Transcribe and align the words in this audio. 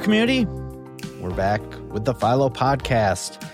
community. 0.00 0.46
We're 1.20 1.34
back 1.34 1.60
with 1.90 2.04
the 2.04 2.14
Philo 2.14 2.48
podcast. 2.48 3.46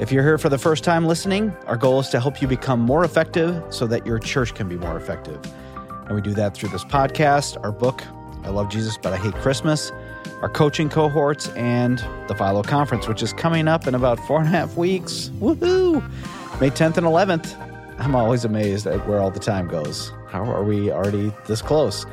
If 0.00 0.10
you're 0.10 0.24
here 0.24 0.38
for 0.38 0.48
the 0.48 0.58
first 0.58 0.82
time 0.84 1.06
listening, 1.06 1.54
our 1.66 1.76
goal 1.76 2.00
is 2.00 2.08
to 2.08 2.20
help 2.20 2.42
you 2.42 2.48
become 2.48 2.80
more 2.80 3.04
effective 3.04 3.62
so 3.70 3.86
that 3.86 4.04
your 4.06 4.18
church 4.18 4.54
can 4.54 4.68
be 4.68 4.76
more 4.76 4.96
effective. 4.96 5.40
And 6.06 6.14
we 6.14 6.20
do 6.20 6.34
that 6.34 6.54
through 6.54 6.70
this 6.70 6.84
podcast, 6.84 7.62
our 7.62 7.70
book, 7.72 8.02
I 8.42 8.48
Love 8.48 8.68
Jesus, 8.68 8.98
but 9.00 9.12
I 9.12 9.16
Hate 9.16 9.34
Christmas, 9.34 9.92
our 10.40 10.48
coaching 10.48 10.88
cohorts, 10.88 11.48
and 11.50 11.98
the 12.26 12.34
Philo 12.34 12.62
Conference, 12.62 13.06
which 13.06 13.22
is 13.22 13.32
coming 13.32 13.68
up 13.68 13.86
in 13.86 13.94
about 13.94 14.18
four 14.26 14.40
and 14.40 14.48
a 14.48 14.50
half 14.50 14.76
weeks. 14.76 15.30
Woohoo! 15.38 16.02
May 16.60 16.70
10th 16.70 16.96
and 16.96 17.06
11th. 17.06 17.56
I'm 18.00 18.16
always 18.16 18.44
amazed 18.44 18.86
at 18.88 19.06
where 19.06 19.20
all 19.20 19.30
the 19.30 19.38
time 19.38 19.68
goes. 19.68 20.12
How 20.28 20.42
are 20.44 20.64
we 20.64 20.90
already 20.90 21.32
this 21.46 21.62
close? 21.62 22.04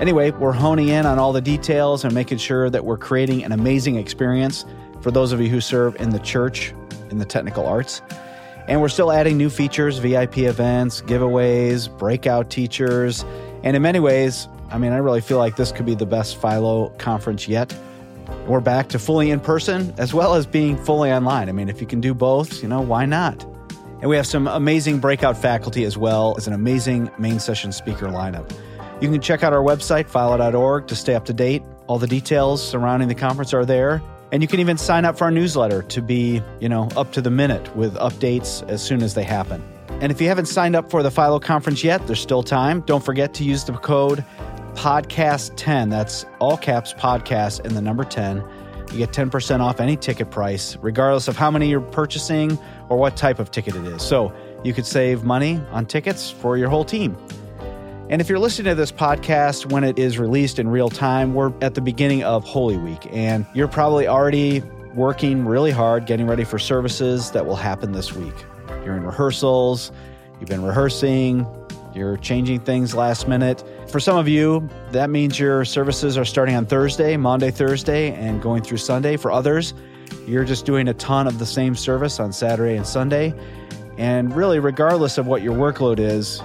Anyway, 0.00 0.30
we're 0.30 0.52
honing 0.52 0.88
in 0.88 1.06
on 1.06 1.18
all 1.18 1.32
the 1.32 1.40
details 1.40 2.04
and 2.04 2.14
making 2.14 2.38
sure 2.38 2.70
that 2.70 2.84
we're 2.84 2.96
creating 2.96 3.42
an 3.42 3.50
amazing 3.50 3.96
experience 3.96 4.64
for 5.00 5.10
those 5.10 5.32
of 5.32 5.40
you 5.40 5.48
who 5.48 5.60
serve 5.60 5.96
in 6.00 6.10
the 6.10 6.20
church, 6.20 6.72
in 7.10 7.18
the 7.18 7.24
technical 7.24 7.66
arts. 7.66 8.00
And 8.68 8.80
we're 8.80 8.90
still 8.90 9.10
adding 9.10 9.36
new 9.36 9.50
features, 9.50 9.98
VIP 9.98 10.38
events, 10.38 11.02
giveaways, 11.02 11.96
breakout 11.98 12.48
teachers. 12.48 13.24
And 13.64 13.74
in 13.74 13.82
many 13.82 13.98
ways, 13.98 14.46
I 14.70 14.78
mean, 14.78 14.92
I 14.92 14.98
really 14.98 15.20
feel 15.20 15.38
like 15.38 15.56
this 15.56 15.72
could 15.72 15.86
be 15.86 15.96
the 15.96 16.06
best 16.06 16.40
Philo 16.40 16.90
conference 16.98 17.48
yet. 17.48 17.74
We're 18.46 18.60
back 18.60 18.90
to 18.90 19.00
fully 19.00 19.32
in 19.32 19.40
person 19.40 19.92
as 19.98 20.14
well 20.14 20.34
as 20.34 20.46
being 20.46 20.76
fully 20.76 21.10
online. 21.10 21.48
I 21.48 21.52
mean, 21.52 21.68
if 21.68 21.80
you 21.80 21.88
can 21.88 22.00
do 22.00 22.14
both, 22.14 22.62
you 22.62 22.68
know, 22.68 22.82
why 22.82 23.04
not? 23.04 23.42
And 24.00 24.08
we 24.08 24.14
have 24.16 24.28
some 24.28 24.46
amazing 24.46 25.00
breakout 25.00 25.36
faculty 25.36 25.84
as 25.84 25.98
well 25.98 26.34
as 26.36 26.46
an 26.46 26.52
amazing 26.52 27.10
main 27.18 27.40
session 27.40 27.72
speaker 27.72 28.06
lineup. 28.06 28.48
You 29.00 29.08
can 29.08 29.20
check 29.20 29.44
out 29.44 29.52
our 29.52 29.62
website, 29.62 30.08
philo.org, 30.08 30.88
to 30.88 30.96
stay 30.96 31.14
up 31.14 31.24
to 31.26 31.32
date. 31.32 31.62
All 31.86 31.98
the 31.98 32.08
details 32.08 32.66
surrounding 32.66 33.08
the 33.08 33.14
conference 33.14 33.54
are 33.54 33.64
there. 33.64 34.02
And 34.32 34.42
you 34.42 34.48
can 34.48 34.58
even 34.58 34.76
sign 34.76 35.04
up 35.04 35.16
for 35.16 35.24
our 35.24 35.30
newsletter 35.30 35.82
to 35.82 36.02
be, 36.02 36.42
you 36.60 36.68
know, 36.68 36.88
up 36.96 37.12
to 37.12 37.20
the 37.20 37.30
minute 37.30 37.74
with 37.76 37.94
updates 37.94 38.68
as 38.68 38.82
soon 38.82 39.02
as 39.02 39.14
they 39.14 39.22
happen. 39.22 39.62
And 40.00 40.10
if 40.10 40.20
you 40.20 40.26
haven't 40.26 40.46
signed 40.46 40.74
up 40.74 40.90
for 40.90 41.02
the 41.02 41.10
Philo 41.12 41.38
conference 41.38 41.84
yet, 41.84 42.06
there's 42.06 42.20
still 42.20 42.42
time. 42.42 42.80
Don't 42.82 43.04
forget 43.04 43.34
to 43.34 43.44
use 43.44 43.64
the 43.64 43.72
code 43.72 44.24
podcast10. 44.74 45.90
That's 45.90 46.26
all 46.40 46.56
caps 46.56 46.92
podcast 46.92 47.60
and 47.64 47.76
the 47.76 47.80
number 47.80 48.04
10. 48.04 48.42
You 48.92 48.98
get 48.98 49.12
10% 49.12 49.60
off 49.60 49.80
any 49.80 49.96
ticket 49.96 50.30
price, 50.30 50.76
regardless 50.76 51.28
of 51.28 51.36
how 51.36 51.50
many 51.50 51.68
you're 51.68 51.80
purchasing 51.80 52.58
or 52.88 52.96
what 52.96 53.16
type 53.16 53.38
of 53.38 53.50
ticket 53.50 53.76
it 53.76 53.84
is. 53.84 54.02
So 54.02 54.32
you 54.64 54.74
could 54.74 54.86
save 54.86 55.24
money 55.24 55.60
on 55.70 55.86
tickets 55.86 56.30
for 56.30 56.56
your 56.56 56.68
whole 56.68 56.84
team. 56.84 57.16
And 58.10 58.22
if 58.22 58.30
you're 58.30 58.38
listening 58.38 58.70
to 58.70 58.74
this 58.74 58.90
podcast 58.90 59.70
when 59.70 59.84
it 59.84 59.98
is 59.98 60.18
released 60.18 60.58
in 60.58 60.66
real 60.66 60.88
time, 60.88 61.34
we're 61.34 61.52
at 61.60 61.74
the 61.74 61.82
beginning 61.82 62.24
of 62.24 62.42
Holy 62.42 62.78
Week, 62.78 63.06
and 63.10 63.44
you're 63.52 63.68
probably 63.68 64.08
already 64.08 64.62
working 64.94 65.44
really 65.44 65.70
hard 65.72 66.06
getting 66.06 66.26
ready 66.26 66.44
for 66.44 66.58
services 66.58 67.30
that 67.32 67.44
will 67.44 67.54
happen 67.54 67.92
this 67.92 68.14
week. 68.14 68.32
You're 68.82 68.96
in 68.96 69.04
rehearsals, 69.04 69.92
you've 70.40 70.48
been 70.48 70.62
rehearsing, 70.62 71.46
you're 71.94 72.16
changing 72.16 72.60
things 72.60 72.94
last 72.94 73.28
minute. 73.28 73.62
For 73.90 74.00
some 74.00 74.16
of 74.16 74.26
you, 74.26 74.66
that 74.92 75.10
means 75.10 75.38
your 75.38 75.66
services 75.66 76.16
are 76.16 76.24
starting 76.24 76.54
on 76.54 76.64
Thursday, 76.64 77.18
Monday, 77.18 77.50
Thursday, 77.50 78.12
and 78.14 78.40
going 78.40 78.62
through 78.62 78.78
Sunday. 78.78 79.18
For 79.18 79.30
others, 79.30 79.74
you're 80.26 80.44
just 80.44 80.64
doing 80.64 80.88
a 80.88 80.94
ton 80.94 81.26
of 81.26 81.38
the 81.38 81.46
same 81.46 81.74
service 81.74 82.20
on 82.20 82.32
Saturday 82.32 82.74
and 82.74 82.86
Sunday. 82.86 83.34
And 83.98 84.34
really, 84.34 84.60
regardless 84.60 85.18
of 85.18 85.26
what 85.26 85.42
your 85.42 85.54
workload 85.54 85.98
is, 85.98 86.40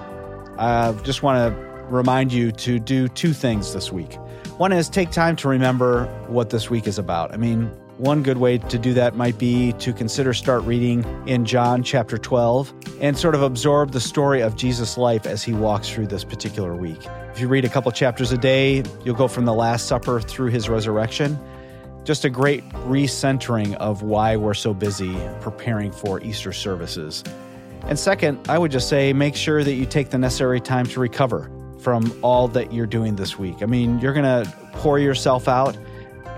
I 0.58 0.88
uh, 0.88 1.04
just 1.04 1.24
want 1.24 1.54
to 1.54 1.60
remind 1.90 2.32
you 2.32 2.52
to 2.52 2.80
do 2.80 3.08
two 3.08 3.34
things 3.34 3.74
this 3.74 3.92
week. 3.92 4.14
One 4.58 4.72
is 4.72 4.88
take 4.88 5.12
time 5.12 5.36
to 5.38 5.48
remember 5.48 6.06
what 6.28 6.52
this 6.52 6.70
week 6.70 6.88
is 6.88 7.00
about. 7.00 7.34
I 7.34 7.38
mean, 7.38 7.72
one 7.98 8.24
good 8.24 8.38
way 8.38 8.58
to 8.58 8.78
do 8.78 8.94
that 8.94 9.16
might 9.16 9.38
be 9.38 9.74
to 9.74 9.94
consider 9.94 10.34
start 10.34 10.64
reading 10.64 11.06
in 11.28 11.46
John 11.46 11.84
chapter 11.84 12.18
12 12.18 12.74
and 13.02 13.18
sort 13.18 13.36
of 13.36 13.42
absorb 13.42 13.92
the 13.92 14.00
story 14.00 14.42
of 14.42 14.56
Jesus' 14.56 14.98
life 14.98 15.26
as 15.26 15.44
he 15.44 15.54
walks 15.54 15.90
through 15.90 16.08
this 16.08 16.24
particular 16.24 16.76
week. 16.76 17.06
If 17.32 17.40
you 17.40 17.48
read 17.48 17.66
a 17.66 17.70
couple 17.70 17.92
chapters 17.92 18.32
a 18.32 18.38
day, 18.38 18.84
you'll 19.04 19.16
go 19.16 19.28
from 19.28 19.46
the 19.46 19.54
Last 19.54 19.88
Supper 19.88 20.20
through 20.20 20.50
his 20.50 20.70
resurrection. 20.70 21.40
Just 22.04 22.26
a 22.26 22.30
great 22.30 22.68
recentering 22.88 23.76
of 23.76 24.02
why 24.02 24.36
we're 24.36 24.54
so 24.54 24.74
busy 24.74 25.16
preparing 25.42 25.92
for 25.92 26.22
Easter 26.22 26.52
services. 26.52 27.24
And 27.86 28.00
second, 28.00 28.40
I 28.50 28.58
would 28.58 28.72
just 28.72 28.88
say 28.90 29.14
make 29.14 29.36
sure 29.36 29.64
that 29.64 29.74
you 29.74 29.86
take 29.86 30.10
the 30.10 30.18
necessary 30.18 30.62
time 30.62 30.86
to 30.88 31.00
recover 31.00 31.52
from 31.80 32.18
all 32.22 32.48
that 32.50 32.74
you're 32.74 32.88
doing 32.88 33.16
this 33.16 33.38
week. 33.38 33.62
I 33.62 33.66
mean, 33.66 34.00
you're 34.00 34.14
going 34.14 34.46
to 34.46 34.52
pour 34.74 35.00
yourself 35.00 35.48
out, 35.48 35.78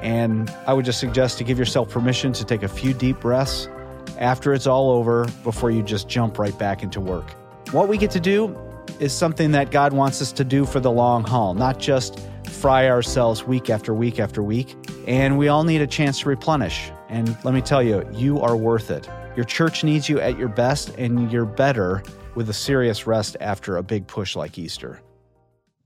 and 0.01 0.49
I 0.65 0.73
would 0.73 0.85
just 0.85 0.99
suggest 0.99 1.37
to 1.37 1.43
give 1.43 1.59
yourself 1.59 1.89
permission 1.89 2.33
to 2.33 2.43
take 2.43 2.63
a 2.63 2.67
few 2.67 2.93
deep 2.93 3.19
breaths 3.19 3.69
after 4.17 4.53
it's 4.53 4.65
all 4.65 4.91
over 4.91 5.27
before 5.43 5.69
you 5.69 5.83
just 5.83 6.09
jump 6.09 6.39
right 6.39 6.57
back 6.57 6.81
into 6.81 6.99
work. 6.99 7.29
What 7.71 7.87
we 7.87 7.97
get 7.97 8.11
to 8.11 8.19
do 8.19 8.57
is 8.99 9.13
something 9.13 9.51
that 9.51 9.71
God 9.71 9.93
wants 9.93 10.21
us 10.21 10.31
to 10.33 10.43
do 10.43 10.65
for 10.65 10.79
the 10.79 10.91
long 10.91 11.23
haul, 11.23 11.53
not 11.53 11.79
just 11.79 12.19
fry 12.49 12.87
ourselves 12.89 13.43
week 13.43 13.69
after 13.69 13.93
week 13.93 14.19
after 14.19 14.41
week. 14.41 14.75
And 15.07 15.37
we 15.37 15.47
all 15.47 15.63
need 15.63 15.81
a 15.81 15.87
chance 15.87 16.21
to 16.21 16.29
replenish. 16.29 16.89
And 17.09 17.37
let 17.43 17.53
me 17.53 17.61
tell 17.61 17.83
you, 17.83 18.07
you 18.13 18.39
are 18.41 18.55
worth 18.55 18.89
it. 18.89 19.07
Your 19.35 19.43
church 19.43 19.83
needs 19.83 20.07
you 20.07 20.21
at 20.21 20.37
your 20.37 20.47
best, 20.47 20.89
and 20.97 21.29
you're 21.29 21.45
better 21.45 22.01
with 22.35 22.49
a 22.49 22.53
serious 22.53 23.05
rest 23.05 23.35
after 23.41 23.75
a 23.75 23.83
big 23.83 24.07
push 24.07 24.33
like 24.33 24.57
Easter. 24.57 25.01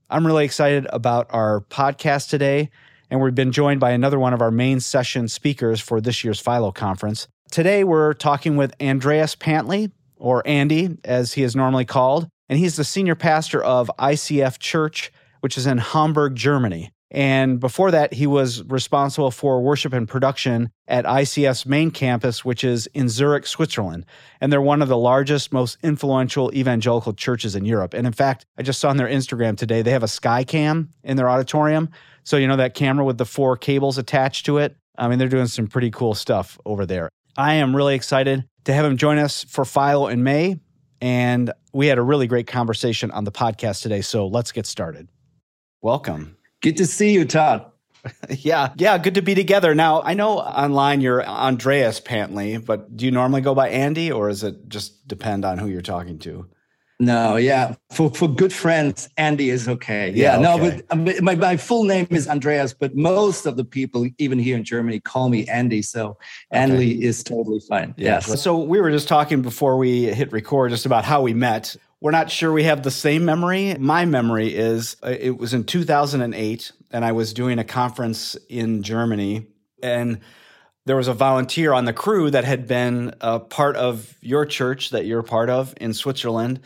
I'm 0.08 0.24
really 0.24 0.44
excited 0.44 0.86
about 0.92 1.26
our 1.30 1.62
podcast 1.62 2.28
today, 2.28 2.70
and 3.10 3.20
we've 3.20 3.34
been 3.34 3.50
joined 3.50 3.80
by 3.80 3.90
another 3.90 4.20
one 4.20 4.34
of 4.34 4.40
our 4.40 4.52
main 4.52 4.78
session 4.78 5.26
speakers 5.26 5.80
for 5.80 6.00
this 6.00 6.22
year's 6.22 6.38
Philo 6.38 6.70
conference. 6.70 7.26
Today, 7.50 7.82
we're 7.82 8.12
talking 8.12 8.56
with 8.56 8.72
Andreas 8.80 9.34
Pantley, 9.34 9.90
or 10.16 10.46
Andy, 10.46 10.96
as 11.04 11.32
he 11.32 11.42
is 11.42 11.56
normally 11.56 11.84
called, 11.84 12.28
and 12.48 12.56
he's 12.56 12.76
the 12.76 12.84
senior 12.84 13.16
pastor 13.16 13.60
of 13.60 13.90
ICF 13.98 14.60
Church, 14.60 15.12
which 15.40 15.58
is 15.58 15.66
in 15.66 15.78
Hamburg, 15.78 16.36
Germany. 16.36 16.92
And 17.10 17.58
before 17.58 17.90
that, 17.90 18.14
he 18.14 18.26
was 18.26 18.62
responsible 18.64 19.30
for 19.32 19.60
worship 19.60 19.92
and 19.92 20.08
production 20.08 20.70
at 20.86 21.04
ICF's 21.04 21.66
main 21.66 21.90
campus, 21.90 22.44
which 22.44 22.62
is 22.62 22.86
in 22.94 23.08
Zurich, 23.08 23.46
Switzerland. 23.46 24.06
And 24.40 24.52
they're 24.52 24.60
one 24.60 24.80
of 24.80 24.88
the 24.88 24.96
largest, 24.96 25.52
most 25.52 25.76
influential 25.82 26.54
evangelical 26.54 27.12
churches 27.12 27.56
in 27.56 27.64
Europe. 27.64 27.94
And 27.94 28.06
in 28.06 28.12
fact, 28.12 28.46
I 28.56 28.62
just 28.62 28.80
saw 28.80 28.90
on 28.90 28.96
their 28.96 29.08
Instagram 29.08 29.56
today, 29.56 29.82
they 29.82 29.90
have 29.90 30.04
a 30.04 30.08
sky 30.08 30.44
cam 30.44 30.90
in 31.02 31.16
their 31.16 31.28
auditorium. 31.28 31.90
So, 32.22 32.36
you 32.36 32.46
know, 32.46 32.56
that 32.56 32.74
camera 32.74 33.04
with 33.04 33.18
the 33.18 33.26
four 33.26 33.56
cables 33.56 33.98
attached 33.98 34.46
to 34.46 34.58
it. 34.58 34.76
I 34.96 35.08
mean, 35.08 35.18
they're 35.18 35.28
doing 35.28 35.46
some 35.46 35.66
pretty 35.66 35.90
cool 35.90 36.14
stuff 36.14 36.58
over 36.64 36.86
there. 36.86 37.08
I 37.36 37.54
am 37.54 37.74
really 37.74 37.94
excited 37.94 38.44
to 38.64 38.72
have 38.72 38.84
him 38.84 38.96
join 38.96 39.18
us 39.18 39.44
for 39.44 39.64
Philo 39.64 40.06
in 40.08 40.22
May. 40.22 40.60
And 41.00 41.52
we 41.72 41.86
had 41.86 41.98
a 41.98 42.02
really 42.02 42.26
great 42.26 42.46
conversation 42.46 43.10
on 43.10 43.24
the 43.24 43.32
podcast 43.32 43.82
today. 43.82 44.02
So 44.02 44.26
let's 44.26 44.52
get 44.52 44.66
started. 44.66 45.08
Welcome. 45.80 46.36
Good 46.60 46.76
to 46.76 46.86
see 46.86 47.12
you, 47.12 47.24
Todd. 47.24 47.66
yeah, 48.30 48.72
yeah, 48.76 48.98
good 48.98 49.14
to 49.14 49.22
be 49.22 49.34
together. 49.34 49.74
Now, 49.74 50.02
I 50.02 50.14
know 50.14 50.38
online 50.38 51.00
you're 51.00 51.24
Andreas 51.24 52.00
Pantley, 52.00 52.64
but 52.64 52.96
do 52.96 53.04
you 53.04 53.10
normally 53.10 53.40
go 53.40 53.54
by 53.54 53.68
Andy 53.68 54.10
or 54.10 54.28
does 54.28 54.42
it 54.42 54.68
just 54.68 55.06
depend 55.06 55.44
on 55.44 55.58
who 55.58 55.68
you're 55.68 55.82
talking 55.82 56.18
to? 56.20 56.46
No, 57.00 57.36
yeah. 57.36 57.76
For 57.90 58.10
for 58.10 58.28
good 58.28 58.52
friends, 58.52 59.08
Andy 59.16 59.48
is 59.48 59.66
okay. 59.66 60.10
Yeah, 60.10 60.38
yeah 60.38 60.54
okay. 60.54 60.68
no, 60.68 60.70
but 60.70 60.84
um, 60.90 61.24
my, 61.24 61.34
my 61.34 61.56
full 61.56 61.84
name 61.84 62.06
is 62.10 62.28
Andreas, 62.28 62.74
but 62.74 62.94
most 62.94 63.46
of 63.46 63.56
the 63.56 63.64
people, 63.64 64.06
even 64.18 64.38
here 64.38 64.54
in 64.54 64.64
Germany, 64.64 65.00
call 65.00 65.30
me 65.30 65.48
Andy. 65.48 65.80
So 65.80 66.10
okay. 66.10 66.18
Andy 66.52 67.02
is 67.02 67.24
totally 67.24 67.60
fine. 67.60 67.94
Yeah. 67.96 68.20
Yes. 68.26 68.42
So 68.42 68.58
we 68.58 68.82
were 68.82 68.90
just 68.90 69.08
talking 69.08 69.40
before 69.40 69.78
we 69.78 70.12
hit 70.12 70.30
record 70.30 70.72
just 70.72 70.84
about 70.84 71.06
how 71.06 71.22
we 71.22 71.32
met. 71.32 71.74
We're 72.02 72.12
not 72.12 72.30
sure 72.30 72.50
we 72.50 72.64
have 72.64 72.82
the 72.82 72.90
same 72.90 73.26
memory. 73.26 73.74
My 73.78 74.06
memory 74.06 74.54
is 74.54 74.96
uh, 75.02 75.14
it 75.18 75.36
was 75.36 75.52
in 75.52 75.64
2008, 75.64 76.72
and 76.90 77.04
I 77.04 77.12
was 77.12 77.34
doing 77.34 77.58
a 77.58 77.64
conference 77.64 78.36
in 78.48 78.82
Germany, 78.82 79.46
and 79.82 80.20
there 80.86 80.96
was 80.96 81.08
a 81.08 81.14
volunteer 81.14 81.74
on 81.74 81.84
the 81.84 81.92
crew 81.92 82.30
that 82.30 82.44
had 82.44 82.66
been 82.66 83.14
a 83.20 83.38
part 83.38 83.76
of 83.76 84.16
your 84.22 84.46
church 84.46 84.90
that 84.90 85.04
you're 85.04 85.22
part 85.22 85.50
of 85.50 85.74
in 85.78 85.92
Switzerland 85.92 86.60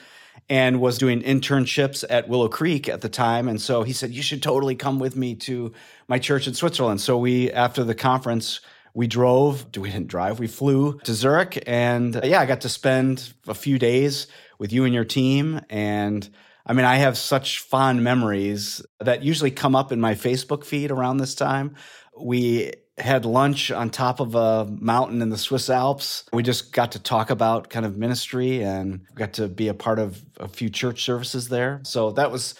and 0.48 0.80
was 0.80 0.98
doing 0.98 1.20
internships 1.20 2.04
at 2.08 2.28
Willow 2.28 2.48
Creek 2.48 2.88
at 2.88 3.00
the 3.00 3.08
time. 3.08 3.48
And 3.48 3.60
so 3.60 3.82
he 3.82 3.92
said, 3.92 4.12
You 4.12 4.22
should 4.22 4.42
totally 4.42 4.76
come 4.76 5.00
with 5.00 5.16
me 5.16 5.34
to 5.36 5.72
my 6.06 6.20
church 6.20 6.46
in 6.46 6.54
Switzerland. 6.54 7.00
So 7.00 7.18
we, 7.18 7.50
after 7.50 7.82
the 7.82 7.94
conference, 7.96 8.60
we 8.94 9.08
drove, 9.08 9.66
we 9.76 9.90
didn't 9.90 10.06
drive, 10.06 10.38
we 10.38 10.46
flew 10.46 11.00
to 11.00 11.12
Zurich. 11.12 11.64
And 11.66 12.20
yeah, 12.22 12.40
I 12.40 12.46
got 12.46 12.60
to 12.60 12.68
spend 12.68 13.32
a 13.48 13.54
few 13.54 13.80
days 13.80 14.28
with 14.58 14.72
you 14.72 14.84
and 14.84 14.94
your 14.94 15.04
team. 15.04 15.60
And 15.70 16.28
I 16.66 16.72
mean, 16.72 16.84
I 16.84 16.96
have 16.96 17.18
such 17.18 17.60
fond 17.60 18.02
memories 18.02 18.84
that 19.00 19.22
usually 19.22 19.50
come 19.50 19.76
up 19.76 19.92
in 19.92 20.00
my 20.00 20.14
Facebook 20.14 20.64
feed 20.64 20.90
around 20.90 21.18
this 21.18 21.34
time. 21.34 21.74
We 22.18 22.72
had 22.96 23.24
lunch 23.24 23.70
on 23.70 23.90
top 23.90 24.20
of 24.20 24.34
a 24.34 24.66
mountain 24.66 25.20
in 25.20 25.28
the 25.28 25.36
Swiss 25.36 25.68
Alps. 25.68 26.24
We 26.32 26.42
just 26.42 26.72
got 26.72 26.92
to 26.92 27.00
talk 27.00 27.30
about 27.30 27.68
kind 27.68 27.84
of 27.84 27.96
ministry 27.96 28.62
and 28.62 29.04
got 29.14 29.34
to 29.34 29.48
be 29.48 29.68
a 29.68 29.74
part 29.74 29.98
of 29.98 30.24
a 30.38 30.46
few 30.46 30.70
church 30.70 31.02
services 31.02 31.48
there. 31.48 31.80
So 31.84 32.12
that 32.12 32.30
was 32.30 32.54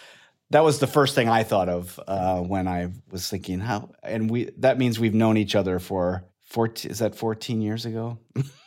that 0.50 0.64
was 0.64 0.79
the 0.79 0.87
first 0.87 1.14
thing 1.14 1.29
I 1.29 1.43
thought 1.43 1.69
of 1.69 1.99
uh, 2.06 2.40
when 2.40 2.69
I 2.69 2.93
was 3.11 3.29
thinking 3.29 3.61
how, 3.61 3.90
and 4.02 4.31
we 4.31 4.50
that 4.58 4.76
means 4.79 4.99
we've 4.99 5.14
known 5.14 5.37
each 5.37 5.55
other 5.55 5.79
for 5.79 6.25
14, 6.47 6.90
is 6.90 6.99
that 6.99 7.14
14 7.14 7.62
years 7.62 7.87
ago? 7.87 8.19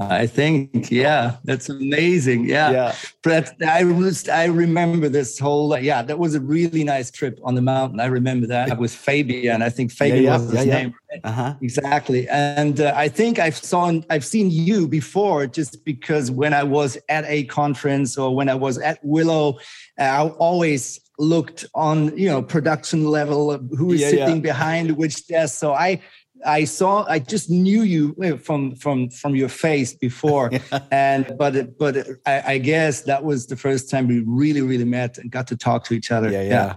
I 0.00 0.26
think, 0.26 0.90
yeah, 0.90 1.36
that's 1.44 1.68
amazing. 1.68 2.48
Yeah, 2.48 2.70
yeah. 2.70 2.94
But 3.22 3.54
I 3.62 3.84
was, 3.84 4.28
I 4.28 4.44
remember 4.44 5.08
this 5.08 5.38
whole, 5.38 5.76
yeah, 5.78 6.02
that 6.02 6.18
was 6.18 6.34
a 6.34 6.40
really 6.40 6.84
nice 6.84 7.10
trip 7.10 7.40
on 7.42 7.54
the 7.54 7.62
mountain. 7.62 8.00
I 8.00 8.06
remember 8.06 8.46
that 8.48 8.78
with 8.78 8.92
Fabian. 8.92 9.62
I 9.62 9.70
think 9.70 9.90
Fabian 9.90 10.24
yeah, 10.24 10.30
yeah, 10.30 10.38
was 10.38 10.52
his 10.52 10.66
name. 10.66 10.94
Uh-huh. 11.24 11.54
Exactly. 11.60 12.28
And 12.28 12.80
uh, 12.80 12.92
I 12.94 13.08
think 13.08 13.38
I've 13.38 13.56
saw, 13.56 13.92
I've 14.10 14.24
seen 14.24 14.50
you 14.50 14.86
before, 14.86 15.46
just 15.46 15.84
because 15.84 16.30
when 16.30 16.54
I 16.54 16.62
was 16.62 16.98
at 17.08 17.24
a 17.26 17.44
conference 17.44 18.16
or 18.16 18.34
when 18.34 18.48
I 18.48 18.54
was 18.54 18.78
at 18.78 18.98
Willow, 19.02 19.58
I 19.98 20.28
always 20.28 21.00
looked 21.18 21.66
on, 21.74 22.16
you 22.16 22.28
know, 22.28 22.42
production 22.42 23.04
level, 23.04 23.58
who 23.76 23.92
is 23.92 24.08
sitting 24.08 24.40
behind 24.40 24.96
which 24.96 25.26
desk. 25.26 25.58
So 25.58 25.74
I 25.74 26.00
I 26.46 26.64
saw, 26.64 27.04
I 27.08 27.18
just 27.18 27.50
knew 27.50 27.82
you 27.82 28.16
eh, 28.22 28.36
from 28.36 28.74
from 28.76 29.10
from 29.10 29.34
your 29.34 29.48
face 29.48 29.92
before, 29.92 30.50
yeah. 30.52 30.80
and 30.90 31.34
but 31.38 31.78
but 31.78 32.06
I, 32.26 32.42
I, 32.54 32.58
guess 32.58 33.02
that 33.02 33.24
was 33.24 33.46
the 33.46 33.56
first 33.56 33.90
time 33.90 34.08
we 34.08 34.22
really 34.26 34.60
really 34.60 34.84
met 34.84 35.18
and 35.18 35.30
got 35.30 35.46
to 35.48 35.56
talk 35.56 35.84
to 35.84 35.94
each 35.94 36.10
other. 36.10 36.30
Yeah, 36.30 36.42
yeah, 36.42 36.48
yeah. 36.48 36.74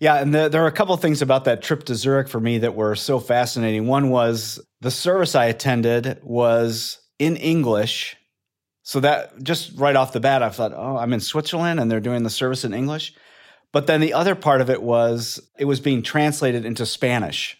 yeah 0.00 0.22
and 0.22 0.34
the, 0.34 0.48
there 0.48 0.62
are 0.62 0.66
a 0.66 0.72
couple 0.72 0.94
of 0.94 1.00
things 1.00 1.22
about 1.22 1.44
that 1.44 1.62
trip 1.62 1.84
to 1.84 1.94
Zurich 1.94 2.28
for 2.28 2.40
me 2.40 2.58
that 2.58 2.74
were 2.74 2.94
so 2.94 3.18
fascinating. 3.18 3.86
One 3.86 4.10
was 4.10 4.60
the 4.80 4.90
service 4.90 5.34
I 5.34 5.46
attended 5.46 6.18
was 6.22 6.98
in 7.18 7.36
English, 7.36 8.16
so 8.82 9.00
that 9.00 9.42
just 9.42 9.78
right 9.78 9.96
off 9.96 10.12
the 10.12 10.20
bat, 10.20 10.42
I 10.42 10.50
thought, 10.50 10.72
oh, 10.74 10.96
I'm 10.96 11.12
in 11.12 11.20
Switzerland 11.20 11.80
and 11.80 11.90
they're 11.90 12.00
doing 12.00 12.22
the 12.22 12.30
service 12.30 12.64
in 12.64 12.74
English. 12.74 13.14
But 13.72 13.86
then 13.86 14.00
the 14.00 14.14
other 14.14 14.34
part 14.34 14.60
of 14.60 14.70
it 14.70 14.82
was 14.82 15.40
it 15.58 15.66
was 15.66 15.80
being 15.80 16.02
translated 16.02 16.64
into 16.64 16.86
Spanish. 16.86 17.58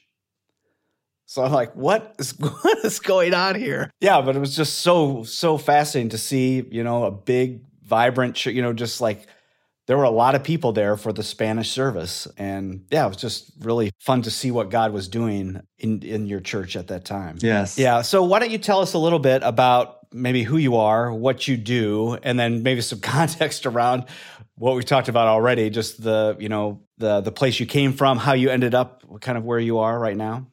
So 1.29 1.45
I'm 1.45 1.53
like, 1.53 1.77
what 1.77 2.15
is 2.19 2.31
what 2.39 2.85
is 2.85 2.99
going 3.01 3.35
on 3.35 3.55
here? 3.55 3.91
Yeah, 4.01 4.23
but 4.23 4.35
it 4.35 4.39
was 4.39 4.57
just 4.57 4.79
so 4.79 5.25
so 5.25 5.59
fascinating 5.59 6.09
to 6.11 6.19
see, 6.19 6.65
you 6.71 6.83
know, 6.83 7.05
a 7.05 7.11
big 7.11 7.65
vibrant, 7.85 8.47
you 8.47 8.63
know, 8.63 8.73
just 8.73 9.03
like 9.03 9.27
there 9.87 9.99
were 9.99 10.05
a 10.05 10.11
lot 10.11 10.35
of 10.35 10.43
people 10.43 10.73
there 10.73 10.97
for 10.97 11.13
the 11.13 11.23
Spanish 11.23 11.71
service, 11.71 12.27
and 12.39 12.87
yeah, 12.91 13.05
it 13.05 13.09
was 13.09 13.19
just 13.19 13.53
really 13.61 13.91
fun 13.99 14.23
to 14.23 14.31
see 14.31 14.51
what 14.51 14.71
God 14.71 14.93
was 14.93 15.07
doing 15.07 15.61
in 15.79 16.03
in 16.03 16.27
your 16.27 16.41
church 16.41 16.77
at 16.77 16.89
that 16.89 17.05
time. 17.05 17.37
Yes, 17.41 17.79
yeah. 17.79 18.01
So 18.01 18.23
why 18.23 18.39
don't 18.39 18.51
you 18.51 18.59
tell 18.59 18.81
us 18.81 18.95
a 18.95 18.99
little 18.99 19.19
bit 19.19 19.43
about 19.43 19.99
maybe 20.11 20.45
who 20.45 20.57
you 20.57 20.77
are, 20.77 21.13
what 21.13 21.47
you 21.47 21.59
do, 21.59 22.19
and 22.23 22.41
then 22.41 22.63
maybe 22.63 22.81
some 22.81 23.01
context 23.17 23.67
around 23.67 24.05
what 24.55 24.77
we 24.77 24.83
talked 24.83 25.09
about 25.11 25.29
already, 25.29 25.69
just 25.69 26.03
the 26.03 26.39
you 26.41 26.49
know 26.49 26.81
the 26.97 27.21
the 27.21 27.33
place 27.33 27.61
you 27.61 27.67
came 27.67 27.93
from, 27.93 28.17
how 28.17 28.33
you 28.33 28.49
ended 28.49 28.75
up, 28.75 29.05
kind 29.21 29.37
of 29.37 29.45
where 29.45 29.61
you 29.61 29.79
are 29.81 29.99
right 29.99 30.17
now. 30.17 30.47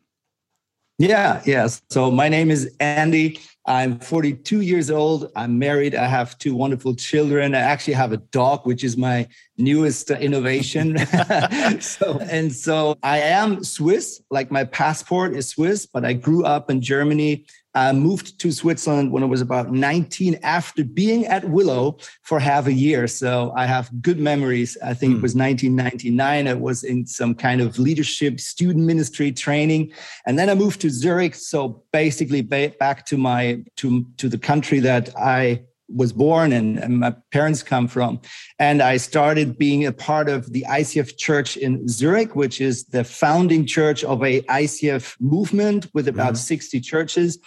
Yeah, 0.97 1.41
yes. 1.45 1.81
So 1.89 2.09
my 2.09 2.29
name 2.29 2.49
is 2.49 2.73
Andy. 2.79 3.39
I'm 3.65 3.99
42 3.99 4.61
years 4.61 4.89
old. 4.89 5.31
I'm 5.35 5.59
married. 5.59 5.93
I 5.93 6.05
have 6.07 6.37
two 6.37 6.55
wonderful 6.55 6.95
children. 6.95 7.53
I 7.53 7.59
actually 7.59 7.95
have 7.95 8.13
a 8.13 8.17
dog, 8.17 8.65
which 8.65 8.83
is 8.83 8.95
my 8.95 9.27
newest 9.57 10.11
innovation. 10.11 10.97
so, 11.79 12.19
and 12.19 12.51
so 12.51 12.97
I 13.03 13.19
am 13.19 13.63
Swiss, 13.63 14.21
like 14.29 14.51
my 14.51 14.63
passport 14.63 15.35
is 15.35 15.49
Swiss, 15.49 15.85
but 15.85 16.05
I 16.05 16.13
grew 16.13 16.43
up 16.43 16.69
in 16.69 16.81
Germany 16.81 17.45
uh, 17.75 17.91
moved 17.91 18.39
to 18.39 18.51
Switzerland 18.51 19.11
when 19.11 19.21
I 19.21 19.25
was 19.25 19.41
about 19.41 19.71
19 19.71 20.39
after 20.41 20.83
being 20.83 21.25
at 21.25 21.43
Willow 21.49 21.97
for 22.23 22.39
half 22.39 22.67
a 22.67 22.73
year. 22.73 23.05
So 23.05 23.53
I 23.55 23.65
have 23.65 23.91
good 24.01 24.17
memories. 24.17 24.77
I 24.83 24.93
think 24.93 25.11
mm. 25.11 25.15
it 25.15 25.19
hmm. 25.19 25.23
was 25.23 25.35
1999. 25.35 26.47
I 26.47 26.53
was 26.53 26.83
in 26.85 27.05
some 27.05 27.35
kind 27.35 27.59
of 27.59 27.77
leadership 27.77 28.39
student 28.39 28.85
ministry 28.85 29.31
training. 29.31 29.91
And 30.25 30.39
then 30.39 30.49
I 30.49 30.55
moved 30.55 30.79
to 30.81 30.89
Zurich. 30.89 31.35
So 31.35 31.83
basically 31.91 32.41
back 32.41 33.05
to 33.07 33.17
my, 33.17 33.61
to, 33.75 34.05
to 34.17 34.29
the 34.29 34.37
country 34.37 34.79
that 34.79 35.13
I 35.17 35.65
was 35.87 36.13
born 36.13 36.51
and, 36.51 36.77
and, 36.77 36.99
my 36.99 37.15
parents 37.31 37.61
come 37.61 37.87
from. 37.87 38.19
And 38.59 38.81
I 38.81 38.97
started 38.97 39.57
being 39.57 39.85
a 39.85 39.91
part 39.91 40.29
of 40.29 40.51
the 40.51 40.65
ICF 40.67 41.17
church 41.17 41.57
in 41.57 41.87
Zurich, 41.87 42.35
which 42.35 42.59
is 42.59 42.85
the 42.85 43.03
founding 43.03 43.65
church 43.65 44.03
of 44.03 44.23
a 44.23 44.41
ICF 44.41 45.15
movement 45.19 45.87
with 45.93 46.07
about 46.07 46.33
mm-hmm. 46.33 46.55
60 46.55 46.81
churches. 46.81 47.37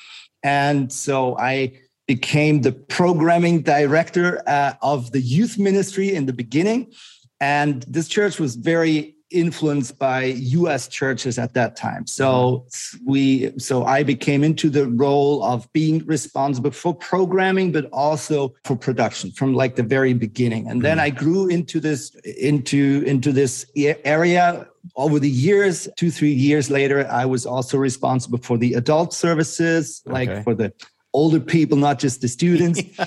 And 0.42 0.92
so 0.92 1.36
I 1.38 1.72
became 2.06 2.62
the 2.62 2.72
programming 2.72 3.62
director 3.62 4.42
uh, 4.46 4.74
of 4.82 5.12
the 5.12 5.20
youth 5.20 5.58
ministry 5.58 6.14
in 6.14 6.26
the 6.26 6.32
beginning. 6.32 6.92
And 7.40 7.82
this 7.82 8.08
church 8.08 8.40
was 8.40 8.56
very 8.56 9.14
influenced 9.30 9.98
by 9.98 10.24
US 10.24 10.88
churches 10.88 11.38
at 11.38 11.54
that 11.54 11.76
time. 11.76 12.06
So 12.06 12.66
we 13.04 13.52
so 13.58 13.84
I 13.84 14.02
became 14.02 14.42
into 14.42 14.70
the 14.70 14.88
role 14.88 15.42
of 15.42 15.70
being 15.72 16.04
responsible 16.06 16.70
for 16.70 16.94
programming 16.94 17.72
but 17.72 17.86
also 17.92 18.54
for 18.64 18.76
production 18.76 19.30
from 19.32 19.54
like 19.54 19.76
the 19.76 19.82
very 19.82 20.14
beginning. 20.14 20.68
And 20.68 20.82
then 20.82 20.98
mm. 20.98 21.02
I 21.02 21.10
grew 21.10 21.48
into 21.48 21.80
this 21.80 22.14
into 22.40 23.02
into 23.06 23.32
this 23.32 23.66
area 23.76 24.66
over 24.96 25.18
the 25.18 25.28
years, 25.28 25.88
2 25.96 26.10
3 26.10 26.32
years 26.32 26.70
later 26.70 27.06
I 27.10 27.26
was 27.26 27.44
also 27.44 27.76
responsible 27.76 28.38
for 28.38 28.56
the 28.56 28.74
adult 28.74 29.12
services 29.12 30.02
like 30.06 30.30
okay. 30.30 30.42
for 30.42 30.54
the 30.54 30.72
older 31.12 31.40
people 31.40 31.76
not 31.76 31.98
just 31.98 32.20
the 32.22 32.28
students. 32.28 32.80
yeah. 32.98 33.06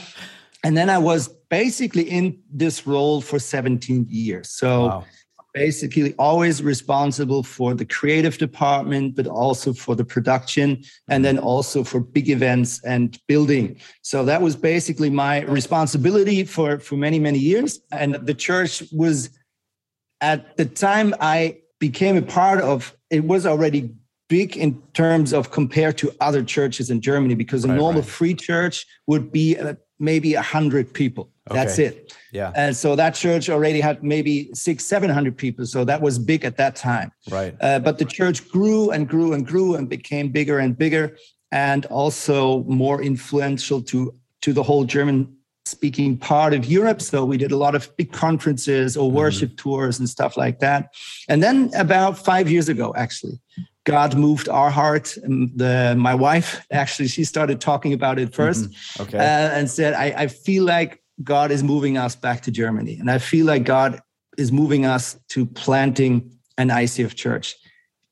And 0.64 0.78
then 0.78 0.92
I 0.92 1.00
was 1.00 1.28
basically 1.50 2.04
in 2.04 2.40
this 2.52 2.86
role 2.86 3.20
for 3.20 3.40
17 3.40 4.06
years. 4.08 4.52
So 4.52 4.88
wow 4.88 5.06
basically 5.54 6.14
always 6.18 6.64
responsible 6.64 7.44
for 7.44 7.74
the 7.74 7.86
creative 7.86 8.38
department, 8.38 9.16
but 9.16 9.28
also 9.28 9.74
for 9.74 9.96
the 9.96 10.06
production 10.06 10.84
and 11.10 11.24
then 11.26 11.38
also 11.38 11.84
for 11.84 12.00
big 12.00 12.30
events 12.30 12.84
and 12.84 13.20
building. 13.28 13.78
So 14.02 14.24
that 14.26 14.42
was 14.42 14.56
basically 14.56 15.10
my 15.10 15.42
responsibility 15.42 16.44
for, 16.44 16.80
for 16.80 16.96
many, 16.96 17.20
many 17.20 17.40
years. 17.40 17.80
And 17.92 18.16
the 18.16 18.34
church 18.34 18.84
was 18.92 19.30
at 20.22 20.56
the 20.58 20.66
time 20.66 21.14
I 21.20 21.58
became 21.80 22.16
a 22.18 22.22
part 22.22 22.62
of, 22.62 22.96
it 23.10 23.26
was 23.26 23.46
already 23.46 23.92
big 24.30 24.56
in 24.56 24.82
terms 24.94 25.34
of 25.34 25.52
compared 25.52 25.98
to 25.98 26.14
other 26.22 26.42
churches 26.42 26.90
in 26.90 27.02
Germany 27.02 27.36
because 27.36 27.66
a 27.66 27.68
right, 27.68 27.76
normal 27.76 28.02
right. 28.02 28.10
free 28.10 28.34
church 28.34 28.86
would 29.06 29.32
be 29.32 29.58
uh, 29.58 29.74
maybe 30.00 30.36
a 30.36 30.42
hundred 30.42 30.94
people. 30.94 31.30
Okay. 31.50 31.60
That's 31.60 31.80
it. 31.80 32.16
Yeah. 32.32 32.52
And 32.56 32.76
so 32.76 32.96
that 32.96 33.16
church 33.16 33.50
already 33.50 33.82
had 33.82 34.04
maybe 34.04 34.52
six, 34.54 34.86
700 34.86 35.36
people. 35.36 35.66
So 35.66 35.84
that 35.86 36.02
was 36.02 36.20
big 36.20 36.46
at 36.46 36.58
that 36.58 36.76
time. 36.76 37.12
Right. 37.30 37.56
Uh, 37.60 37.80
but 37.80 37.98
the 37.98 38.06
church 38.06 38.48
grew 38.50 38.92
and 38.92 39.08
grew 39.08 39.34
and 39.34 39.46
grew 39.46 39.76
and 39.76 39.90
became 39.90 40.30
bigger 40.30 40.60
and 40.60 40.78
bigger 40.78 41.18
and 41.52 41.86
also 41.88 42.64
more 42.64 43.02
influential 43.02 43.82
to, 43.84 44.14
to 44.42 44.54
the 44.54 44.64
whole 44.64 44.86
German 44.86 45.36
speaking 45.66 46.18
part 46.18 46.54
of 46.54 46.66
Europe. 46.66 47.02
So 47.02 47.26
we 47.26 47.38
did 47.38 47.52
a 47.52 47.58
lot 47.58 47.76
of 47.76 47.96
big 47.98 48.12
conferences 48.12 48.96
or 48.96 49.08
mm-hmm. 49.08 49.18
worship 49.18 49.50
mm-hmm. 49.50 49.70
tours 49.70 50.00
and 50.00 50.08
stuff 50.08 50.38
like 50.38 50.60
that. 50.60 50.94
And 51.28 51.42
then 51.42 51.72
about 51.76 52.18
five 52.18 52.50
years 52.50 52.70
ago, 52.70 52.94
actually, 52.96 53.40
God 53.84 54.16
moved 54.16 54.48
our 54.48 54.70
heart. 54.70 55.18
And 55.18 55.52
the, 55.56 55.96
my 55.98 56.14
wife, 56.14 56.66
actually, 56.72 57.08
she 57.08 57.24
started 57.24 57.60
talking 57.60 57.94
about 57.94 58.20
it 58.20 58.32
1st 58.32 58.68
mm-hmm. 58.68 59.04
okay. 59.04 59.18
uh, 59.18 59.58
and 59.58 59.70
said, 59.70 59.94
I, 59.94 60.14
I 60.18 60.28
feel 60.28 60.64
like 60.64 61.01
God 61.24 61.52
is 61.52 61.64
moving 61.64 61.98
us 61.98 62.16
back 62.16 62.42
to 62.42 62.52
Germany. 62.52 62.98
And 63.00 63.10
I 63.10 63.18
feel 63.18 63.46
like 63.46 63.64
God 63.64 64.02
is 64.38 64.52
moving 64.52 64.86
us 64.86 65.20
to 65.30 65.46
planting 65.46 66.32
an 66.58 66.70
ICF 66.70 67.16
church. 67.16 67.56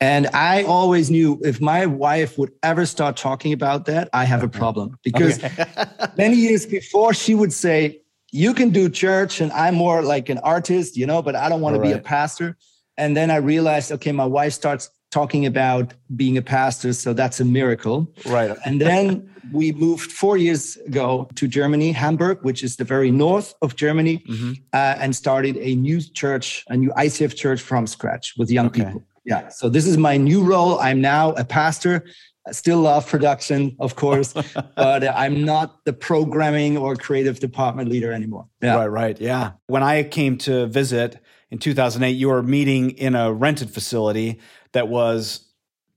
And 0.02 0.28
I 0.28 0.64
always 0.64 1.12
knew 1.12 1.42
if 1.44 1.60
my 1.60 1.86
wife 1.86 2.38
would 2.38 2.52
ever 2.64 2.86
start 2.86 3.18
talking 3.18 3.52
about 3.52 3.86
that, 3.86 4.10
I 4.14 4.24
have 4.24 4.44
a 4.44 4.48
problem 4.48 4.98
because 5.04 5.44
okay. 5.44 5.66
many 6.18 6.38
years 6.38 6.66
before 6.66 7.14
she 7.14 7.36
would 7.36 7.52
say, 7.52 8.00
You 8.32 8.54
can 8.54 8.70
do 8.70 8.90
church, 8.90 9.42
and 9.42 9.52
I'm 9.52 9.76
more 9.76 10.02
like 10.02 10.30
an 10.30 10.38
artist, 10.38 10.96
you 10.96 11.06
know, 11.06 11.22
but 11.22 11.36
I 11.36 11.50
don't 11.50 11.60
want 11.60 11.76
to 11.76 11.82
be 11.82 11.92
a 11.92 12.00
pastor. 12.00 12.58
And 12.96 13.16
then 13.16 13.32
I 13.32 13.38
realized, 13.38 13.92
okay, 13.94 14.12
my 14.12 14.26
wife 14.26 14.54
starts 14.54 14.90
talking 15.12 15.46
about 15.46 15.94
being 16.16 16.38
a 16.38 16.42
pastor, 16.42 16.94
so 16.94 17.14
that's 17.14 17.40
a 17.40 17.46
miracle. 17.46 18.12
Right. 18.26 18.56
And 18.66 18.80
then 18.80 19.30
we 19.52 19.72
moved 19.72 20.12
four 20.12 20.38
years 20.38 20.78
ago 20.78 21.28
to 21.36 21.48
Germany, 21.48 21.92
Hamburg, 21.92 22.40
which 22.44 22.64
is 22.64 22.76
the 22.76 22.84
very 22.84 23.12
north 23.12 23.56
of 23.62 23.76
Germany, 23.76 24.20
mm-hmm. 24.20 24.54
uh, 24.74 24.96
and 25.00 25.16
started 25.16 25.58
a 25.58 25.76
new 25.76 26.02
church, 26.02 26.64
a 26.70 26.78
new 26.78 26.92
ICF 26.92 27.36
church 27.36 27.62
from 27.62 27.88
scratch 27.88 28.36
with 28.38 28.52
young 28.52 28.68
okay. 28.68 28.86
people. 28.86 29.04
Yeah. 29.26 29.50
So 29.50 29.70
this 29.70 29.86
is 29.86 29.98
my 29.98 30.18
new 30.18 30.44
role. 30.44 30.80
I'm 30.80 31.02
now 31.02 31.32
a 31.32 31.44
pastor. 31.44 32.06
I 32.48 32.52
still 32.52 32.80
love 32.80 33.08
production, 33.08 33.76
of 33.80 33.96
course, 33.96 34.34
but 34.76 35.08
I'm 35.08 35.44
not 35.44 35.86
the 35.86 35.94
programming 35.94 36.78
or 36.78 36.96
creative 36.96 37.40
department 37.40 37.90
leader 37.90 38.12
anymore. 38.12 38.48
Yeah. 38.62 38.76
Right, 38.76 38.88
right. 38.88 39.22
Yeah. 39.22 39.52
When 39.68 39.84
I 39.84 40.04
came 40.04 40.38
to 40.40 40.68
visit 40.68 41.20
in 41.52 41.60
2008, 41.60 42.12
you 42.12 42.30
were 42.30 42.44
meeting 42.44 42.92
in 42.92 43.16
a 43.16 43.32
rented 43.34 43.72
facility 43.72 44.40
that 44.74 44.88
was 44.88 45.46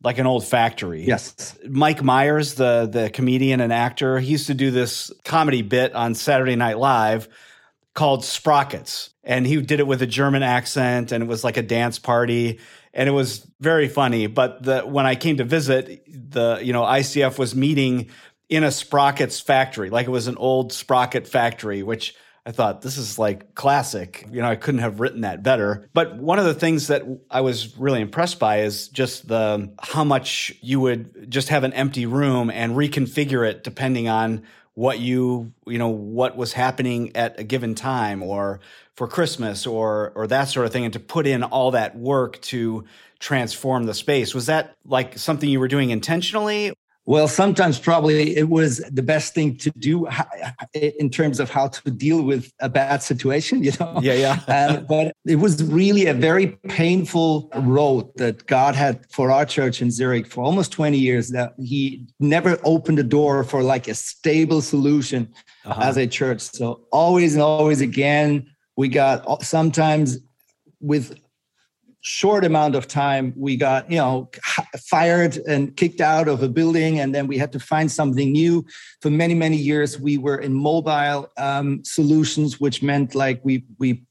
like 0.03 0.19
an 0.19 0.27
old 0.27 0.45
factory. 0.45 1.05
Yes. 1.05 1.57
Mike 1.69 2.03
Myers, 2.03 2.55
the 2.55 2.89
the 2.91 3.11
comedian 3.11 3.61
and 3.61 3.73
actor, 3.73 4.19
he 4.19 4.33
used 4.33 4.49
to 4.49 4.55
do 4.55 4.71
this 4.71 5.13
comedy 5.25 5.63
bit 5.63 5.95
on 5.95 6.15
Saturday 6.15 6.57
Night 6.57 6.79
Live 6.79 7.29
called 7.95 8.25
Sprockets. 8.25 9.11
And 9.23 9.47
he 9.47 9.61
did 9.61 9.79
it 9.79 9.87
with 9.87 10.03
a 10.03 10.07
German 10.07 10.43
accent 10.43 11.13
and 11.13 11.23
it 11.23 11.27
was 11.27 11.45
like 11.45 11.57
a 11.57 11.63
dance 11.63 11.99
party 11.99 12.59
and 12.95 13.09
it 13.09 13.13
was 13.13 13.47
very 13.61 13.89
funny. 13.89 14.27
But 14.27 14.63
the, 14.63 14.81
when 14.81 15.07
I 15.07 15.15
came 15.15 15.37
to 15.39 15.45
visit, 15.45 16.03
the 16.09 16.61
you 16.63 16.73
know 16.73 16.83
ICF 16.83 17.39
was 17.39 17.55
meeting 17.55 18.11
in 18.49 18.65
a 18.65 18.71
sprockets 18.71 19.41
factory, 19.41 19.89
like 19.89 20.07
it 20.07 20.11
was 20.11 20.27
an 20.27 20.37
old 20.37 20.73
sprocket 20.73 21.27
factory, 21.27 21.83
which 21.83 22.15
I 22.45 22.51
thought 22.51 22.83
this 22.83 22.99
is 22.99 23.19
like 23.19 23.55
classic. 23.55 24.27
You 24.31 24.43
know, 24.43 24.49
I 24.49 24.57
couldn't 24.57 24.81
have 24.81 24.99
written 24.99 25.21
that 25.21 25.43
better. 25.43 25.89
But 25.95 26.17
one 26.17 26.39
of 26.39 26.45
the 26.45 26.55
things 26.55 26.89
that 26.89 27.03
I 27.31 27.41
was 27.41 27.77
really 27.79 28.01
impressed 28.01 28.41
by 28.41 28.63
is 28.63 28.89
just 28.89 29.29
the 29.29 29.73
how 29.81 30.03
much 30.03 30.53
you 30.61 30.81
would 30.81 31.31
just 31.31 31.51
have 31.51 31.63
an 31.63 31.73
empty 31.73 32.07
room 32.07 32.51
and 32.51 32.73
reconfigure 32.75 33.49
it 33.49 33.63
depending 33.63 34.09
on 34.09 34.43
what 34.75 34.99
you 34.99 35.53
you 35.67 35.79
know 35.79 35.89
what 35.89 36.37
was 36.37 36.53
happening 36.55 37.15
at 37.15 37.39
a 37.39 37.45
given 37.45 37.75
time 37.75 38.23
or 38.23 38.61
for 38.95 39.07
Christmas 39.07 39.67
or 39.67 40.13
or 40.15 40.27
that 40.27 40.45
sort 40.45 40.67
of 40.67 40.73
thing 40.73 40.85
and 40.85 40.93
to 40.95 41.01
put 41.01 41.27
in 41.27 41.45
all 41.45 41.73
that 41.73 41.97
work 41.97 42.41
to 42.43 42.85
transform 43.19 43.85
the 43.85 43.95
space 43.95 44.35
was 44.35 44.47
that 44.47 44.75
like 44.85 45.17
something 45.19 45.49
you 45.49 45.61
were 45.61 45.69
doing 45.69 45.91
intentionally 45.91 46.73
well, 47.05 47.27
sometimes 47.27 47.81
probably 47.81 48.37
it 48.37 48.49
was 48.49 48.79
the 48.91 49.03
best 49.03 49.35
thing 49.35 49.57
to 49.57 49.71
do 49.71 50.07
in 50.73 51.11
terms 51.11 51.41
of 51.41 51.51
how 51.51 51.67
to 51.67 51.91
deal 51.91 52.23
with 52.23 52.53
a 52.61 52.69
bad 52.69 53.03
situation, 53.03 53.65
you 53.65 53.73
know? 53.81 53.99
Yeah, 54.01 54.15
yeah. 54.47 54.69
um, 54.77 54.87
but 54.87 55.13
it 55.27 55.37
was 55.37 55.65
really 55.65 56.07
a 56.07 56.15
very 56.15 56.49
painful 56.69 57.51
road 57.57 58.09
that 58.17 58.47
God 58.47 58.77
had 58.77 59.05
for 59.11 59.33
our 59.33 59.45
church 59.45 59.83
in 59.83 59.91
Zurich 59.91 60.29
for 60.29 60.45
almost 60.45 60.71
20 60.71 60.97
years 60.97 61.31
that 61.31 61.55
He 61.59 62.07
never 62.21 62.57
opened 62.63 62.99
the 62.99 63.05
door 63.05 63.43
for 63.43 63.65
like 63.65 63.89
a 63.89 63.95
stable 63.95 64.61
solution 64.61 65.29
uh-huh. 65.65 65.83
as 65.83 65.97
a 65.97 66.07
church. 66.07 66.41
So 66.41 66.83
always 66.93 67.35
and 67.35 67.43
always 67.43 67.81
again, 67.81 68.49
we 68.77 68.89
got 68.89 69.43
sometimes 69.43 70.19
with 70.81 71.19
short 72.03 72.45
amount 72.45 72.75
of 72.75 72.89
time 72.89 73.33
we 73.37 73.57
got 73.57 73.89
you 73.91 73.97
know 73.97 74.29
fired 74.79 75.37
and 75.47 75.77
kicked 75.77 76.01
out 76.01 76.27
of 76.29 76.43
a 76.43 76.49
building 76.49 76.99
and 76.99 77.15
then 77.15 77.29
we 77.29 77.39
had 77.39 77.53
to 77.53 77.61
find 77.61 77.91
something 77.91 78.33
new. 78.33 78.65
For 79.01 79.11
many 79.11 79.35
many 79.35 79.57
years 79.57 79.99
we 79.99 80.19
were 80.19 80.39
in 80.39 80.53
mobile 80.53 81.31
um, 81.39 81.83
solutions 81.85 82.61
which 82.61 82.83
meant 82.83 83.15
like 83.15 83.41
we 83.45 83.65
we 83.79 84.03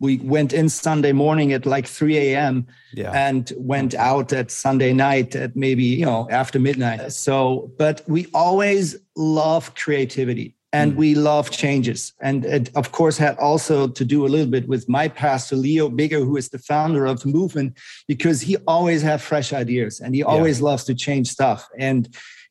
we 0.00 0.16
went 0.18 0.52
in 0.52 0.68
sunday 0.68 1.12
morning 1.12 1.52
at 1.52 1.66
like 1.66 1.86
3 1.86 2.18
a.m 2.18 2.66
yeah. 2.94 3.12
and 3.12 3.52
went 3.56 3.94
out 3.94 4.32
at 4.32 4.50
sunday 4.50 4.92
night 4.92 5.36
at 5.36 5.54
maybe 5.54 5.84
you 5.84 6.06
know 6.06 6.26
after 6.30 6.58
midnight. 6.58 7.12
So 7.12 7.70
but 7.78 8.02
we 8.08 8.26
always 8.32 8.96
love 9.16 9.74
creativity 9.74 10.56
and 10.74 10.92
mm. 10.92 10.96
we 10.96 11.14
love 11.14 11.50
changes. 11.50 12.12
And 12.20 12.44
it, 12.44 12.70
of 12.74 12.90
course, 12.90 13.16
had 13.16 13.38
also 13.38 13.86
to 13.86 14.04
do 14.04 14.26
a 14.26 14.28
little 14.28 14.50
bit 14.50 14.66
with 14.66 14.88
my 14.88 15.06
pastor, 15.06 15.54
Leo 15.54 15.88
Bigger, 15.88 16.18
who 16.18 16.36
is 16.36 16.48
the 16.48 16.58
founder 16.58 17.06
of 17.06 17.20
the 17.20 17.28
movement, 17.28 17.78
because 18.08 18.40
he 18.40 18.56
always 18.66 19.00
have 19.02 19.22
fresh 19.22 19.52
ideas 19.52 20.00
and 20.00 20.16
he 20.16 20.24
always 20.24 20.58
yeah. 20.58 20.64
loves 20.64 20.84
to 20.84 20.94
change 20.94 21.28
stuff. 21.28 21.68
And 21.78 22.08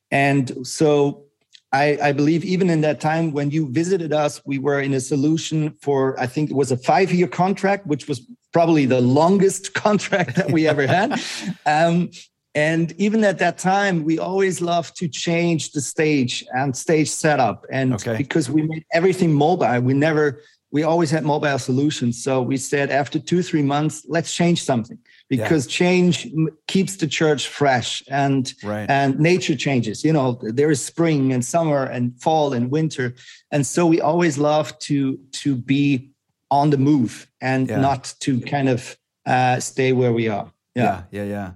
and 0.09 0.65
so 0.65 1.25
I, 1.73 1.97
I, 2.01 2.11
believe 2.11 2.45
even 2.45 2.69
in 2.69 2.81
that 2.81 3.01
time 3.01 3.31
when 3.31 3.49
you 3.49 3.67
visited 3.71 4.13
us, 4.13 4.39
we 4.45 4.59
were 4.59 4.79
in 4.79 4.93
a 4.93 4.99
solution 4.99 5.75
for 5.81 6.17
I 6.19 6.27
think 6.27 6.51
it 6.51 6.55
was 6.55 6.71
a 6.71 6.77
five-year 6.77 7.27
contract, 7.27 7.87
which 7.87 8.07
was 8.07 8.21
probably 8.53 8.85
the 8.85 9.01
longest 9.01 9.73
contract 9.85 10.35
that 10.35 10.51
we 10.51 10.67
ever 10.67 10.87
had. 10.87 11.19
Um, 11.65 12.11
and 12.55 12.93
even 12.97 13.23
at 13.23 13.39
that 13.39 13.57
time, 13.57 14.03
we 14.03 14.19
always 14.19 14.61
loved 14.61 14.95
to 14.97 15.07
change 15.07 15.71
the 15.71 15.81
stage 15.81 16.45
and 16.55 16.75
stage 16.77 17.09
setup. 17.09 17.65
And 17.71 17.95
okay. 17.95 18.15
because 18.15 18.49
we 18.49 18.61
made 18.61 18.85
everything 18.93 19.33
mobile, 19.33 19.81
we 19.81 19.95
never, 19.95 20.41
we 20.71 20.83
always 20.83 21.09
had 21.09 21.23
mobile 21.23 21.57
solutions. 21.57 22.23
So 22.23 22.43
we 22.43 22.57
said 22.57 22.91
after 22.91 23.17
two, 23.17 23.41
three 23.41 23.63
months, 23.63 24.05
let's 24.07 24.35
change 24.35 24.63
something 24.63 24.99
because 25.29 25.65
yeah. 25.65 25.71
change 25.71 26.27
keeps 26.67 26.97
the 26.97 27.07
church 27.07 27.47
fresh 27.47 28.03
and 28.07 28.53
right. 28.63 28.87
and 28.87 29.19
nature 29.19 29.55
changes. 29.55 30.03
You 30.03 30.13
know, 30.13 30.39
there 30.41 30.69
is 30.69 30.83
spring 30.83 31.33
and 31.33 31.43
summer 31.43 31.85
and 31.85 32.19
fall 32.21 32.53
and 32.53 32.69
winter. 32.69 33.15
And 33.49 33.65
so 33.65 33.87
we 33.87 33.99
always 33.99 34.37
love 34.37 34.77
to 34.79 35.17
to 35.43 35.55
be 35.55 36.11
on 36.51 36.69
the 36.69 36.77
move 36.77 37.27
and 37.41 37.67
yeah. 37.67 37.79
not 37.79 38.13
to 38.19 38.39
kind 38.41 38.69
of 38.69 38.95
uh, 39.25 39.59
stay 39.59 39.91
where 39.91 40.13
we 40.13 40.27
are. 40.27 40.51
Yeah, 40.75 41.03
yeah, 41.11 41.23
yeah. 41.23 41.29
yeah 41.29 41.51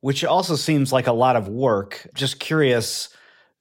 which 0.00 0.24
also 0.24 0.56
seems 0.56 0.92
like 0.92 1.06
a 1.06 1.12
lot 1.12 1.36
of 1.36 1.48
work. 1.48 2.06
Just 2.14 2.38
curious, 2.38 3.08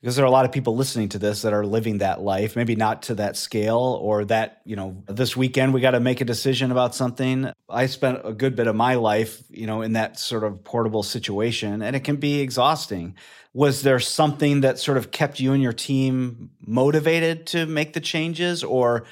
because 0.02 0.16
there 0.16 0.24
are 0.24 0.28
a 0.28 0.32
lot 0.32 0.46
of 0.46 0.52
people 0.52 0.76
listening 0.76 1.10
to 1.10 1.20
this 1.20 1.42
that 1.42 1.54
are 1.54 1.66
living 1.66 1.98
that 1.98 2.22
life, 2.22 2.56
maybe 2.56 2.76
not 2.76 3.04
to 3.04 3.16
that 3.16 3.36
scale 3.36 4.00
or 4.02 4.26
that, 4.26 4.62
you 4.64 4.76
know, 4.76 5.04
this 5.08 5.36
weekend 5.36 5.74
we 5.74 5.82
got 5.82 5.92
to 5.92 6.00
make 6.00 6.22
a 6.22 6.26
decision 6.26 6.72
about 6.72 6.94
something. 6.94 7.52
I 7.68 7.88
spent 7.88 8.22
a 8.24 8.34
good 8.34 8.56
bit 8.56 8.68
of 8.68 8.76
my 8.76 8.96
life, 8.96 9.42
you 9.50 9.66
know, 9.66 9.82
in 9.82 9.94
that 9.94 10.20
sort 10.20 10.44
of 10.44 10.64
portable 10.64 11.04
situation, 11.04 11.82
and 11.82 11.96
it 11.96 12.04
can 12.04 12.18
be 12.18 12.42
exhausting. 12.42 13.16
Was 13.54 13.82
there 13.82 14.00
something 14.00 14.62
that 14.62 14.78
sort 14.78 14.98
of 15.00 15.10
kept 15.10 15.40
you 15.40 15.54
and 15.54 15.64
your 15.64 15.74
team 15.74 16.52
motivated 16.62 17.48
to 17.48 17.66
make 17.66 17.94
the 17.94 18.00
changes 18.00 18.64
or 18.64 19.06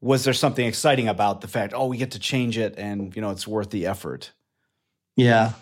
was 0.00 0.24
there 0.24 0.34
something 0.34 0.66
exciting 0.66 1.08
about 1.08 1.40
the 1.40 1.48
fact, 1.48 1.72
oh, 1.74 1.86
we 1.86 1.96
get 1.96 2.10
to 2.12 2.18
change 2.18 2.58
it 2.58 2.74
and, 2.76 3.16
you 3.16 3.22
know, 3.22 3.30
it's 3.30 3.48
worth 3.48 3.70
the 3.70 3.86
effort? 3.86 4.32
Yeah. 5.18 5.52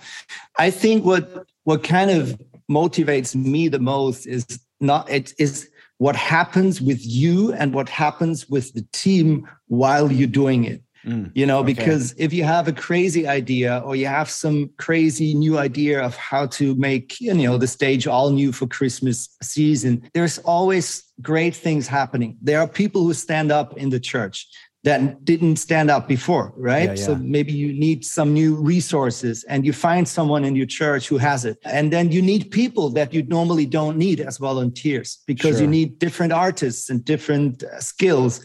I 0.59 0.71
think 0.71 1.05
what 1.05 1.47
what 1.65 1.83
kind 1.83 2.11
of 2.11 2.41
motivates 2.71 3.35
me 3.35 3.69
the 3.69 3.79
most 3.79 4.27
is 4.27 4.47
not 4.81 5.11
it 5.11 5.33
is 5.39 5.69
what 5.99 6.15
happens 6.15 6.81
with 6.81 7.05
you 7.05 7.55
and 7.55 7.73
what 7.73 7.89
happens 7.89 8.49
with 8.51 8.75
the 8.75 8.87
team 8.93 9.49
while 9.69 10.13
you're 10.13 10.29
doing 10.29 10.65
it. 10.65 10.83
Mm, 11.07 11.31
you 11.35 11.47
know, 11.47 11.61
okay. 11.61 11.73
because 11.73 12.15
if 12.19 12.33
you 12.33 12.43
have 12.43 12.69
a 12.69 12.73
crazy 12.73 13.27
idea 13.29 13.81
or 13.85 13.95
you 13.95 14.07
have 14.07 14.29
some 14.29 14.69
crazy 14.77 15.35
new 15.35 15.57
idea 15.57 16.03
of 16.03 16.17
how 16.17 16.47
to 16.47 16.75
make, 16.75 17.21
you 17.21 17.33
know, 17.33 17.57
the 17.57 17.69
stage 17.69 18.09
all 18.09 18.31
new 18.31 18.51
for 18.51 18.67
Christmas 18.67 19.29
season, 19.41 20.11
there's 20.15 20.39
always 20.39 21.05
great 21.23 21.55
things 21.55 21.87
happening. 21.87 22.37
There 22.43 22.61
are 22.61 22.67
people 22.67 23.05
who 23.05 23.15
stand 23.15 23.53
up 23.53 23.77
in 23.79 23.91
the 23.91 24.01
church 24.01 24.49
that 24.87 25.25
didn't 25.25 25.57
stand 25.57 25.91
up 25.91 26.07
before, 26.07 26.53
right? 26.57 26.91
Yeah, 26.91 26.95
yeah. 26.95 27.07
So 27.07 27.17
maybe 27.17 27.53
you 27.53 27.73
need 27.73 28.05
some 28.05 28.33
new 28.33 28.55
resources 28.55 29.43
and 29.49 29.67
you 29.67 29.73
find 29.73 30.07
someone 30.07 30.45
in 30.45 30.55
your 30.55 30.71
church 30.81 31.09
who 31.09 31.19
has 31.19 31.45
it. 31.45 31.59
And 31.65 31.93
then 31.93 32.13
you 32.13 32.23
need 32.23 32.53
people 32.53 32.91
that 32.91 33.13
you 33.13 33.25
normally 33.25 33.67
don't 33.67 33.97
need 33.99 34.21
as 34.21 34.39
volunteers 34.39 35.19
because 35.27 35.57
sure. 35.57 35.63
you 35.63 35.67
need 35.67 35.99
different 35.99 36.33
artists 36.33 36.89
and 36.89 37.05
different 37.05 37.65
uh, 37.65 37.81
skills. 37.81 38.41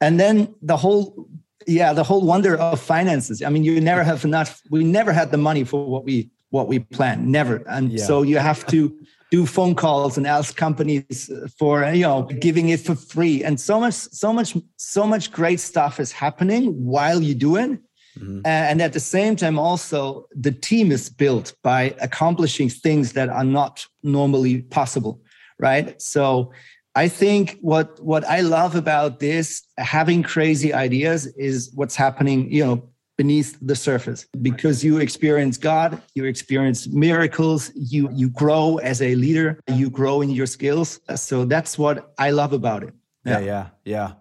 And 0.00 0.18
then 0.18 0.54
the 0.62 0.78
whole 0.78 1.28
yeah, 1.66 1.92
the 1.92 2.02
whole 2.02 2.22
wonder 2.22 2.56
of 2.56 2.80
finances. 2.80 3.42
I 3.42 3.50
mean, 3.50 3.62
you 3.62 3.78
never 3.78 4.02
have 4.02 4.24
enough 4.24 4.62
we 4.70 4.82
never 4.84 5.12
had 5.12 5.30
the 5.30 5.36
money 5.36 5.62
for 5.62 5.86
what 5.86 6.04
we 6.04 6.30
what 6.48 6.68
we 6.68 6.78
plan 6.78 7.30
never. 7.30 7.56
And 7.66 7.92
yeah. 7.92 8.06
so 8.06 8.22
you 8.22 8.38
have 8.38 8.66
to 8.68 8.98
do 9.32 9.46
phone 9.46 9.74
calls 9.74 10.18
and 10.18 10.26
ask 10.26 10.56
companies 10.56 11.30
for 11.58 11.84
you 11.86 12.02
know 12.02 12.22
giving 12.46 12.68
it 12.68 12.80
for 12.80 12.94
free. 12.94 13.42
And 13.42 13.58
so 13.58 13.80
much 13.80 13.94
so 13.94 14.30
much 14.32 14.50
so 14.76 15.06
much 15.06 15.32
great 15.32 15.58
stuff 15.58 15.98
is 15.98 16.12
happening 16.12 16.64
while 16.94 17.20
you 17.22 17.34
do 17.34 17.56
it. 17.56 17.80
Mm-hmm. 18.18 18.40
and 18.44 18.82
at 18.82 18.92
the 18.92 19.00
same 19.00 19.36
time 19.36 19.58
also 19.58 20.26
the 20.46 20.52
team 20.52 20.92
is 20.92 21.08
built 21.08 21.54
by 21.62 21.94
accomplishing 21.98 22.68
things 22.68 23.14
that 23.14 23.30
are 23.30 23.48
not 23.58 23.86
normally 24.02 24.60
possible 24.78 25.14
right? 25.58 25.88
So 26.02 26.52
i 26.94 27.08
think 27.08 27.56
what 27.62 27.88
what 28.10 28.22
i 28.36 28.40
love 28.56 28.74
about 28.76 29.18
this 29.18 29.62
having 29.78 30.22
crazy 30.22 30.70
ideas 30.74 31.20
is 31.48 31.70
what's 31.78 31.96
happening 31.96 32.38
you 32.52 32.62
know 32.66 32.91
beneath 33.16 33.58
the 33.60 33.76
surface 33.76 34.26
because 34.40 34.82
you 34.82 34.98
experience 34.98 35.56
God, 35.58 36.00
you 36.14 36.24
experience 36.24 36.88
miracles, 36.88 37.70
you 37.74 38.08
you 38.12 38.28
grow 38.30 38.78
as 38.78 39.02
a 39.02 39.14
leader, 39.14 39.60
you 39.68 39.90
grow 39.90 40.22
in 40.22 40.30
your 40.30 40.46
skills. 40.46 41.00
So 41.16 41.44
that's 41.44 41.78
what 41.78 42.14
I 42.18 42.30
love 42.30 42.52
about 42.52 42.82
it. 42.82 42.94
Yeah, 43.24 43.38
yeah, 43.38 43.44
yeah. 43.44 43.66
yeah. 43.84 44.12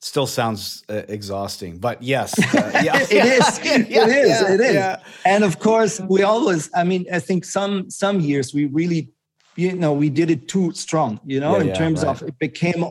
Still 0.00 0.26
sounds 0.28 0.84
uh, 0.88 1.02
exhausting, 1.08 1.78
but 1.78 2.00
yes, 2.00 2.38
uh, 2.38 2.80
yeah, 2.84 3.00
it 3.00 3.12
is. 3.12 3.58
It 3.64 3.88
yeah, 3.96 4.06
is. 4.06 4.42
It 4.42 4.60
is. 4.60 4.96
And 5.24 5.42
of 5.42 5.58
course, 5.58 6.00
we 6.00 6.22
always. 6.22 6.70
I 6.72 6.84
mean, 6.84 7.04
I 7.12 7.18
think 7.18 7.44
some 7.44 7.90
some 7.90 8.20
years 8.20 8.54
we 8.54 8.66
really, 8.66 9.10
you 9.56 9.72
know, 9.72 9.92
we 9.92 10.08
did 10.08 10.30
it 10.30 10.46
too 10.46 10.72
strong. 10.72 11.18
You 11.24 11.40
know, 11.40 11.56
in 11.56 11.74
terms 11.74 12.04
right. 12.04 12.10
of 12.10 12.22
it 12.22 12.38
became 12.38 12.84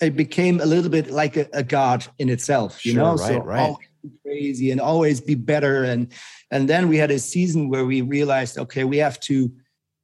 it 0.00 0.16
became 0.16 0.60
a 0.60 0.66
little 0.66 0.90
bit 0.90 1.10
like 1.10 1.36
a, 1.36 1.48
a 1.52 1.62
god 1.62 2.06
in 2.18 2.28
itself. 2.28 2.84
You 2.84 2.92
sure, 2.92 3.02
know, 3.02 3.14
right, 3.14 3.28
so 3.28 3.38
right 3.40 3.76
crazy 4.22 4.70
and 4.70 4.80
always 4.80 5.20
be 5.20 5.34
better 5.34 5.84
and 5.84 6.12
and 6.50 6.68
then 6.68 6.88
we 6.88 6.96
had 6.96 7.10
a 7.10 7.18
season 7.18 7.68
where 7.68 7.84
we 7.84 8.00
realized 8.02 8.58
okay 8.58 8.84
we 8.84 8.98
have 8.98 9.18
to 9.20 9.50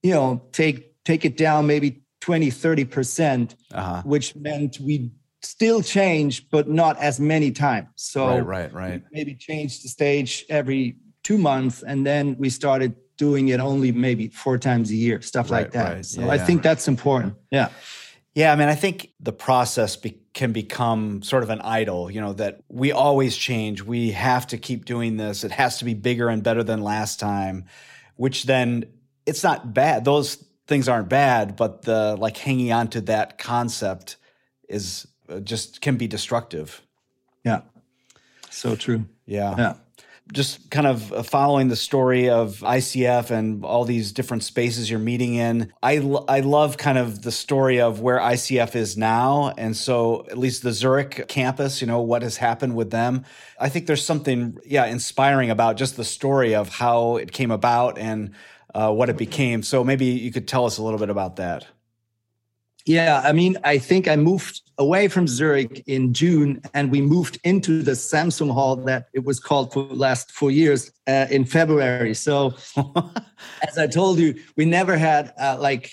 you 0.03 0.11
know 0.11 0.43
take 0.53 1.03
take 1.05 1.25
it 1.25 1.37
down 1.37 1.67
maybe 1.67 2.03
20 2.21 2.51
30 2.51 2.85
percent 2.85 3.57
uh-huh. 3.73 4.03
which 4.05 4.35
meant 4.37 4.79
we 4.81 5.11
still 5.43 5.83
change 5.83 6.49
but 6.51 6.69
not 6.69 6.97
as 6.99 7.19
many 7.19 7.51
times 7.51 7.89
so 7.97 8.27
right 8.27 8.41
right 8.45 8.73
right 8.73 9.03
maybe 9.13 9.35
change 9.35 9.83
the 9.83 9.89
stage 9.89 10.45
every 10.49 10.97
two 11.25 11.39
months 11.39 11.83
and 11.83 12.07
then 12.07 12.37
we 12.39 12.49
started 12.49 12.95
doing 13.17 13.49
it 13.49 13.61
only 13.61 13.93
maybe 13.93 14.29
four 14.29 14.57
times 14.57 14.91
a 14.91 14.95
year 14.95 15.21
stuff 15.21 15.51
right, 15.51 15.63
like 15.63 15.73
that 15.73 15.95
right. 15.95 16.07
so 16.07 16.21
yeah, 16.21 16.29
i 16.29 16.35
yeah. 16.37 16.45
think 16.45 16.63
that's 16.63 16.89
important 16.89 17.35
yeah 17.51 17.69
yeah 18.35 18.53
i 18.53 18.57
mean 18.57 18.69
i 18.69 18.75
think 18.75 19.11
the 19.21 19.33
process 19.33 19.97
be- 19.97 20.23
can 20.35 20.53
become 20.53 21.23
sort 21.23 21.43
of 21.43 21.51
an 21.51 21.61
idol, 21.61 22.11
you 22.11 22.21
know, 22.21 22.33
that 22.33 22.61
we 22.69 22.91
always 22.93 23.37
change. 23.37 23.83
We 23.83 24.13
have 24.13 24.47
to 24.49 24.59
keep 24.59 24.85
doing 24.85 25.17
this. 25.17 25.45
It 25.45 25.51
has 25.51 25.79
to 25.79 25.85
be 25.85 25.95
bigger 25.95 26.29
and 26.29 26.43
better 26.43 26.63
than 26.63 26.83
last 26.83 27.21
time, 27.21 27.67
which 28.17 28.45
then 28.45 28.87
it's 29.27 29.43
not 29.43 29.75
bad. 29.75 30.05
Those 30.05 30.37
things 30.67 30.89
aren't 30.89 31.09
bad, 31.09 31.57
but 31.57 31.83
the 31.83 32.17
like 32.19 32.39
hanging 32.39 32.73
on 32.73 32.89
to 32.89 33.03
that 33.03 33.39
concept 33.39 34.17
is 34.69 35.07
uh, 35.29 35.41
just 35.41 35.81
can 35.81 35.97
be 35.97 36.07
destructive. 36.07 36.81
Yeah. 37.45 37.63
So 38.49 38.75
true. 38.75 39.05
Yeah. 39.27 39.55
Yeah 39.57 39.75
just 40.33 40.71
kind 40.71 40.87
of 40.87 41.13
uh, 41.13 41.23
following 41.23 41.69
the 41.69 41.77
story 41.77 42.29
of 42.29 42.59
ICF 42.61 43.31
and 43.31 43.65
all 43.65 43.85
these 43.85 44.13
different 44.13 44.43
spaces 44.43 44.91
you're 44.91 44.99
meeting 44.99 45.35
in. 45.35 45.73
I, 45.83 45.97
I 46.29 46.41
love 46.41 46.77
kind 46.79 46.99
of 46.99 47.23
the 47.23 47.31
story 47.31 47.81
of 47.81 48.01
where 48.01 48.19
ICF 48.19 48.75
is 48.75 48.97
now. 48.97 49.53
And 49.57 49.77
so, 49.77 50.27
at 50.31 50.39
least 50.39 50.63
the 50.63 50.73
Zurich 50.73 51.29
campus, 51.29 51.81
you 51.81 51.87
know, 51.87 52.01
what 52.01 52.23
has 52.23 52.39
happened 52.39 52.75
with 52.75 52.91
them. 52.91 53.25
I 53.61 53.69
think 53.69 53.87
there's 53.87 54.05
something, 54.05 54.59
yeah, 54.65 54.87
inspiring 54.87 55.51
about 55.51 55.77
just 55.77 55.97
the 55.97 56.05
story 56.05 56.55
of 56.55 56.69
how 56.69 57.17
it 57.17 57.33
came 57.33 57.51
about 57.51 57.99
and 57.99 58.35
uh, 58.75 58.93
what 58.93 59.11
it 59.11 59.17
became. 59.17 59.63
So, 59.63 59.85
maybe 59.85 60.07
you 60.07 60.33
could 60.33 60.49
tell 60.49 60.65
us 60.67 60.79
a 60.79 60.83
little 60.83 60.99
bit 60.99 61.11
about 61.11 61.37
that. 61.37 61.67
Yeah, 62.87 63.23
I 63.25 63.33
mean, 63.33 63.57
I 63.65 63.79
think 63.79 64.09
I 64.09 64.17
moved 64.17 64.61
away 64.79 65.09
from 65.09 65.29
Zurich 65.29 65.85
in 65.87 66.13
June, 66.13 66.61
and 66.75 66.91
we 66.91 67.01
moved 67.01 67.39
into 67.45 67.83
the 67.83 67.93
Samsung 67.93 68.53
Hall 68.53 68.77
that 68.77 69.07
it 69.13 69.25
was 69.25 69.39
called 69.39 69.73
for 69.73 69.85
the 69.85 69.95
last 69.95 70.33
four 70.33 70.51
years 70.51 70.91
uh, 71.07 71.27
in 71.31 71.45
February. 71.45 72.15
So, 72.15 72.55
as 73.69 73.79
I 73.79 73.87
told 73.87 74.19
you, 74.19 74.35
we 74.57 74.65
never 74.65 74.97
had 74.97 75.33
uh, 75.41 75.57
like 75.61 75.93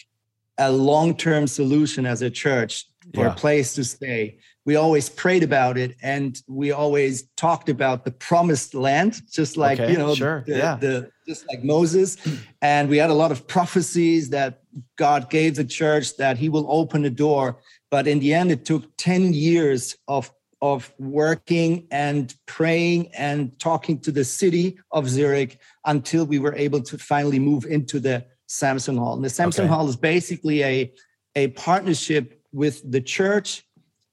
a 0.58 0.72
long-term 0.72 1.48
solution 1.48 2.06
as 2.06 2.22
a 2.22 2.30
church 2.30 2.86
for 3.14 3.26
yeah. 3.26 3.32
a 3.32 3.36
place 3.36 3.74
to 3.76 3.84
stay. 3.84 4.40
We 4.66 4.76
always 4.76 5.10
prayed 5.10 5.44
about 5.44 5.78
it, 5.78 5.96
and 6.04 6.40
we 6.48 6.72
always 6.72 7.24
talked 7.38 7.70
about 7.70 8.06
the 8.06 8.12
promised 8.12 8.76
land, 8.76 9.22
just 9.32 9.58
like 9.58 9.80
okay, 9.80 9.92
you 9.92 9.98
know, 9.98 10.14
sure. 10.14 10.44
the, 10.46 10.58
yeah. 10.58 10.76
the 10.76 11.12
just 11.28 11.48
like 11.48 11.64
Moses. 11.64 12.18
And 12.62 12.90
we 12.90 12.98
had 12.98 13.10
a 13.10 13.14
lot 13.14 13.32
of 13.32 13.48
prophecies 13.48 14.30
that 14.30 14.62
God 14.98 15.30
gave 15.30 15.56
the 15.56 15.64
church 15.64 16.18
that 16.18 16.38
He 16.38 16.50
will 16.50 16.66
open 16.70 17.02
the 17.02 17.10
door. 17.10 17.60
But 17.90 18.08
in 18.08 18.20
the 18.20 18.34
end, 18.34 18.52
it 18.52 18.66
took 18.66 18.86
ten 18.98 19.34
years 19.34 19.96
of 20.08 20.32
of 20.62 20.92
working 21.00 21.88
and 21.90 22.36
praying 22.46 23.10
and 23.16 23.58
talking 23.60 24.00
to 24.00 24.12
the 24.12 24.26
city 24.26 24.78
of 24.92 25.08
Zurich 25.08 25.58
until 25.86 26.26
we 26.26 26.40
were 26.40 26.56
able 26.56 26.82
to 26.82 26.98
finally 26.98 27.40
move 27.40 27.66
into 27.66 28.00
the 28.00 28.26
Samsung 28.50 28.98
Hall. 28.98 29.14
And 29.14 29.24
the 29.24 29.30
Samsung 29.30 29.60
okay. 29.60 29.68
Hall 29.68 29.88
is 29.88 29.96
basically 29.96 30.64
a, 30.64 30.94
a 31.36 31.48
partnership 31.50 32.42
with 32.52 32.82
the 32.90 33.00
church 33.00 33.64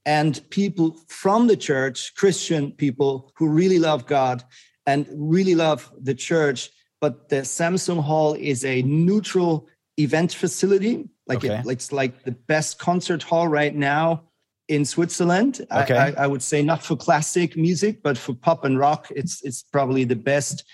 and 0.06 0.40
people 0.50 0.96
from 1.08 1.48
the 1.48 1.56
church, 1.56 2.14
Christian 2.14 2.72
people 2.72 3.32
who 3.36 3.48
really 3.48 3.80
love 3.80 4.06
God 4.06 4.44
and 4.86 5.06
really 5.12 5.56
love 5.56 5.92
the 6.00 6.14
church. 6.14 6.70
But 7.00 7.28
the 7.28 7.42
Samsung 7.42 8.00
Hall 8.00 8.34
is 8.34 8.64
a 8.64 8.82
neutral 8.82 9.68
event 9.98 10.32
facility, 10.32 11.08
like 11.26 11.44
okay. 11.44 11.56
it, 11.56 11.66
it's 11.66 11.92
like 11.92 12.22
the 12.22 12.32
best 12.32 12.78
concert 12.78 13.22
hall 13.22 13.48
right 13.48 13.74
now 13.74 14.22
in 14.68 14.84
Switzerland. 14.84 15.66
Okay. 15.72 15.96
I, 15.96 16.08
I, 16.08 16.14
I, 16.18 16.26
would 16.26 16.42
say 16.42 16.62
not 16.62 16.82
for 16.82 16.96
classic 16.96 17.56
music, 17.56 18.02
but 18.02 18.16
for 18.16 18.34
pop 18.34 18.64
and 18.64 18.78
rock, 18.78 19.08
it's 19.14 19.42
it's 19.44 19.62
probably 19.62 20.04
the 20.04 20.16
best 20.16 20.64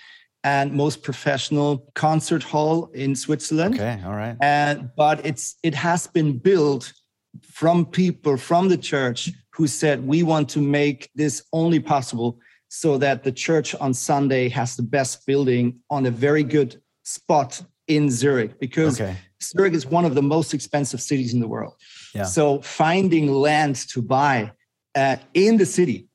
and 0.43 0.73
most 0.73 1.03
professional 1.03 1.91
concert 1.95 2.43
hall 2.43 2.91
in 2.93 3.15
Switzerland. 3.15 3.75
Okay, 3.75 4.01
all 4.05 4.15
right. 4.15 4.35
And 4.41 4.89
but 4.95 5.25
it's 5.25 5.55
it 5.63 5.73
has 5.73 6.07
been 6.07 6.37
built 6.37 6.93
from 7.41 7.85
people 7.85 8.37
from 8.37 8.69
the 8.69 8.77
church 8.77 9.31
who 9.51 9.67
said 9.67 10.05
we 10.05 10.23
want 10.23 10.49
to 10.49 10.59
make 10.59 11.09
this 11.15 11.43
only 11.51 11.79
possible 11.79 12.39
so 12.69 12.97
that 12.97 13.23
the 13.23 13.31
church 13.31 13.75
on 13.75 13.93
Sunday 13.93 14.49
has 14.49 14.75
the 14.75 14.83
best 14.83 15.25
building 15.25 15.79
on 15.89 16.05
a 16.05 16.11
very 16.11 16.43
good 16.43 16.81
spot 17.03 17.61
in 17.87 18.09
Zurich 18.09 18.59
because 18.59 18.99
okay. 18.99 19.15
Zurich 19.41 19.73
is 19.73 19.85
one 19.85 20.05
of 20.05 20.15
the 20.15 20.21
most 20.21 20.53
expensive 20.53 21.01
cities 21.01 21.33
in 21.33 21.39
the 21.39 21.47
world. 21.47 21.75
Yeah. 22.15 22.23
So 22.23 22.61
finding 22.61 23.31
land 23.31 23.75
to 23.89 24.01
buy 24.01 24.51
uh, 24.95 25.17
in 25.33 25.57
the 25.57 25.65
city 25.65 26.07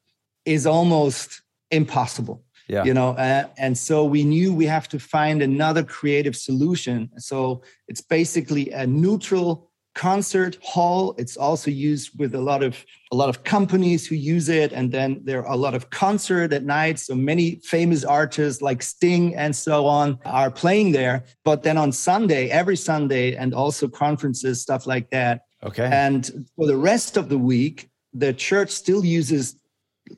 is 0.44 0.66
almost 0.66 1.42
impossible. 1.70 2.42
Yeah. 2.68 2.84
You 2.84 2.92
know, 2.92 3.10
uh, 3.10 3.44
and 3.56 3.76
so 3.78 4.04
we 4.04 4.24
knew 4.24 4.52
we 4.52 4.66
have 4.66 4.88
to 4.88 4.98
find 4.98 5.42
another 5.42 5.82
creative 5.82 6.36
solution. 6.36 7.10
So 7.16 7.62
it's 7.86 8.02
basically 8.02 8.70
a 8.72 8.86
neutral 8.86 9.67
concert 9.98 10.56
hall. 10.62 11.12
It's 11.18 11.36
also 11.36 11.72
used 11.72 12.16
with 12.20 12.36
a 12.36 12.40
lot 12.40 12.62
of 12.62 12.86
a 13.10 13.16
lot 13.16 13.28
of 13.28 13.42
companies 13.42 14.06
who 14.06 14.14
use 14.14 14.48
it, 14.48 14.72
and 14.72 14.92
then 14.92 15.20
there 15.24 15.44
are 15.44 15.52
a 15.52 15.56
lot 15.56 15.74
of 15.74 15.90
concert 15.90 16.52
at 16.52 16.62
night. 16.64 17.00
So 17.00 17.14
many 17.16 17.56
famous 17.64 18.04
artists 18.04 18.62
like 18.62 18.80
Sting 18.80 19.34
and 19.34 19.54
so 19.54 19.86
on 19.86 20.18
are 20.24 20.52
playing 20.52 20.92
there. 20.92 21.24
But 21.44 21.64
then 21.64 21.76
on 21.76 21.90
Sunday, 21.90 22.48
every 22.48 22.76
Sunday, 22.76 23.34
and 23.34 23.52
also 23.52 23.88
conferences, 23.88 24.62
stuff 24.62 24.86
like 24.86 25.10
that. 25.10 25.42
Okay. 25.64 25.88
And 25.90 26.46
for 26.54 26.66
the 26.68 26.76
rest 26.76 27.16
of 27.16 27.28
the 27.28 27.38
week, 27.38 27.90
the 28.14 28.32
church 28.32 28.70
still 28.70 29.04
uses 29.04 29.56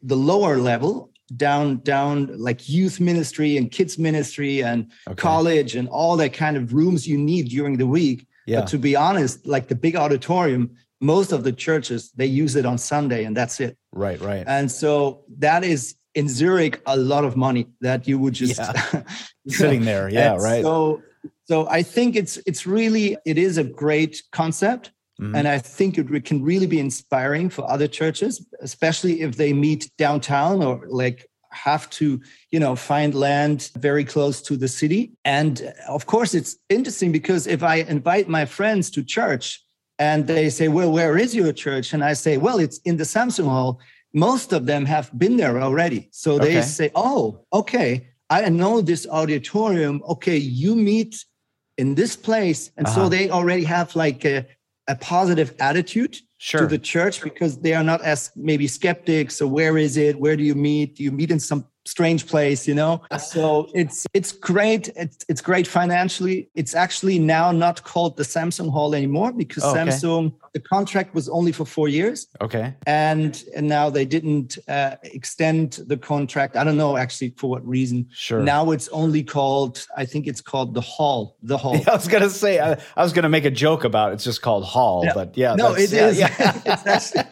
the 0.02 0.16
lower 0.16 0.58
level 0.58 1.10
down 1.36 1.78
down 1.94 2.14
like 2.36 2.68
youth 2.68 3.00
ministry 3.00 3.56
and 3.56 3.70
kids 3.70 3.98
ministry 3.98 4.62
and 4.62 4.90
okay. 5.08 5.14
college 5.14 5.76
and 5.76 5.88
all 5.88 6.16
that 6.16 6.32
kind 6.32 6.56
of 6.56 6.74
rooms 6.74 7.06
you 7.06 7.16
need 7.16 7.48
during 7.48 7.78
the 7.78 7.86
week 7.86 8.26
yeah. 8.46 8.60
but 8.60 8.68
to 8.68 8.78
be 8.78 8.96
honest 8.96 9.46
like 9.46 9.68
the 9.68 9.74
big 9.74 9.96
auditorium 9.96 10.70
most 11.00 11.32
of 11.32 11.44
the 11.44 11.52
churches 11.52 12.10
they 12.16 12.26
use 12.26 12.56
it 12.56 12.66
on 12.66 12.78
sunday 12.78 13.24
and 13.24 13.36
that's 13.36 13.60
it 13.60 13.76
right 13.92 14.20
right 14.20 14.44
and 14.46 14.70
so 14.70 15.24
that 15.38 15.64
is 15.64 15.94
in 16.14 16.28
zurich 16.28 16.80
a 16.86 16.96
lot 16.96 17.24
of 17.24 17.36
money 17.36 17.66
that 17.80 18.06
you 18.06 18.18
would 18.18 18.34
just 18.34 18.58
yeah. 18.58 19.02
sitting 19.48 19.84
there 19.84 20.08
yeah 20.08 20.36
right 20.36 20.62
so 20.62 21.00
so 21.44 21.68
i 21.68 21.82
think 21.82 22.16
it's 22.16 22.38
it's 22.46 22.66
really 22.66 23.16
it 23.24 23.38
is 23.38 23.58
a 23.58 23.64
great 23.64 24.22
concept 24.32 24.92
Mm-hmm. 25.20 25.34
And 25.34 25.48
I 25.48 25.58
think 25.58 25.98
it 25.98 26.24
can 26.24 26.42
really 26.42 26.66
be 26.66 26.80
inspiring 26.80 27.50
for 27.50 27.70
other 27.70 27.86
churches, 27.86 28.46
especially 28.60 29.20
if 29.20 29.36
they 29.36 29.52
meet 29.52 29.90
downtown 29.98 30.62
or 30.62 30.86
like 30.88 31.26
have 31.52 31.88
to 31.90 32.20
you 32.50 32.60
know 32.60 32.76
find 32.76 33.14
land 33.14 33.70
very 33.76 34.04
close 34.04 34.40
to 34.42 34.56
the 34.56 34.68
city. 34.68 35.12
And 35.24 35.72
of 35.88 36.06
course 36.06 36.34
it's 36.34 36.56
interesting 36.68 37.12
because 37.12 37.46
if 37.46 37.62
i 37.62 37.76
invite 37.76 38.28
my 38.28 38.44
friends 38.44 38.90
to 38.90 39.02
church 39.02 39.62
and 39.98 40.26
they 40.26 40.50
say 40.50 40.68
well 40.68 40.92
where 40.92 41.16
is 41.18 41.34
your 41.34 41.52
church? 41.52 41.92
and 41.92 42.04
i 42.04 42.12
say 42.12 42.36
well 42.36 42.58
it's 42.58 42.78
in 42.84 42.96
the 42.96 43.04
samsung 43.04 43.46
hall. 43.46 43.80
Most 44.12 44.52
of 44.52 44.66
them 44.66 44.84
have 44.86 45.16
been 45.16 45.36
there 45.36 45.60
already. 45.62 46.08
So 46.10 46.38
they 46.38 46.58
okay. 46.58 46.62
say 46.62 46.90
oh 46.94 47.44
okay. 47.52 48.08
I 48.28 48.48
know 48.48 48.80
this 48.80 49.06
auditorium. 49.08 50.02
Okay 50.08 50.36
you 50.36 50.76
meet 50.76 51.24
in 51.80 51.94
this 51.94 52.14
place. 52.14 52.70
And 52.76 52.86
uh-huh. 52.86 52.94
so 52.94 53.08
they 53.08 53.30
already 53.30 53.64
have 53.64 53.96
like 53.96 54.24
a, 54.24 54.46
a 54.90 54.96
positive 54.96 55.54
attitude 55.60 56.16
sure. 56.38 56.62
to 56.62 56.66
the 56.66 56.78
church 56.78 57.22
because 57.22 57.60
they 57.60 57.74
are 57.74 57.84
not 57.84 58.02
as 58.02 58.32
maybe 58.34 58.66
skeptics. 58.66 59.36
So 59.36 59.46
where 59.46 59.78
is 59.78 59.96
it? 59.96 60.18
Where 60.18 60.36
do 60.36 60.42
you 60.42 60.56
meet? 60.56 60.96
Do 60.96 61.04
you 61.04 61.12
meet 61.12 61.30
in 61.30 61.38
some 61.38 61.64
strange 61.90 62.26
place 62.26 62.68
you 62.68 62.74
know 62.74 63.02
so 63.18 63.68
it's 63.74 64.06
it's 64.14 64.30
great 64.30 64.88
it's, 64.94 65.24
it's 65.28 65.40
great 65.40 65.66
financially 65.66 66.48
it's 66.54 66.74
actually 66.74 67.18
now 67.18 67.50
not 67.50 67.82
called 67.82 68.16
the 68.16 68.22
samsung 68.22 68.70
hall 68.70 68.94
anymore 68.94 69.32
because 69.32 69.64
oh, 69.64 69.70
okay. 69.70 69.80
samsung 69.80 70.32
the 70.54 70.60
contract 70.60 71.14
was 71.14 71.28
only 71.28 71.50
for 71.50 71.64
four 71.64 71.88
years 71.88 72.28
okay 72.40 72.72
and 72.86 73.42
and 73.56 73.66
now 73.68 73.90
they 73.90 74.04
didn't 74.04 74.56
uh, 74.68 74.94
extend 75.02 75.80
the 75.88 75.96
contract 75.96 76.56
i 76.56 76.62
don't 76.62 76.76
know 76.76 76.96
actually 76.96 77.30
for 77.36 77.50
what 77.50 77.66
reason 77.66 78.08
sure 78.12 78.40
now 78.40 78.70
it's 78.70 78.88
only 78.88 79.24
called 79.24 79.84
i 79.96 80.04
think 80.04 80.28
it's 80.28 80.40
called 80.40 80.74
the 80.74 80.80
hall 80.80 81.36
the 81.42 81.58
hall 81.58 81.76
yeah, 81.76 81.84
i 81.90 81.96
was 81.96 82.06
gonna 82.06 82.30
say 82.30 82.60
I, 82.60 82.78
I, 82.96 83.02
was 83.02 83.12
gonna 83.12 83.28
make 83.28 83.44
a 83.44 83.50
joke 83.50 83.82
about 83.82 84.10
it. 84.10 84.14
it's 84.14 84.24
just 84.24 84.42
called 84.42 84.64
hall 84.64 85.02
yeah. 85.04 85.14
but 85.14 85.36
yeah 85.36 85.56
no 85.56 85.74
it 85.74 85.90
yeah, 85.90 86.08
is. 86.08 86.18
yeah. 86.18 86.60
actually, 86.86 87.24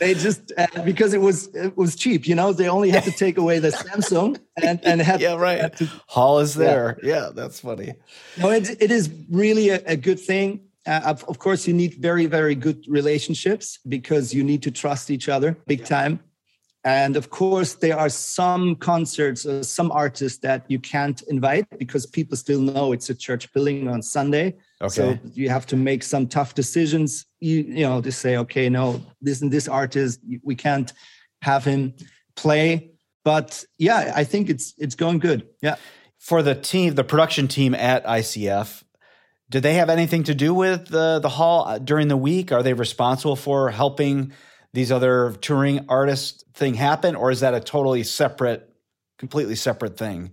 they 0.00 0.14
just 0.14 0.52
uh, 0.58 0.66
because 0.84 1.14
it 1.14 1.20
was 1.20 1.46
it 1.54 1.76
was 1.76 1.94
cheap 1.94 2.26
you 2.26 2.34
know 2.34 2.52
they 2.52 2.68
only 2.68 2.90
had 2.90 3.04
to 3.04 3.12
take 3.12 3.38
away 3.38 3.60
the 3.60 3.68
Samsung 3.68 3.99
and 4.62 4.80
and 4.84 5.00
had 5.00 5.20
yeah 5.26 5.36
right. 5.36 5.76
To, 5.76 5.86
Hall 6.06 6.38
is 6.38 6.54
there. 6.54 6.98
Yeah. 7.02 7.14
yeah. 7.14 7.30
that's 7.34 7.60
funny. 7.60 7.94
No, 8.38 8.50
it 8.50 8.82
it 8.82 8.90
is 8.90 9.10
really 9.30 9.70
a, 9.70 9.82
a 9.86 9.96
good 9.96 10.20
thing. 10.20 10.60
Uh, 10.86 11.00
of, 11.04 11.38
course, 11.38 11.68
you 11.68 11.74
need 11.74 11.94
very 12.00 12.26
very 12.26 12.54
good 12.54 12.84
relationships 12.88 13.78
because 13.88 14.32
you 14.32 14.42
need 14.42 14.62
to 14.62 14.70
trust 14.70 15.10
each 15.10 15.28
other 15.28 15.56
big 15.66 15.84
time. 15.84 16.20
And 16.82 17.16
of 17.16 17.28
course, 17.28 17.74
there 17.74 17.98
are 17.98 18.08
some 18.08 18.74
concerts, 18.76 19.44
uh, 19.44 19.62
some 19.62 19.92
artists 19.92 20.38
that 20.38 20.64
you 20.68 20.78
can't 20.78 21.20
invite 21.28 21.66
because 21.78 22.06
people 22.06 22.38
still 22.38 22.60
know 22.60 22.92
it's 22.92 23.10
a 23.10 23.14
church 23.14 23.52
building 23.52 23.86
on 23.86 24.00
Sunday. 24.00 24.56
Okay. 24.80 24.88
So 24.88 25.18
you 25.34 25.50
have 25.50 25.66
to 25.66 25.76
make 25.76 26.02
some 26.02 26.26
tough 26.26 26.54
decisions. 26.54 27.26
You 27.40 27.58
you 27.62 27.84
know 27.86 28.00
to 28.00 28.10
say, 28.10 28.38
okay, 28.38 28.70
no, 28.70 29.02
this 29.20 29.42
and 29.42 29.52
this 29.52 29.68
artist, 29.68 30.20
we 30.42 30.54
can't 30.54 30.90
have 31.42 31.64
him 31.64 31.92
play 32.36 32.90
but 33.24 33.64
yeah, 33.78 34.12
I 34.14 34.24
think 34.24 34.48
it's 34.48 34.74
it's 34.78 34.94
going 34.94 35.18
good. 35.18 35.48
Yeah. 35.62 35.76
For 36.18 36.42
the 36.42 36.54
team, 36.54 36.94
the 36.94 37.04
production 37.04 37.48
team 37.48 37.74
at 37.74 38.04
ICF, 38.04 38.82
did 39.48 39.62
they 39.62 39.74
have 39.74 39.90
anything 39.90 40.24
to 40.24 40.34
do 40.34 40.54
with 40.54 40.88
the 40.88 41.18
the 41.18 41.28
hall 41.28 41.66
uh, 41.66 41.78
during 41.78 42.08
the 42.08 42.16
week? 42.16 42.52
Are 42.52 42.62
they 42.62 42.72
responsible 42.72 43.36
for 43.36 43.70
helping 43.70 44.32
these 44.72 44.92
other 44.92 45.32
touring 45.40 45.86
artists 45.88 46.44
thing 46.54 46.74
happen, 46.74 47.16
or 47.16 47.30
is 47.30 47.40
that 47.40 47.54
a 47.54 47.60
totally 47.60 48.04
separate, 48.04 48.72
completely 49.18 49.56
separate 49.56 49.96
thing? 49.96 50.30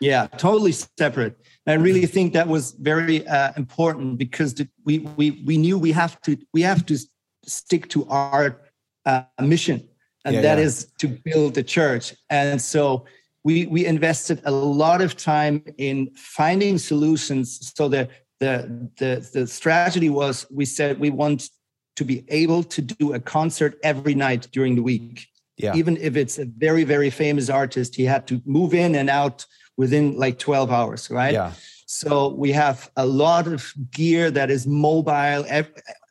Yeah, 0.00 0.26
totally 0.26 0.72
separate. 0.72 1.36
I 1.66 1.74
really 1.74 2.06
think 2.06 2.32
that 2.32 2.48
was 2.48 2.72
very 2.72 3.26
uh, 3.26 3.52
important 3.56 4.18
because 4.18 4.54
the, 4.54 4.68
we 4.84 4.98
we 4.98 5.42
we 5.44 5.56
knew 5.58 5.78
we 5.78 5.92
have 5.92 6.20
to 6.22 6.36
we 6.52 6.62
have 6.62 6.84
to 6.86 6.98
stick 7.44 7.88
to 7.90 8.06
our 8.08 8.60
uh, 9.06 9.22
mission, 9.40 9.88
and 10.24 10.36
yeah, 10.36 10.42
that 10.42 10.58
yeah. 10.58 10.64
is 10.64 10.92
to 10.98 11.08
build 11.08 11.54
the 11.54 11.62
church. 11.62 12.14
And 12.30 12.60
so 12.60 13.06
we 13.44 13.66
we 13.66 13.86
invested 13.86 14.40
a 14.44 14.50
lot 14.50 15.00
of 15.00 15.16
time 15.16 15.64
in 15.78 16.10
finding 16.14 16.78
solutions. 16.78 17.72
So 17.74 17.88
the 17.88 18.08
the 18.40 18.88
the 18.98 19.28
the 19.32 19.46
strategy 19.46 20.10
was 20.10 20.46
we 20.50 20.64
said 20.64 20.98
we 20.98 21.10
want 21.10 21.50
to 21.96 22.04
be 22.04 22.24
able 22.28 22.62
to 22.64 22.82
do 22.82 23.14
a 23.14 23.20
concert 23.20 23.78
every 23.82 24.14
night 24.14 24.48
during 24.52 24.76
the 24.76 24.82
week. 24.82 25.26
Yeah. 25.56 25.74
Even 25.74 25.96
if 25.98 26.16
it's 26.16 26.38
a 26.38 26.44
very 26.44 26.84
very 26.84 27.10
famous 27.10 27.50
artist, 27.50 27.96
he 27.96 28.04
had 28.04 28.26
to 28.28 28.40
move 28.44 28.74
in 28.74 28.94
and 28.94 29.10
out 29.10 29.44
within 29.76 30.16
like 30.16 30.38
12 30.38 30.70
hours, 30.70 31.10
right? 31.10 31.32
Yeah. 31.32 31.52
So 31.92 32.28
we 32.28 32.52
have 32.52 32.90
a 32.96 33.04
lot 33.04 33.46
of 33.46 33.70
gear 33.90 34.30
that 34.30 34.50
is 34.50 34.66
mobile. 34.66 35.44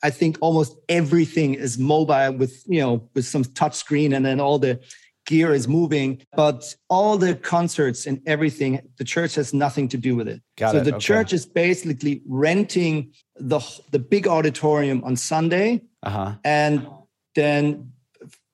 I 0.04 0.10
think 0.12 0.38
almost 0.40 0.78
everything 0.88 1.56
is 1.56 1.80
mobile 1.80 2.34
with, 2.34 2.64
you 2.68 2.80
know, 2.80 3.10
with 3.16 3.26
some 3.26 3.44
touch 3.44 3.74
screen 3.74 4.14
and 4.14 4.24
then 4.24 4.40
all 4.40 4.60
the 4.60 4.80
gear 5.26 5.56
is 5.56 5.68
moving. 5.68 6.22
But 6.36 6.76
all 6.88 7.18
the 7.18 7.34
concerts 7.34 8.06
and 8.06 8.22
everything, 8.28 8.80
the 9.00 9.04
church 9.04 9.34
has 9.36 9.56
nothing 9.56 9.88
to 9.88 9.98
do 9.98 10.16
with 10.16 10.28
it. 10.28 10.44
Got 10.56 10.74
so 10.74 10.78
it. 10.78 10.84
the 10.84 10.96
okay. 10.98 11.00
church 11.00 11.34
is 11.34 11.48
basically 11.48 12.22
renting 12.28 13.12
the 13.38 13.60
the 13.90 13.98
big 13.98 14.28
auditorium 14.28 15.04
on 15.04 15.16
Sunday. 15.16 15.82
Uh-huh. 16.04 16.36
And 16.44 16.86
then 17.34 17.92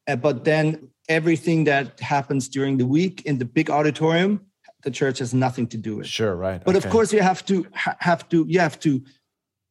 uh, 0.08 0.16
but 0.16 0.46
then 0.46 0.90
everything 1.10 1.66
that 1.66 2.00
happens 2.00 2.48
during 2.48 2.78
the 2.78 2.86
week 2.86 3.24
in 3.26 3.38
the 3.38 3.46
big 3.46 3.70
auditorium 3.70 4.48
the 4.84 4.92
church 4.92 5.20
has 5.20 5.34
nothing 5.34 5.68
to 5.68 5.78
do 5.78 5.98
with. 5.98 6.08
Sure, 6.08 6.36
right. 6.36 6.64
But 6.64 6.76
okay. 6.76 6.88
of 6.88 6.92
course, 6.92 7.12
you 7.14 7.22
have 7.22 7.46
to 7.46 7.66
have 7.74 8.28
to 8.30 8.46
you 8.48 8.60
have 8.60 8.80
to, 8.82 9.02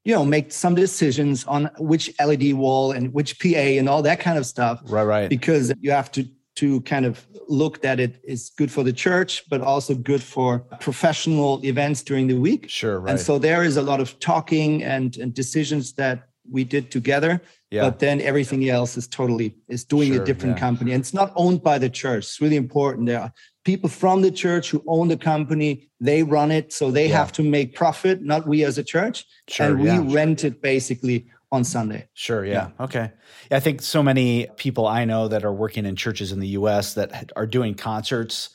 you 0.04 0.14
know, 0.14 0.24
make 0.24 0.52
some 0.52 0.74
decisions 0.74 1.44
on 1.44 1.70
which 1.78 2.12
LED 2.24 2.54
wall 2.54 2.92
and 2.92 3.12
which 3.12 3.38
PA 3.40 3.68
and 3.78 3.88
all 3.88 4.02
that 4.02 4.20
kind 4.20 4.38
of 4.38 4.46
stuff. 4.46 4.80
Right, 4.84 5.04
right. 5.04 5.28
Because 5.28 5.72
you 5.80 5.90
have 5.90 6.10
to 6.12 6.26
to 6.56 6.80
kind 6.82 7.04
of 7.04 7.26
look 7.48 7.82
that 7.82 8.00
it 8.00 8.18
is 8.24 8.50
good 8.56 8.72
for 8.72 8.82
the 8.82 8.92
church, 8.92 9.44
but 9.48 9.60
also 9.60 9.94
good 9.94 10.22
for 10.22 10.60
professional 10.80 11.64
events 11.64 12.02
during 12.02 12.26
the 12.26 12.38
week. 12.38 12.68
Sure, 12.68 12.98
right. 12.98 13.10
And 13.10 13.20
so 13.20 13.38
there 13.38 13.62
is 13.62 13.76
a 13.76 13.82
lot 13.82 14.00
of 14.00 14.18
talking 14.20 14.82
and, 14.82 15.16
and 15.18 15.34
decisions 15.34 15.92
that 15.94 16.28
we 16.50 16.64
did 16.64 16.90
together. 16.90 17.40
Yeah. 17.70 17.82
But 17.82 17.98
then 17.98 18.20
everything 18.20 18.68
else 18.68 18.96
is 18.96 19.06
totally 19.06 19.54
is 19.68 19.84
doing 19.84 20.14
sure, 20.14 20.22
a 20.22 20.24
different 20.24 20.56
yeah. 20.56 20.60
company. 20.60 20.92
And 20.92 21.00
it's 21.00 21.14
not 21.14 21.32
owned 21.36 21.62
by 21.62 21.78
the 21.78 21.90
church. 21.90 22.24
It's 22.24 22.40
really 22.40 22.56
important. 22.56 23.06
There 23.06 23.20
are 23.20 23.32
people 23.66 23.90
from 23.90 24.22
the 24.22 24.30
church 24.30 24.70
who 24.70 24.80
own 24.86 25.08
the 25.08 25.16
company 25.16 25.90
they 25.98 26.22
run 26.22 26.52
it. 26.52 26.72
So 26.72 26.90
they 26.92 27.08
yeah. 27.08 27.16
have 27.16 27.32
to 27.32 27.42
make 27.42 27.74
profit 27.74 28.22
not 28.22 28.46
we 28.46 28.64
as 28.64 28.78
a 28.78 28.84
church. 28.84 29.26
Sure, 29.48 29.66
and 29.66 29.80
we 29.80 29.88
yeah. 29.88 30.04
rent 30.08 30.44
it 30.44 30.62
basically 30.62 31.26
on 31.52 31.64
sunday. 31.64 32.08
Sure 32.14 32.44
yeah, 32.44 32.70
yeah. 32.78 32.84
okay. 32.84 33.12
I 33.50 33.60
think 33.60 33.82
so 33.82 34.02
many 34.02 34.46
people 34.56 34.86
i 34.86 35.04
know 35.04 35.28
that 35.28 35.44
are 35.44 35.52
working 35.52 35.84
in 35.84 35.96
churches 35.96 36.32
in 36.32 36.40
the 36.40 36.48
us 36.48 36.94
that 36.94 37.32
are 37.36 37.46
doing 37.46 37.74
concerts 37.74 38.50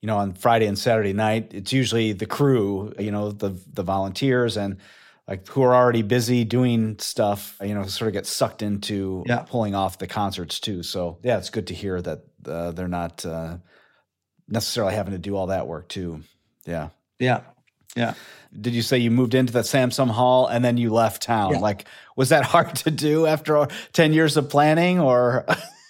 you 0.00 0.06
know 0.06 0.16
on 0.18 0.32
friday 0.32 0.66
and 0.66 0.78
saturday 0.78 1.12
night. 1.12 1.52
It's 1.52 1.72
usually 1.72 2.12
the 2.12 2.26
crew 2.26 2.92
you 2.98 3.10
know 3.10 3.32
the 3.32 3.50
the 3.72 3.82
volunteers 3.82 4.56
and 4.56 4.78
like 5.28 5.46
who 5.48 5.62
are 5.62 5.74
already 5.74 6.02
busy 6.02 6.44
doing 6.44 6.98
stuff 6.98 7.56
you 7.62 7.74
know 7.74 7.84
sort 7.84 8.08
of 8.08 8.14
get 8.14 8.26
sucked 8.26 8.62
into 8.62 9.24
pulling 9.48 9.74
off 9.74 9.98
the 9.98 10.06
concerts 10.06 10.58
too. 10.60 10.82
So 10.82 11.18
yeah 11.22 11.38
it's 11.38 11.50
good 11.50 11.66
to 11.68 11.74
hear 11.74 12.00
that 12.02 12.20
uh, 12.46 12.70
they're 12.70 12.96
not 13.02 13.26
uh, 13.26 13.58
necessarily 14.48 14.94
having 14.94 15.12
to 15.12 15.18
do 15.18 15.36
all 15.36 15.48
that 15.48 15.66
work 15.66 15.88
too. 15.88 16.22
Yeah. 16.64 16.90
Yeah. 17.18 17.40
Yeah. 17.96 18.14
Did 18.58 18.74
you 18.74 18.82
say 18.82 18.98
you 18.98 19.10
moved 19.10 19.34
into 19.34 19.52
the 19.52 19.60
Samsung 19.60 20.10
Hall 20.10 20.46
and 20.46 20.64
then 20.64 20.76
you 20.76 20.90
left 20.90 21.22
town? 21.22 21.54
Yeah. 21.54 21.58
Like, 21.58 21.86
was 22.16 22.28
that 22.30 22.44
hard 22.52 22.74
to 22.76 22.90
do 22.90 23.26
after 23.26 23.66
10 23.92 24.12
years 24.12 24.36
of 24.36 24.48
planning 24.48 25.00
or? 25.00 25.46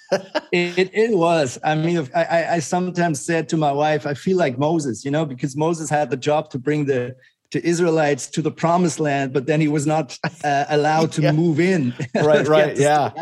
it, 0.53 0.91
it 0.95 1.17
was. 1.17 1.59
I 1.65 1.75
mean, 1.75 2.09
I, 2.15 2.47
I 2.47 2.59
sometimes 2.61 3.25
said 3.25 3.49
to 3.51 3.57
my 3.57 3.73
wife, 3.73 4.07
I 4.07 4.15
feel 4.15 4.37
like 4.37 4.59
Moses, 4.59 5.05
you 5.05 5.11
know, 5.11 5.25
because 5.25 5.57
Moses 5.57 5.91
had 5.91 6.11
the 6.11 6.17
job 6.17 6.51
to 6.51 6.59
bring 6.59 6.87
the 6.87 7.17
to 7.51 7.65
Israelites 7.65 8.27
to 8.27 8.43
the 8.43 8.51
promised 8.51 8.99
land, 8.99 9.33
but 9.33 9.47
then 9.47 9.61
he 9.61 9.69
was 9.69 9.87
not 9.87 10.19
uh, 10.43 10.65
allowed 10.69 11.13
to 11.13 11.23
yeah. 11.23 11.33
move 11.33 11.61
in. 11.61 11.95
Right, 12.15 12.47
right, 12.47 12.77
yeah. 12.77 13.13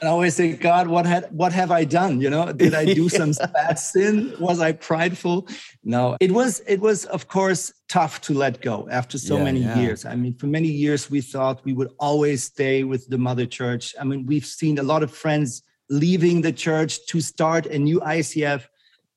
And 0.00 0.08
I 0.08 0.12
always 0.12 0.36
say, 0.36 0.52
God, 0.52 0.88
what 0.88 1.06
had 1.06 1.24
what 1.30 1.52
have 1.52 1.70
I 1.70 1.84
done? 1.84 2.20
You 2.20 2.30
know, 2.30 2.52
did 2.52 2.74
I 2.74 2.84
do 2.84 3.02
yeah. 3.12 3.32
some 3.32 3.32
bad 3.52 3.78
sin? 3.78 4.34
Was 4.38 4.60
I 4.60 4.72
prideful? 4.72 5.48
No. 5.84 6.16
It 6.20 6.32
was 6.32 6.60
it 6.66 6.80
was 6.80 7.06
of 7.06 7.28
course 7.28 7.72
tough 7.88 8.20
to 8.22 8.34
let 8.34 8.60
go 8.60 8.88
after 8.90 9.18
so 9.18 9.38
yeah, 9.38 9.44
many 9.44 9.60
yeah. 9.60 9.78
years. 9.78 10.04
I 10.04 10.14
mean, 10.16 10.34
for 10.34 10.46
many 10.46 10.68
years 10.68 11.10
we 11.10 11.20
thought 11.20 11.64
we 11.64 11.72
would 11.72 11.92
always 11.98 12.44
stay 12.44 12.84
with 12.84 13.08
the 13.08 13.18
mother 13.18 13.46
church. 13.46 13.94
I 14.00 14.04
mean, 14.04 14.26
we've 14.26 14.46
seen 14.46 14.78
a 14.78 14.82
lot 14.82 15.02
of 15.02 15.10
friends 15.10 15.62
leaving 15.88 16.40
the 16.40 16.52
church 16.52 17.06
to 17.06 17.20
start 17.20 17.66
a 17.66 17.78
new 17.78 18.00
ICF, 18.00 18.66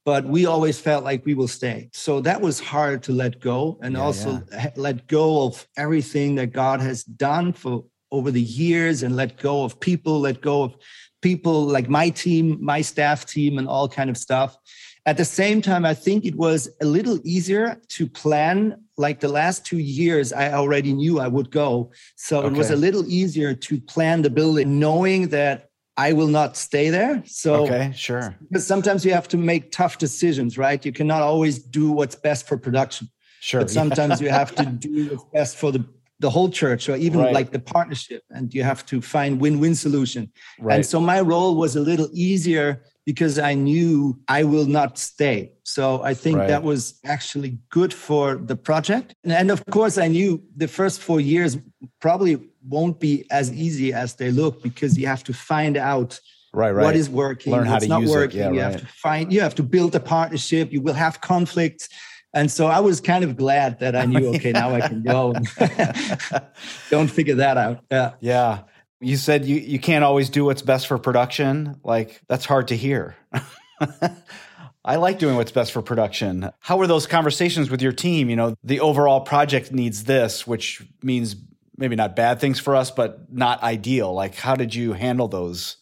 but 0.06 0.26
we 0.26 0.46
always 0.46 0.80
felt 0.80 1.04
like 1.04 1.26
we 1.26 1.34
will 1.34 1.48
stay. 1.48 1.90
So 1.94 2.22
that 2.22 2.40
was 2.40 2.60
hard 2.60 3.04
to 3.04 3.12
let 3.12 3.40
go 3.40 3.80
and 3.82 3.98
also 3.98 4.42
let 4.76 5.08
go 5.08 5.48
of 5.48 5.68
everything 5.78 6.36
that 6.36 6.54
God 6.54 6.80
has 6.80 7.04
done 7.04 7.54
for 7.54 7.86
over 8.12 8.32
the 8.32 8.42
years 8.42 9.04
and 9.04 9.16
let 9.16 9.38
go 9.38 9.64
of 9.64 9.80
people, 9.80 10.20
let 10.20 10.42
go 10.42 10.64
of 10.64 10.76
people 11.22 11.64
like 11.64 11.90
my 11.90 12.10
team, 12.10 12.58
my 12.62 12.82
staff 12.82 13.26
team, 13.26 13.58
and 13.58 13.68
all 13.68 13.88
kind 13.88 14.10
of 14.10 14.18
stuff. 14.18 14.58
At 15.06 15.18
the 15.18 15.26
same 15.26 15.62
time, 15.62 15.86
I 15.86 15.94
think 15.94 16.26
it 16.26 16.36
was 16.36 16.70
a 16.82 16.86
little 16.86 17.20
easier 17.24 17.82
to 17.90 18.08
plan. 18.08 18.84
Like 18.98 19.20
the 19.20 19.30
last 19.30 19.66
two 19.66 19.80
years, 19.80 20.34
I 20.34 20.52
already 20.52 20.94
knew 20.94 21.20
I 21.20 21.28
would 21.28 21.52
go. 21.52 21.92
So 22.16 22.40
okay. 22.40 22.48
it 22.48 22.58
was 22.58 22.70
a 22.70 22.76
little 22.76 23.06
easier 23.08 23.54
to 23.54 23.80
plan 23.82 24.22
the 24.22 24.30
building, 24.30 24.80
knowing 24.80 25.30
that 25.30 25.70
I 25.98 26.14
will 26.14 26.28
not 26.28 26.56
stay 26.56 26.90
there. 26.90 27.24
So 27.26 27.64
okay, 27.64 27.92
sure. 27.96 28.36
Because 28.50 28.66
sometimes 28.68 29.04
you 29.04 29.14
have 29.14 29.28
to 29.30 29.38
make 29.38 29.72
tough 29.72 29.98
decisions, 29.98 30.58
right? 30.58 30.86
You 30.86 30.92
cannot 30.92 31.22
always 31.22 31.60
do 31.60 31.92
what's 31.92 32.16
best 32.16 32.48
for 32.48 32.58
production. 32.58 33.10
Sure. 33.42 33.62
But 33.62 33.70
sometimes 33.70 34.22
you 34.22 34.30
have 34.30 34.54
to 34.56 34.66
do 34.88 35.10
what's 35.10 35.26
best 35.34 35.58
for 35.58 35.72
the 35.72 35.86
the 36.20 36.30
whole 36.30 36.50
church 36.50 36.90
or 36.90 36.96
even 36.98 37.22
right. 37.22 37.34
like 37.34 37.52
the 37.52 37.60
partnership 37.60 38.24
and 38.30 38.54
you 38.54 38.64
have 38.64 38.86
to 38.86 39.02
find 39.02 39.40
win-win 39.40 39.74
solution 39.74 40.32
right. 40.60 40.76
and 40.76 40.86
so 40.86 41.00
my 41.00 41.22
role 41.22 41.56
was 41.56 41.76
a 41.76 41.80
little 41.80 42.10
easier 42.14 42.84
because 43.06 43.40
i 43.40 43.54
knew 43.54 44.20
i 44.28 44.44
will 44.44 44.66
not 44.66 44.98
stay 44.98 45.52
so 45.64 46.04
i 46.04 46.14
think 46.14 46.38
right. 46.38 46.48
that 46.48 46.62
was 46.62 47.00
actually 47.06 47.58
good 47.70 47.94
for 47.94 48.36
the 48.36 48.56
project 48.56 49.16
and 49.24 49.50
of 49.50 49.66
course 49.68 49.98
i 49.98 50.08
knew 50.08 50.42
the 50.58 50.68
first 50.68 51.02
four 51.02 51.22
years 51.22 51.58
probably 52.02 52.38
won't 52.68 53.00
be 53.00 53.26
as 53.32 53.52
easy 53.54 53.94
as 53.94 54.16
they 54.16 54.32
look 54.32 54.62
because 54.62 54.98
you 54.98 55.08
have 55.08 55.24
to 55.24 55.34
find 55.34 55.78
out 55.78 56.20
right, 56.54 56.72
right. 56.72 56.84
what 56.84 56.96
is 56.96 57.10
working 57.10 57.54
Learn 57.54 57.70
what's 57.70 57.88
not 57.88 58.04
working 58.04 58.40
yeah, 58.40 58.52
you 58.52 58.60
have 58.60 58.78
to 58.82 58.86
find 58.88 59.32
you 59.32 59.40
have 59.40 59.56
to 59.56 59.64
build 59.64 59.96
a 59.96 60.02
partnership 60.02 60.74
you 60.74 60.82
will 60.82 60.94
have 60.94 61.22
conflicts 61.22 61.88
and 62.34 62.52
so 62.52 62.68
I 62.68 62.80
was 62.80 63.02
kind 63.02 63.24
of 63.24 63.36
glad 63.36 63.80
that 63.80 63.96
I 63.96 64.06
knew, 64.06 64.28
okay, 64.36 64.52
now 64.52 64.74
I 64.74 64.82
can 64.88 65.02
go. 65.02 65.34
Don't 66.90 67.08
figure 67.08 67.36
that 67.36 67.58
out. 67.58 67.84
Yeah. 67.92 68.14
Yeah. 68.20 68.64
You 69.02 69.18
said 69.18 69.46
you, 69.46 69.56
you 69.56 69.80
can't 69.80 70.04
always 70.04 70.30
do 70.30 70.46
what's 70.46 70.62
best 70.62 70.88
for 70.88 70.98
production. 70.98 71.80
Like, 71.84 72.22
that's 72.28 72.46
hard 72.46 72.68
to 72.68 72.78
hear. 72.78 73.16
I 74.86 74.98
like 74.98 75.20
doing 75.20 75.36
what's 75.36 75.52
best 75.52 75.72
for 75.72 75.82
production. 75.82 76.52
How 76.60 76.78
were 76.78 76.88
those 76.88 77.08
conversations 77.08 77.70
with 77.70 77.82
your 77.82 77.92
team? 77.92 78.30
You 78.30 78.36
know, 78.36 78.56
the 78.64 78.80
overall 78.80 79.22
project 79.22 79.72
needs 79.72 80.04
this, 80.04 80.46
which 80.46 80.84
means 81.02 81.36
maybe 81.78 81.96
not 81.96 82.16
bad 82.16 82.40
things 82.40 82.60
for 82.60 82.76
us, 82.76 82.92
but 82.92 83.32
not 83.32 83.64
ideal. 83.64 84.14
Like, 84.14 84.36
how 84.36 84.56
did 84.56 84.76
you 84.76 84.94
handle 84.94 85.28
those? 85.28 85.78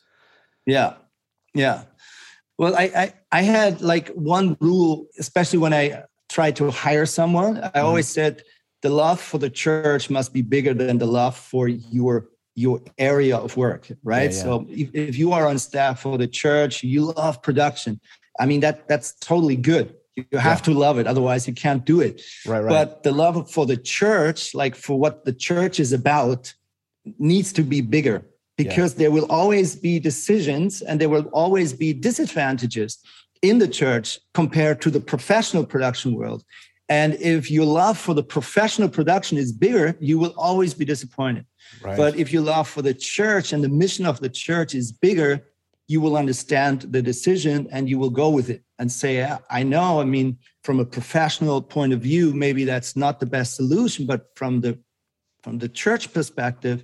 Yeah. 0.66 0.94
Yeah. 1.54 1.84
Well, 2.58 2.76
I, 2.76 2.84
I, 2.84 3.14
I 3.32 3.42
had 3.42 3.82
like 3.82 4.10
one 4.10 4.58
rule, 4.62 5.08
especially 5.20 5.60
when 5.60 5.74
I 5.74 6.04
try 6.38 6.52
to 6.52 6.70
hire 6.70 7.08
someone, 7.20 7.54
I 7.58 7.62
mm-hmm. 7.62 7.88
always 7.88 8.08
said 8.18 8.34
the 8.86 8.92
love 9.04 9.20
for 9.20 9.40
the 9.46 9.50
church 9.50 10.04
must 10.18 10.30
be 10.38 10.44
bigger 10.56 10.74
than 10.82 10.96
the 11.04 11.10
love 11.20 11.36
for 11.52 11.68
your 11.98 12.16
your 12.64 12.78
area 12.98 13.38
of 13.46 13.56
work, 13.66 13.84
right? 14.04 14.32
Yeah, 14.32 14.38
yeah. 14.38 14.44
So 14.46 14.52
if, 14.84 14.88
if 15.10 15.16
you 15.22 15.30
are 15.38 15.46
on 15.52 15.58
staff 15.70 15.96
for 16.04 16.18
the 16.24 16.30
church, 16.44 16.74
you 16.94 17.02
love 17.22 17.36
production. 17.48 17.94
I 18.42 18.46
mean 18.50 18.62
that 18.66 18.88
that's 18.90 19.10
totally 19.32 19.60
good. 19.72 19.86
You 20.16 20.40
have 20.50 20.60
yeah. 20.60 20.68
to 20.68 20.72
love 20.86 20.96
it, 21.02 21.06
otherwise 21.14 21.42
you 21.50 21.56
can't 21.66 21.84
do 21.94 21.98
it. 22.08 22.16
Right, 22.46 22.64
right. 22.64 22.74
But 22.76 23.04
the 23.06 23.14
love 23.24 23.36
for 23.56 23.66
the 23.72 23.80
church, 24.00 24.40
like 24.62 24.76
for 24.86 24.96
what 25.04 25.16
the 25.28 25.36
church 25.48 25.76
is 25.86 25.92
about, 26.02 26.42
needs 27.32 27.50
to 27.58 27.64
be 27.74 27.82
bigger 27.96 28.18
because 28.64 28.92
there 29.02 29.12
will 29.16 29.30
always 29.40 29.70
be 29.88 29.94
decisions 30.12 30.82
and 30.88 31.00
there 31.00 31.12
will 31.16 31.30
always 31.42 31.70
be 31.84 31.90
disadvantages 32.10 32.92
in 33.42 33.60
the 33.60 33.68
church 33.68 34.20
compared 34.34 34.82
to 34.82 34.90
the 34.90 35.00
professional 35.00 35.66
production 35.66 36.16
world. 36.16 36.44
And 36.90 37.16
if 37.16 37.52
your 37.52 37.66
love 37.66 37.98
for 37.98 38.14
the 38.14 38.24
professional 38.24 38.88
production 38.88 39.38
is 39.38 39.52
bigger, 39.52 39.96
you 40.00 40.18
will 40.18 40.34
always 40.38 40.74
be 40.74 40.86
disappointed. 40.86 41.46
Right. 41.82 41.98
But 41.98 42.16
if 42.16 42.32
your 42.32 42.44
love 42.44 42.68
for 42.68 42.82
the 42.82 42.94
church 42.94 43.52
and 43.52 43.64
the 43.64 43.70
mission 43.70 44.06
of 44.06 44.20
the 44.20 44.30
church 44.30 44.74
is 44.74 44.92
bigger, 44.92 45.46
you 45.88 46.02
will 46.02 46.18
understand 46.18 46.82
the 46.82 47.02
decision 47.02 47.68
and 47.72 47.90
you 47.90 47.98
will 47.98 48.10
go 48.10 48.30
with 48.30 48.50
it 48.50 48.64
and 48.80 48.92
say, 48.92 49.36
I 49.50 49.64
know, 49.64 50.00
I 50.00 50.06
mean, 50.06 50.38
from 50.64 50.80
a 50.80 50.86
professional 50.86 51.62
point 51.62 51.94
of 51.94 52.02
view, 52.02 52.34
maybe 52.34 52.66
that's 52.66 52.96
not 52.96 53.20
the 53.20 53.26
best 53.26 53.56
solution, 53.56 54.06
but 54.06 54.28
from 54.36 54.62
the 54.62 54.78
from 55.44 55.60
the 55.60 55.70
church 55.70 56.14
perspective, 56.14 56.84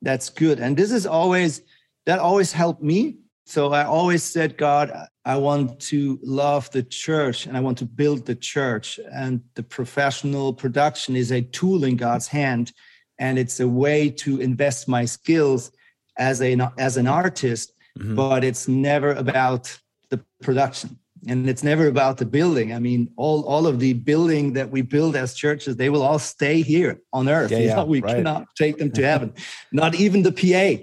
that's 0.00 0.30
good. 0.30 0.60
And 0.60 0.76
this 0.76 0.92
is 0.92 1.06
always 1.06 1.62
that 2.06 2.18
always 2.18 2.52
helped 2.52 2.82
me. 2.82 3.18
So 3.44 3.72
I 3.72 3.84
always 3.84 4.22
said, 4.22 4.56
God, 4.56 4.92
I 5.28 5.36
want 5.36 5.78
to 5.92 6.18
love 6.22 6.70
the 6.70 6.82
church 6.82 7.44
and 7.44 7.54
I 7.54 7.60
want 7.60 7.76
to 7.78 7.84
build 7.84 8.24
the 8.24 8.34
church. 8.34 8.98
And 9.12 9.42
the 9.56 9.62
professional 9.62 10.54
production 10.54 11.16
is 11.16 11.30
a 11.30 11.42
tool 11.42 11.84
in 11.84 11.96
God's 11.96 12.28
hand. 12.28 12.72
And 13.18 13.38
it's 13.38 13.60
a 13.60 13.68
way 13.68 14.08
to 14.24 14.40
invest 14.40 14.88
my 14.88 15.04
skills 15.04 15.70
as 16.16 16.40
a 16.40 16.56
as 16.78 16.96
an 16.96 17.06
artist, 17.06 17.74
mm-hmm. 17.98 18.14
but 18.14 18.42
it's 18.42 18.68
never 18.68 19.12
about 19.12 19.78
the 20.08 20.24
production 20.40 20.98
and 21.26 21.48
it's 21.48 21.64
never 21.64 21.88
about 21.88 22.16
the 22.16 22.24
building 22.24 22.72
i 22.72 22.78
mean 22.78 23.10
all 23.16 23.42
all 23.42 23.66
of 23.66 23.80
the 23.80 23.92
building 23.92 24.52
that 24.52 24.70
we 24.70 24.82
build 24.82 25.16
as 25.16 25.34
churches 25.34 25.74
they 25.76 25.90
will 25.90 26.02
all 26.02 26.18
stay 26.18 26.62
here 26.62 27.00
on 27.12 27.28
earth 27.28 27.50
yeah, 27.50 27.58
yeah, 27.58 27.82
we 27.82 28.00
right. 28.00 28.16
cannot 28.16 28.46
take 28.56 28.78
them 28.78 28.90
to 28.90 29.02
heaven 29.10 29.32
not 29.72 29.96
even 29.96 30.22
the 30.22 30.32
pa 30.32 30.78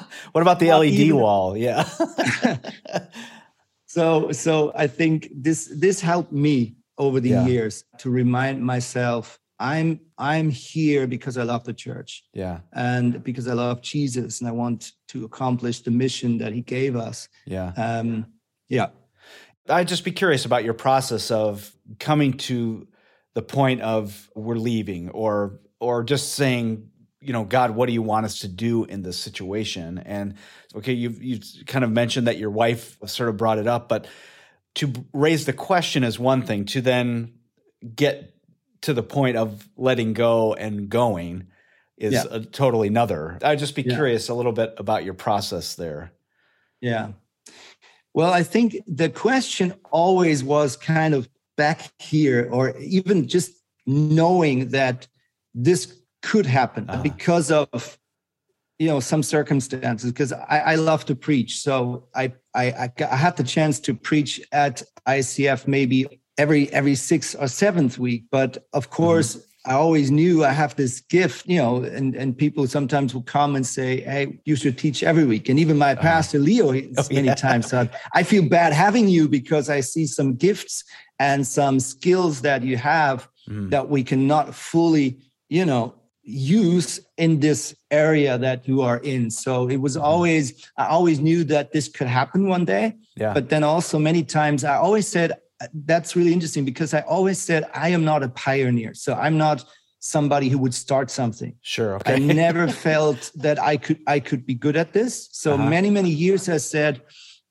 what 0.34 0.42
about 0.42 0.58
the 0.58 0.68
not 0.68 0.80
led 0.80 0.88
even. 0.88 1.16
wall 1.16 1.56
yeah 1.56 1.88
so 3.86 4.30
so 4.32 4.72
i 4.76 4.86
think 4.86 5.28
this 5.34 5.70
this 5.74 6.00
helped 6.00 6.32
me 6.32 6.76
over 6.98 7.20
the 7.20 7.30
yeah. 7.30 7.46
years 7.46 7.84
to 7.98 8.10
remind 8.10 8.62
myself 8.62 9.38
i'm 9.58 10.00
i'm 10.18 10.50
here 10.50 11.06
because 11.06 11.38
i 11.38 11.42
love 11.42 11.64
the 11.64 11.72
church 11.72 12.24
yeah 12.34 12.58
and 12.72 13.22
because 13.24 13.48
i 13.48 13.52
love 13.52 13.80
jesus 13.80 14.40
and 14.40 14.48
i 14.48 14.52
want 14.52 14.92
to 15.08 15.24
accomplish 15.24 15.80
the 15.80 15.90
mission 15.90 16.38
that 16.38 16.52
he 16.52 16.60
gave 16.60 16.96
us 16.96 17.28
yeah 17.46 17.72
um 17.76 18.26
yeah. 18.68 18.88
I'd 19.68 19.88
just 19.88 20.04
be 20.04 20.12
curious 20.12 20.44
about 20.44 20.64
your 20.64 20.74
process 20.74 21.30
of 21.30 21.74
coming 21.98 22.34
to 22.34 22.86
the 23.34 23.42
point 23.42 23.80
of 23.80 24.30
we're 24.34 24.56
leaving 24.56 25.10
or 25.10 25.60
or 25.80 26.02
just 26.02 26.34
saying, 26.34 26.88
you 27.24 27.32
know, 27.32 27.44
God, 27.44 27.72
what 27.72 27.86
do 27.86 27.92
you 27.92 28.02
want 28.02 28.26
us 28.26 28.40
to 28.40 28.48
do 28.48 28.84
in 28.84 29.02
this 29.02 29.18
situation? 29.18 29.98
And 29.98 30.34
okay, 30.74 30.92
you've 30.92 31.22
you 31.22 31.40
kind 31.66 31.84
of 31.84 31.90
mentioned 31.90 32.26
that 32.26 32.38
your 32.38 32.50
wife 32.50 32.98
sort 33.06 33.28
of 33.28 33.36
brought 33.36 33.58
it 33.58 33.66
up, 33.66 33.88
but 33.88 34.06
to 34.76 34.92
raise 35.12 35.46
the 35.46 35.52
question 35.52 36.04
is 36.04 36.18
one 36.18 36.42
thing, 36.42 36.64
to 36.66 36.80
then 36.80 37.32
get 37.94 38.34
to 38.82 38.92
the 38.92 39.02
point 39.02 39.36
of 39.36 39.68
letting 39.76 40.12
go 40.12 40.54
and 40.54 40.88
going 40.88 41.46
is 41.96 42.12
yeah. 42.12 42.24
a 42.30 42.40
totally 42.40 42.88
another. 42.88 43.38
I'd 43.42 43.58
just 43.58 43.74
be 43.74 43.82
yeah. 43.82 43.94
curious 43.94 44.28
a 44.28 44.34
little 44.34 44.52
bit 44.52 44.74
about 44.78 45.04
your 45.04 45.14
process 45.14 45.74
there. 45.76 46.12
Yeah. 46.80 47.12
Well, 48.12 48.32
I 48.32 48.42
think 48.42 48.76
the 48.86 49.08
question 49.08 49.74
always 49.90 50.44
was 50.44 50.76
kind 50.76 51.14
of 51.14 51.28
back 51.56 51.90
here, 52.00 52.48
or 52.50 52.76
even 52.78 53.28
just 53.28 53.52
knowing 53.86 54.68
that 54.70 55.06
this 55.54 55.96
could 56.24 56.46
happen 56.46 56.88
uh-huh. 56.88 57.02
because 57.02 57.50
of 57.50 57.98
you 58.78 58.88
know 58.88 58.98
some 58.98 59.22
circumstances 59.22 60.10
because 60.10 60.32
I, 60.32 60.58
I, 60.72 60.74
love 60.76 61.04
to 61.04 61.14
preach 61.14 61.60
so 61.60 62.08
I, 62.14 62.32
I 62.54 62.90
i 62.98 63.16
had 63.24 63.36
the 63.36 63.44
chance 63.44 63.78
to 63.80 63.94
preach 63.94 64.40
at 64.50 64.82
icf 65.06 65.68
maybe 65.68 65.98
every 66.38 66.72
every 66.72 66.94
sixth 66.94 67.36
or 67.38 67.46
seventh 67.46 67.98
week 67.98 68.24
but 68.30 68.66
of 68.72 68.88
course 68.90 69.36
mm-hmm. 69.36 69.50
I 69.66 69.72
always 69.72 70.10
knew 70.10 70.44
I 70.44 70.50
have 70.50 70.76
this 70.76 71.00
gift, 71.00 71.46
you 71.46 71.56
know, 71.56 71.84
and, 71.84 72.14
and 72.14 72.36
people 72.36 72.66
sometimes 72.66 73.14
will 73.14 73.22
come 73.22 73.56
and 73.56 73.66
say, 73.66 74.02
Hey, 74.02 74.38
you 74.44 74.56
should 74.56 74.76
teach 74.76 75.02
every 75.02 75.24
week. 75.24 75.48
And 75.48 75.58
even 75.58 75.78
my 75.78 75.92
uh-huh. 75.92 76.02
pastor 76.02 76.38
Leo 76.38 76.66
oh, 76.66 77.02
many 77.10 77.28
yeah. 77.28 77.34
times 77.34 77.70
said, 77.70 77.88
I 78.12 78.24
feel 78.24 78.46
bad 78.46 78.74
having 78.74 79.08
you 79.08 79.26
because 79.26 79.70
I 79.70 79.80
see 79.80 80.04
some 80.06 80.34
gifts 80.34 80.84
and 81.18 81.46
some 81.46 81.80
skills 81.80 82.42
that 82.42 82.62
you 82.62 82.76
have 82.76 83.26
mm. 83.48 83.70
that 83.70 83.88
we 83.88 84.04
cannot 84.04 84.54
fully, 84.54 85.18
you 85.48 85.64
know, 85.64 85.94
use 86.24 87.00
in 87.18 87.40
this 87.40 87.74
area 87.90 88.38
that 88.38 88.66
you 88.66 88.82
are 88.82 88.98
in. 88.98 89.30
So 89.30 89.68
it 89.68 89.76
was 89.76 89.96
mm-hmm. 89.96 90.04
always, 90.04 90.70
I 90.76 90.86
always 90.86 91.20
knew 91.20 91.44
that 91.44 91.72
this 91.72 91.88
could 91.88 92.06
happen 92.06 92.48
one 92.48 92.64
day. 92.64 92.94
Yeah. 93.16 93.34
But 93.34 93.48
then 93.48 93.62
also 93.62 93.98
many 93.98 94.24
times 94.24 94.64
I 94.64 94.76
always 94.76 95.06
said, 95.06 95.32
that's 95.72 96.16
really 96.16 96.32
interesting 96.32 96.64
because 96.64 96.94
I 96.94 97.00
always 97.00 97.38
said 97.38 97.68
I 97.74 97.90
am 97.90 98.04
not 98.04 98.22
a 98.22 98.28
pioneer. 98.28 98.94
So 98.94 99.14
I'm 99.14 99.38
not 99.38 99.64
somebody 100.00 100.48
who 100.48 100.58
would 100.58 100.74
start 100.74 101.10
something. 101.10 101.54
Sure. 101.62 101.96
Okay. 101.96 102.14
I 102.14 102.18
never 102.18 102.68
felt 102.86 103.30
that 103.36 103.60
I 103.60 103.76
could 103.76 104.00
I 104.06 104.20
could 104.20 104.46
be 104.46 104.54
good 104.54 104.76
at 104.76 104.92
this. 104.92 105.28
So 105.32 105.54
uh-huh. 105.54 105.68
many 105.68 105.90
many 105.90 106.10
years 106.10 106.48
I 106.48 106.58
said 106.58 107.02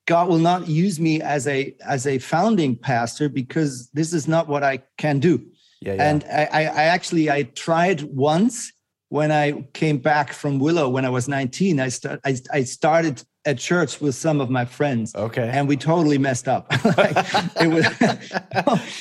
God 0.06 0.28
will 0.28 0.38
not 0.38 0.68
use 0.68 1.00
me 1.00 1.22
as 1.22 1.48
a 1.48 1.76
as 1.86 2.06
a 2.06 2.20
founding 2.20 2.76
pastor 2.76 3.30
because 3.30 3.90
this 3.92 4.14
is 4.14 4.28
not 4.28 4.48
what 4.48 4.64
I 4.64 4.84
can 4.98 5.20
do. 5.20 5.46
Yeah, 5.84 5.96
yeah. 5.96 6.10
And 6.10 6.24
I, 6.32 6.66
I 6.66 6.84
actually 6.86 7.30
I 7.30 7.44
tried 7.44 8.04
once 8.04 8.72
when 9.10 9.32
I 9.32 9.64
came 9.74 9.98
back 9.98 10.32
from 10.32 10.60
Willow 10.60 10.88
when 10.90 11.06
I 11.06 11.10
was 11.10 11.28
19. 11.28 11.80
I 11.80 11.90
start 11.90 12.20
I, 12.24 12.38
I 12.52 12.64
started 12.64 13.22
at 13.46 13.58
church 13.58 14.00
with 14.00 14.16
some 14.16 14.40
of 14.40 14.50
my 14.50 14.64
friends. 14.64 15.14
Okay. 15.14 15.50
And 15.52 15.68
we 15.68 15.76
totally 15.76 16.18
messed 16.18 16.48
up. 16.48 16.72
like, 16.98 17.18
it 17.60 17.68
was 17.68 17.86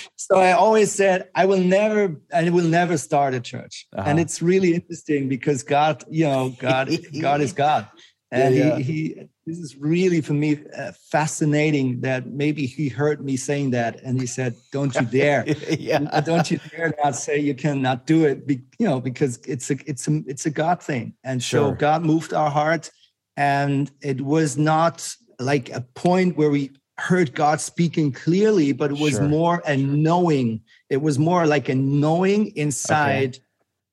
so 0.17 0.37
I 0.39 0.53
always 0.53 0.91
said 0.91 1.29
I 1.37 1.45
will 1.45 1.63
never 1.63 2.21
I 2.35 2.51
will 2.51 2.65
never 2.65 2.99
start 2.99 3.35
a 3.35 3.41
church. 3.41 3.87
Uh-huh. 3.97 4.09
And 4.09 4.19
it's 4.19 4.43
really 4.43 4.75
interesting 4.75 5.29
because 5.29 5.63
God, 5.63 6.03
you 6.11 6.25
know, 6.25 6.55
God 6.59 6.91
God 7.21 7.41
is 7.41 7.53
God. 7.53 7.89
And 8.35 8.55
yeah, 8.55 8.65
yeah. 8.65 8.79
He, 8.79 8.83
he 8.83 9.29
this 9.47 9.59
is 9.59 9.77
really 9.77 10.21
for 10.21 10.35
me 10.35 10.59
uh, 10.77 10.93
fascinating 10.93 12.01
that 12.01 12.27
maybe 12.29 12.65
he 12.67 12.89
heard 12.89 13.25
me 13.25 13.37
saying 13.37 13.71
that 13.71 14.01
and 14.03 14.21
he 14.21 14.27
said 14.27 14.55
don't 14.71 14.95
you 14.95 15.05
dare 15.07 15.45
yeah. 15.79 15.99
don't 16.21 16.51
you 16.51 16.61
dare 16.71 16.95
not 17.03 17.17
say 17.17 17.39
you 17.39 17.55
cannot 17.55 18.07
do 18.07 18.25
it 18.25 18.47
Be, 18.47 18.61
you 18.79 18.87
know 18.89 19.01
because 19.01 19.39
it's 19.47 19.71
a 19.71 19.77
it's 19.87 20.07
a 20.09 20.23
it's 20.27 20.47
a 20.47 20.51
god 20.51 20.83
thing 20.83 21.15
and 21.25 21.43
sure. 21.43 21.71
so 21.71 21.75
god 21.75 22.03
moved 22.03 22.33
our 22.33 22.51
heart 22.51 22.91
and 23.37 23.91
it 24.01 24.21
was 24.21 24.57
not 24.57 25.15
like 25.39 25.71
a 25.71 25.81
point 25.81 26.37
where 26.37 26.51
we 26.51 26.71
heard 26.99 27.35
God 27.35 27.61
speaking 27.61 28.13
clearly, 28.13 28.73
but 28.73 28.93
it 28.93 28.99
was 28.99 29.15
sure. 29.15 29.29
more 29.29 29.63
a 29.67 29.77
knowing. 29.77 30.61
It 30.89 30.99
was 30.99 31.19
more 31.19 31.47
like 31.47 31.69
a 31.69 31.75
knowing 31.75 32.55
inside. 32.57 33.37
Okay. 33.37 33.45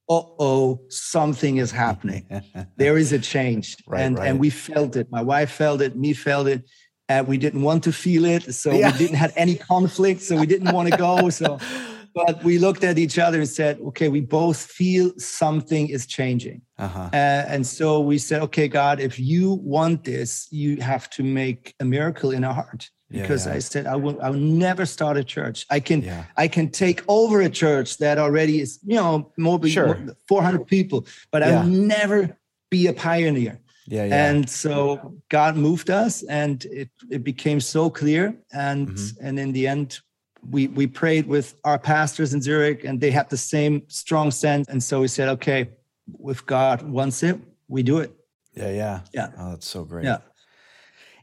Oh, 0.09 0.35
oh, 0.39 0.81
something 0.89 1.57
is 1.57 1.71
happening. 1.71 2.25
there 2.77 2.97
is 2.97 3.13
a 3.13 3.19
change, 3.19 3.77
right, 3.87 4.01
and 4.01 4.17
right. 4.17 4.27
and 4.27 4.39
we 4.39 4.49
felt 4.49 4.95
it. 4.95 5.07
My 5.11 5.21
wife 5.21 5.51
felt 5.51 5.81
it. 5.81 5.95
Me 5.95 6.13
felt 6.13 6.47
it. 6.47 6.63
And 7.07 7.27
we 7.27 7.37
didn't 7.37 7.63
want 7.63 7.83
to 7.85 7.91
feel 7.91 8.25
it, 8.25 8.53
so 8.53 8.71
yeah. 8.71 8.91
we 8.91 8.97
didn't 8.97 9.17
have 9.17 9.33
any 9.35 9.55
conflict. 9.73 10.21
So 10.21 10.35
we 10.37 10.45
didn't 10.45 10.71
want 10.71 10.91
to 10.91 10.97
go. 10.97 11.29
So 11.29 11.59
but 12.13 12.43
we 12.43 12.57
looked 12.57 12.83
at 12.83 12.97
each 12.97 13.19
other 13.19 13.39
and 13.39 13.47
said, 13.47 13.79
okay, 13.87 14.09
we 14.09 14.21
both 14.21 14.57
feel 14.57 15.11
something 15.17 15.89
is 15.89 16.05
changing. 16.05 16.61
Uh-huh. 16.77 17.09
Uh, 17.13 17.45
and 17.47 17.65
so 17.65 17.99
we 17.99 18.17
said, 18.17 18.41
okay, 18.43 18.67
God, 18.67 18.99
if 18.99 19.19
you 19.19 19.53
want 19.53 20.03
this, 20.03 20.47
you 20.51 20.77
have 20.77 21.09
to 21.11 21.23
make 21.23 21.73
a 21.79 21.85
miracle 21.85 22.31
in 22.31 22.43
our 22.43 22.53
heart. 22.53 22.89
Because 23.11 23.45
yeah, 23.45 23.51
yeah. 23.53 23.57
I 23.57 23.59
said, 23.59 23.87
I 23.87 23.95
will, 23.95 24.21
I 24.21 24.29
will 24.29 24.39
never 24.39 24.85
start 24.85 25.17
a 25.17 25.23
church. 25.23 25.65
I 25.69 25.79
can, 25.79 26.03
yeah. 26.03 26.25
I 26.37 26.47
can 26.47 26.69
take 26.69 27.03
over 27.07 27.41
a 27.41 27.49
church 27.49 27.97
that 27.97 28.19
already 28.19 28.61
is, 28.61 28.79
you 28.85 28.95
know, 28.95 29.31
more, 29.35 29.59
sure. 29.67 29.97
more 29.97 30.15
400 30.27 30.67
people, 30.67 31.07
but 31.31 31.41
I 31.41 31.51
will 31.51 31.69
never 31.69 32.37
be 32.69 32.87
a 32.87 32.93
pioneer. 32.93 33.59
Yeah, 33.89 34.05
yeah. 34.05 34.29
And 34.29 34.47
so 34.47 35.15
God 35.29 35.57
moved 35.57 35.89
us, 35.89 36.21
and 36.23 36.63
it 36.65 36.89
it 37.09 37.23
became 37.23 37.59
so 37.59 37.89
clear. 37.89 38.35
And 38.53 38.89
mm-hmm. 38.89 39.25
and 39.25 39.39
in 39.39 39.51
the 39.51 39.67
end, 39.67 39.99
we 40.47 40.67
we 40.67 40.85
prayed 40.85 41.25
with 41.25 41.55
our 41.63 41.79
pastors 41.79 42.33
in 42.33 42.41
Zurich, 42.41 42.83
and 42.83 43.01
they 43.01 43.09
had 43.09 43.29
the 43.29 43.37
same 43.37 43.81
strong 43.87 44.29
sense. 44.29 44.67
And 44.69 44.83
so 44.83 45.01
we 45.01 45.07
said, 45.07 45.29
okay, 45.29 45.69
if 46.25 46.45
God 46.45 46.83
wants 46.83 47.23
it, 47.23 47.39
we 47.67 47.81
do 47.81 47.97
it. 47.97 48.13
Yeah, 48.53 48.71
yeah, 48.71 48.99
yeah. 49.11 49.31
Oh, 49.39 49.49
that's 49.51 49.67
so 49.67 49.83
great. 49.83 50.05
Yeah. 50.05 50.19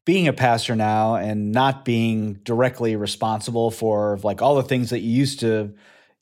Being 0.07 0.27
a 0.27 0.33
pastor 0.33 0.75
now 0.75 1.17
and 1.17 1.53
not 1.53 1.85
being 1.85 2.35
directly 2.45 2.97
responsible 2.97 3.71
for 3.71 4.19
like 4.23 4.41
all 4.41 4.55
the 4.55 4.63
things 4.63 4.91
that 4.91 5.01
you 5.01 5.11
used 5.11 5.41
to, 5.41 5.75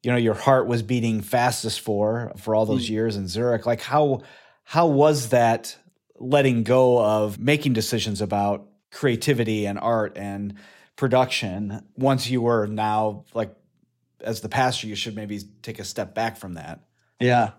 you 0.03 0.11
know, 0.11 0.17
your 0.17 0.35
heart 0.35 0.67
was 0.67 0.83
beating 0.83 1.21
fastest 1.21 1.81
for 1.81 2.33
for 2.37 2.57
all 2.57 2.67
those 2.67 2.87
mm. 2.87 2.91
years 2.91 3.17
in 3.17 3.29
Zurich. 3.29 3.65
Like 3.65 3.83
how 3.83 4.23
how 4.65 4.87
was 4.89 5.29
that 5.29 5.77
letting 6.19 6.65
go 6.65 7.01
of 7.01 7.39
making 7.39 7.75
decisions 7.75 8.21
about 8.21 8.67
creativity 8.91 9.67
and 9.67 9.79
art 9.79 10.17
and 10.17 10.55
production 10.97 11.85
once 11.97 12.29
you 12.29 12.41
were 12.41 12.67
now 12.67 13.25
like 13.35 13.55
as 14.21 14.41
the 14.41 14.49
pastor 14.49 14.87
you 14.87 14.95
should 14.95 15.17
maybe 15.17 15.41
take 15.63 15.81
a 15.81 15.85
step 15.85 16.15
back 16.15 16.37
from 16.37 16.55
that 16.55 16.81
yeah 17.21 17.51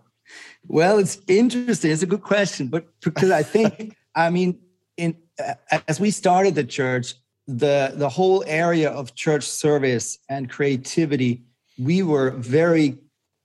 well 0.67 0.97
it's 0.97 1.19
interesting 1.27 1.91
it's 1.91 2.01
a 2.01 2.07
good 2.07 2.21
question 2.21 2.67
but 2.67 2.88
because 3.01 3.29
i 3.29 3.43
think 3.43 3.95
i 4.15 4.29
mean 4.29 4.57
in 4.97 5.15
as 5.88 5.99
we 5.99 6.12
started 6.12 6.55
the 6.55 6.63
church 6.63 7.15
the 7.47 7.93
the 7.95 8.10
whole 8.10 8.43
area 8.47 8.89
of 8.89 9.13
church 9.15 9.43
service 9.43 10.19
and 10.29 10.49
creativity 10.49 11.43
we 11.77 12.03
were 12.03 12.31
very 12.31 12.97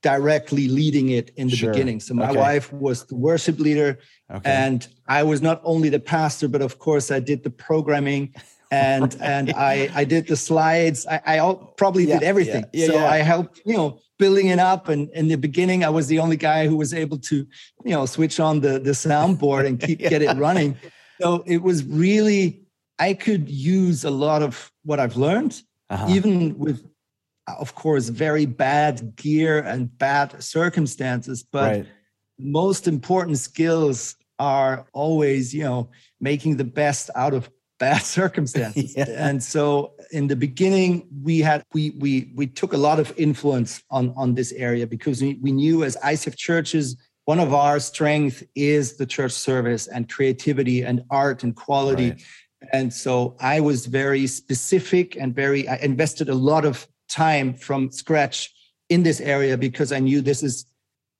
directly 0.02 0.68
leading 0.68 1.10
it 1.10 1.30
in 1.36 1.48
the 1.48 1.56
sure. 1.56 1.72
beginning. 1.72 2.00
So 2.00 2.14
my 2.14 2.30
okay. 2.30 2.38
wife 2.38 2.72
was 2.72 3.04
the 3.04 3.16
worship 3.16 3.58
leader, 3.58 3.98
okay. 4.30 4.50
and 4.50 4.86
I 5.06 5.22
was 5.22 5.42
not 5.42 5.60
only 5.64 5.88
the 5.88 6.00
pastor, 6.00 6.48
but 6.48 6.62
of 6.62 6.78
course 6.78 7.10
I 7.10 7.20
did 7.20 7.42
the 7.42 7.50
programming. 7.50 8.34
And 8.72 9.02
right. 9.14 9.20
and 9.20 9.52
I 9.56 9.90
I 9.92 10.04
did 10.04 10.28
the 10.28 10.36
slides. 10.36 11.04
I, 11.04 11.20
I 11.26 11.56
probably 11.76 12.04
yeah, 12.04 12.20
did 12.20 12.22
everything. 12.22 12.64
Yeah, 12.72 12.86
yeah, 12.86 12.92
so 12.92 13.04
I 13.04 13.16
helped 13.16 13.60
you 13.66 13.76
know 13.76 13.98
building 14.16 14.46
it 14.46 14.60
up. 14.60 14.88
And 14.88 15.10
in 15.10 15.26
the 15.26 15.34
beginning, 15.34 15.82
I 15.82 15.88
was 15.88 16.06
the 16.06 16.20
only 16.20 16.36
guy 16.36 16.68
who 16.68 16.76
was 16.76 16.94
able 16.94 17.18
to 17.18 17.34
you 17.84 17.90
know 17.90 18.06
switch 18.06 18.38
on 18.38 18.60
the 18.60 18.78
the 18.78 18.92
soundboard 18.92 19.66
and 19.66 19.80
keep 19.80 19.98
get 20.14 20.22
it 20.22 20.36
running. 20.36 20.76
So 21.20 21.42
it 21.46 21.62
was 21.62 21.84
really 21.84 22.62
I 22.98 23.14
could 23.14 23.48
use 23.48 24.04
a 24.04 24.10
lot 24.10 24.42
of 24.42 24.70
what 24.84 25.00
I've 25.00 25.16
learned, 25.16 25.62
uh-huh. 25.88 26.06
even 26.10 26.58
with 26.58 26.84
of 27.58 27.74
course, 27.74 28.08
very 28.08 28.46
bad 28.46 29.16
gear 29.16 29.58
and 29.58 29.96
bad 29.98 30.42
circumstances. 30.42 31.42
But 31.42 31.72
right. 31.72 31.86
most 32.38 32.86
important 32.86 33.38
skills 33.38 34.16
are 34.38 34.86
always, 34.92 35.54
you 35.54 35.64
know, 35.64 35.90
making 36.20 36.56
the 36.56 36.64
best 36.64 37.10
out 37.14 37.34
of 37.34 37.50
bad 37.78 38.02
circumstances. 38.18 38.94
yeah. 38.96 39.06
And 39.08 39.42
so 39.42 39.94
in 40.12 40.28
the 40.28 40.36
beginning, 40.36 41.08
we 41.22 41.40
had 41.40 41.62
we 41.72 41.90
we 41.98 42.32
we 42.34 42.46
took 42.46 42.72
a 42.72 42.78
lot 42.78 43.00
of 43.00 43.12
influence 43.16 43.82
on 43.90 44.12
on 44.16 44.34
this 44.34 44.52
area 44.52 44.86
because 44.86 45.20
we, 45.20 45.38
we 45.42 45.52
knew 45.52 45.84
as 45.84 45.96
ICF 45.96 46.36
churches, 46.36 46.96
one 47.30 47.38
of 47.38 47.54
our 47.54 47.78
strength 47.78 48.42
is 48.56 48.96
the 48.96 49.06
church 49.06 49.30
service 49.30 49.86
and 49.86 50.08
creativity 50.08 50.82
and 50.82 51.00
art 51.10 51.44
and 51.44 51.54
quality. 51.54 52.10
Right. 52.10 52.24
And 52.72 52.92
so 52.92 53.36
I 53.38 53.60
was 53.60 53.86
very 53.86 54.26
specific 54.26 55.16
and 55.20 55.32
very 55.32 55.68
I 55.68 55.76
invested 55.76 56.28
a 56.28 56.34
lot 56.34 56.64
of 56.64 56.88
time 57.08 57.54
from 57.54 57.92
scratch 57.92 58.52
in 58.88 59.04
this 59.04 59.20
area 59.20 59.56
because 59.56 59.92
I 59.92 60.00
knew 60.00 60.20
this 60.20 60.42
is 60.42 60.66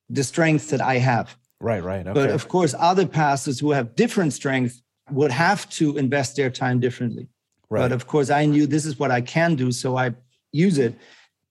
the 0.09 0.25
strength 0.25 0.69
that 0.71 0.81
I 0.81 0.97
have. 0.97 1.37
Right, 1.61 1.81
right. 1.81 2.05
Okay. 2.05 2.13
But 2.19 2.29
of 2.29 2.49
course, 2.49 2.75
other 2.77 3.07
pastors 3.07 3.57
who 3.61 3.71
have 3.71 3.95
different 3.95 4.33
strength 4.33 4.81
would 5.11 5.31
have 5.31 5.69
to 5.79 5.97
invest 5.97 6.35
their 6.35 6.49
time 6.49 6.81
differently. 6.81 7.29
Right. 7.69 7.83
But 7.83 7.93
of 7.93 8.07
course, 8.07 8.29
I 8.29 8.43
knew 8.51 8.67
this 8.67 8.85
is 8.85 8.99
what 8.99 9.11
I 9.11 9.21
can 9.21 9.55
do, 9.55 9.71
so 9.71 9.95
I 9.95 10.07
use 10.51 10.77
it 10.77 10.93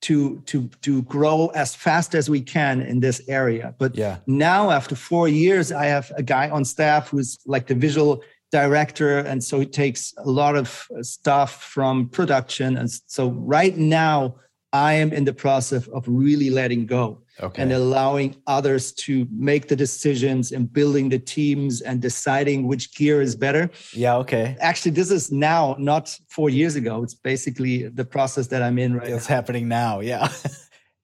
to 0.02 0.40
to 0.46 0.68
to 0.82 1.02
grow 1.02 1.48
as 1.48 1.74
fast 1.74 2.14
as 2.14 2.30
we 2.30 2.40
can 2.40 2.80
in 2.80 3.00
this 3.00 3.20
area. 3.28 3.74
But 3.78 3.94
yeah. 3.94 4.18
now, 4.26 4.70
after 4.70 4.94
four 4.94 5.28
years, 5.28 5.72
I 5.72 5.86
have 5.86 6.10
a 6.16 6.22
guy 6.22 6.48
on 6.48 6.64
staff 6.64 7.08
who's 7.08 7.38
like 7.46 7.66
the 7.66 7.74
visual 7.74 8.22
director 8.50 9.18
and 9.18 9.42
so 9.42 9.60
he 9.60 9.66
takes 9.66 10.12
a 10.18 10.28
lot 10.28 10.56
of 10.56 10.88
uh, 10.96 11.02
stuff 11.02 11.62
from 11.62 12.08
production 12.08 12.76
and 12.76 12.90
so 12.90 13.30
right 13.30 13.76
now 13.76 14.34
i 14.72 14.92
am 14.92 15.12
in 15.12 15.24
the 15.24 15.32
process 15.32 15.86
of 15.88 16.04
really 16.06 16.50
letting 16.50 16.86
go 16.86 17.20
okay. 17.42 17.62
and 17.62 17.72
allowing 17.72 18.36
others 18.46 18.92
to 18.92 19.26
make 19.30 19.68
the 19.68 19.76
decisions 19.76 20.52
and 20.52 20.72
building 20.72 21.08
the 21.08 21.18
teams 21.18 21.80
and 21.80 22.00
deciding 22.00 22.66
which 22.66 22.94
gear 22.94 23.20
is 23.20 23.34
better. 23.34 23.70
Yeah 23.92 24.16
okay. 24.16 24.56
Actually 24.60 24.92
this 24.92 25.10
is 25.10 25.30
now 25.32 25.76
not 25.78 26.16
four 26.28 26.50
years 26.50 26.76
ago. 26.76 27.02
It's 27.02 27.14
basically 27.14 27.88
the 27.88 28.04
process 28.04 28.48
that 28.48 28.62
i'm 28.62 28.78
in 28.78 28.94
right 28.94 29.08
it's 29.08 29.28
now. 29.28 29.34
happening 29.34 29.68
now 29.68 30.00
yeah. 30.00 30.28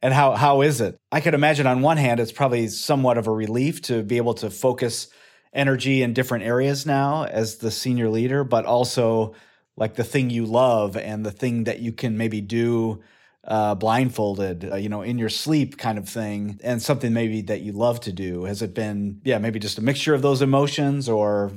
And 0.03 0.13
how 0.13 0.33
how 0.33 0.61
is 0.61 0.81
it? 0.81 1.01
I 1.11 1.21
could 1.21 1.35
imagine 1.35 1.67
on 1.67 1.81
one 1.81 1.97
hand 1.97 2.21
it's 2.21 2.31
probably 2.31 2.69
somewhat 2.69 3.19
of 3.19 3.27
a 3.27 3.33
relief 3.33 3.83
to 3.83 4.03
be 4.03 4.19
able 4.19 4.35
to 4.35 4.51
focus 4.51 5.09
energy 5.53 6.03
in 6.03 6.13
different 6.13 6.45
areas 6.45 6.85
now 6.85 7.25
as 7.25 7.57
the 7.57 7.71
senior 7.71 8.11
leader, 8.11 8.45
but 8.45 8.67
also 8.67 9.35
like 9.77 9.95
the 9.95 10.05
thing 10.05 10.31
you 10.31 10.45
love 10.45 10.97
and 10.97 11.25
the 11.25 11.31
thing 11.31 11.65
that 11.65 11.81
you 11.81 11.93
can 11.93 12.17
maybe 12.17 12.41
do 12.41 13.03
uh, 13.47 13.75
blindfolded, 13.75 14.73
uh, 14.73 14.77
you 14.77 14.89
know, 14.89 15.03
in 15.03 15.19
your 15.19 15.29
sleep 15.29 15.79
kind 15.79 15.99
of 15.99 16.09
thing, 16.09 16.59
and 16.63 16.83
something 16.83 17.13
maybe 17.13 17.43
that 17.43 17.61
you 17.61 17.73
love 17.73 18.01
to 18.01 18.13
do. 18.13 18.45
Has 18.45 18.63
it 18.63 18.75
been, 18.75 19.21
yeah, 19.25 19.39
maybe 19.39 19.59
just 19.59 19.79
a 19.79 19.83
mixture 19.83 20.15
of 20.15 20.23
those 20.23 20.43
emotions, 20.43 21.09
or 21.09 21.53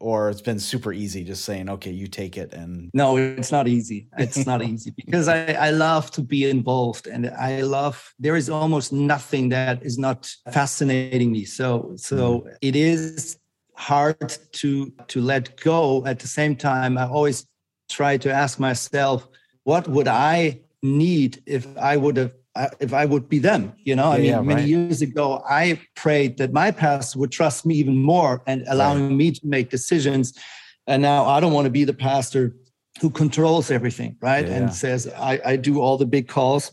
or 0.00 0.28
it's 0.28 0.42
been 0.42 0.58
super 0.58 0.92
easy 0.92 1.24
just 1.24 1.44
saying, 1.44 1.70
okay, 1.70 1.90
you 1.90 2.06
take 2.06 2.36
it 2.36 2.52
and 2.52 2.90
no, 2.92 3.16
it's 3.16 3.50
not 3.50 3.68
easy. 3.68 4.08
It's 4.18 4.44
not 4.44 4.62
easy 4.72 4.92
because 4.96 5.28
I, 5.28 5.52
I 5.52 5.70
love 5.70 6.10
to 6.10 6.20
be 6.20 6.50
involved 6.50 7.06
and 7.06 7.30
I 7.30 7.62
love 7.62 8.12
there 8.18 8.36
is 8.36 8.50
almost 8.50 8.92
nothing 8.92 9.48
that 9.50 9.82
is 9.82 9.96
not 9.96 10.30
fascinating 10.52 11.32
me. 11.32 11.44
So 11.44 11.94
so 11.96 12.40
mm. 12.40 12.56
it 12.60 12.76
is 12.76 13.38
hard 13.74 14.36
to 14.52 14.92
to 15.08 15.20
let 15.20 15.60
go 15.60 16.04
at 16.06 16.18
the 16.20 16.28
same 16.28 16.54
time 16.54 16.96
i 16.96 17.06
always 17.06 17.46
try 17.90 18.16
to 18.16 18.32
ask 18.32 18.58
myself 18.60 19.26
what 19.64 19.88
would 19.88 20.06
i 20.08 20.60
need 20.84 21.42
if 21.46 21.66
i 21.78 21.96
would 21.96 22.16
have 22.16 22.32
if 22.78 22.92
i 22.92 23.04
would 23.04 23.28
be 23.28 23.38
them 23.38 23.72
you 23.78 23.96
know 23.96 24.12
i 24.12 24.18
mean 24.18 24.26
yeah, 24.26 24.40
many 24.40 24.64
years 24.64 25.02
ago 25.02 25.42
i 25.48 25.80
prayed 25.96 26.36
that 26.38 26.52
my 26.52 26.70
pastor 26.70 27.18
would 27.18 27.32
trust 27.32 27.66
me 27.66 27.74
even 27.74 27.96
more 27.96 28.42
and 28.46 28.64
allowing 28.68 29.08
right. 29.08 29.16
me 29.16 29.30
to 29.32 29.40
make 29.44 29.70
decisions 29.70 30.38
and 30.86 31.02
now 31.02 31.24
i 31.24 31.40
don't 31.40 31.52
want 31.52 31.64
to 31.64 31.70
be 31.70 31.84
the 31.84 31.94
pastor 31.94 32.54
who 33.00 33.10
controls 33.10 33.70
everything 33.70 34.16
right 34.20 34.46
yeah, 34.46 34.54
and 34.54 34.72
says 34.72 35.08
I, 35.16 35.40
I 35.44 35.56
do 35.56 35.80
all 35.80 35.96
the 35.96 36.06
big 36.06 36.28
calls 36.28 36.72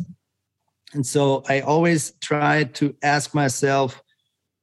and 0.94 1.06
so 1.06 1.44
i 1.48 1.62
always 1.62 2.12
try 2.20 2.66
to 2.66 2.96
ask 3.02 3.34
myself 3.34 4.04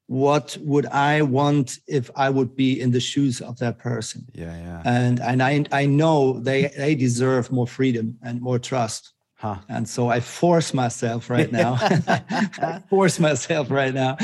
what 0.08 0.56
would 0.62 0.86
I 0.86 1.20
want 1.20 1.78
if 1.86 2.10
I 2.16 2.30
would 2.30 2.56
be 2.56 2.80
in 2.80 2.90
the 2.90 3.00
shoes 3.00 3.42
of 3.42 3.58
that 3.58 3.78
person? 3.78 4.26
Yeah, 4.32 4.56
yeah. 4.56 4.82
And 4.84 5.20
and 5.20 5.42
I 5.42 5.64
I 5.70 5.84
know 5.84 6.40
they 6.40 6.68
they 6.76 6.94
deserve 6.94 7.52
more 7.52 7.66
freedom 7.66 8.18
and 8.22 8.40
more 8.40 8.58
trust. 8.58 9.12
Huh. 9.38 9.58
And 9.68 9.88
so 9.88 10.08
I 10.08 10.18
force 10.18 10.74
myself 10.74 11.30
right 11.30 11.50
now. 11.52 11.78
I 11.80 12.82
force 12.90 13.20
myself 13.20 13.70
right 13.70 13.94
now 13.94 14.16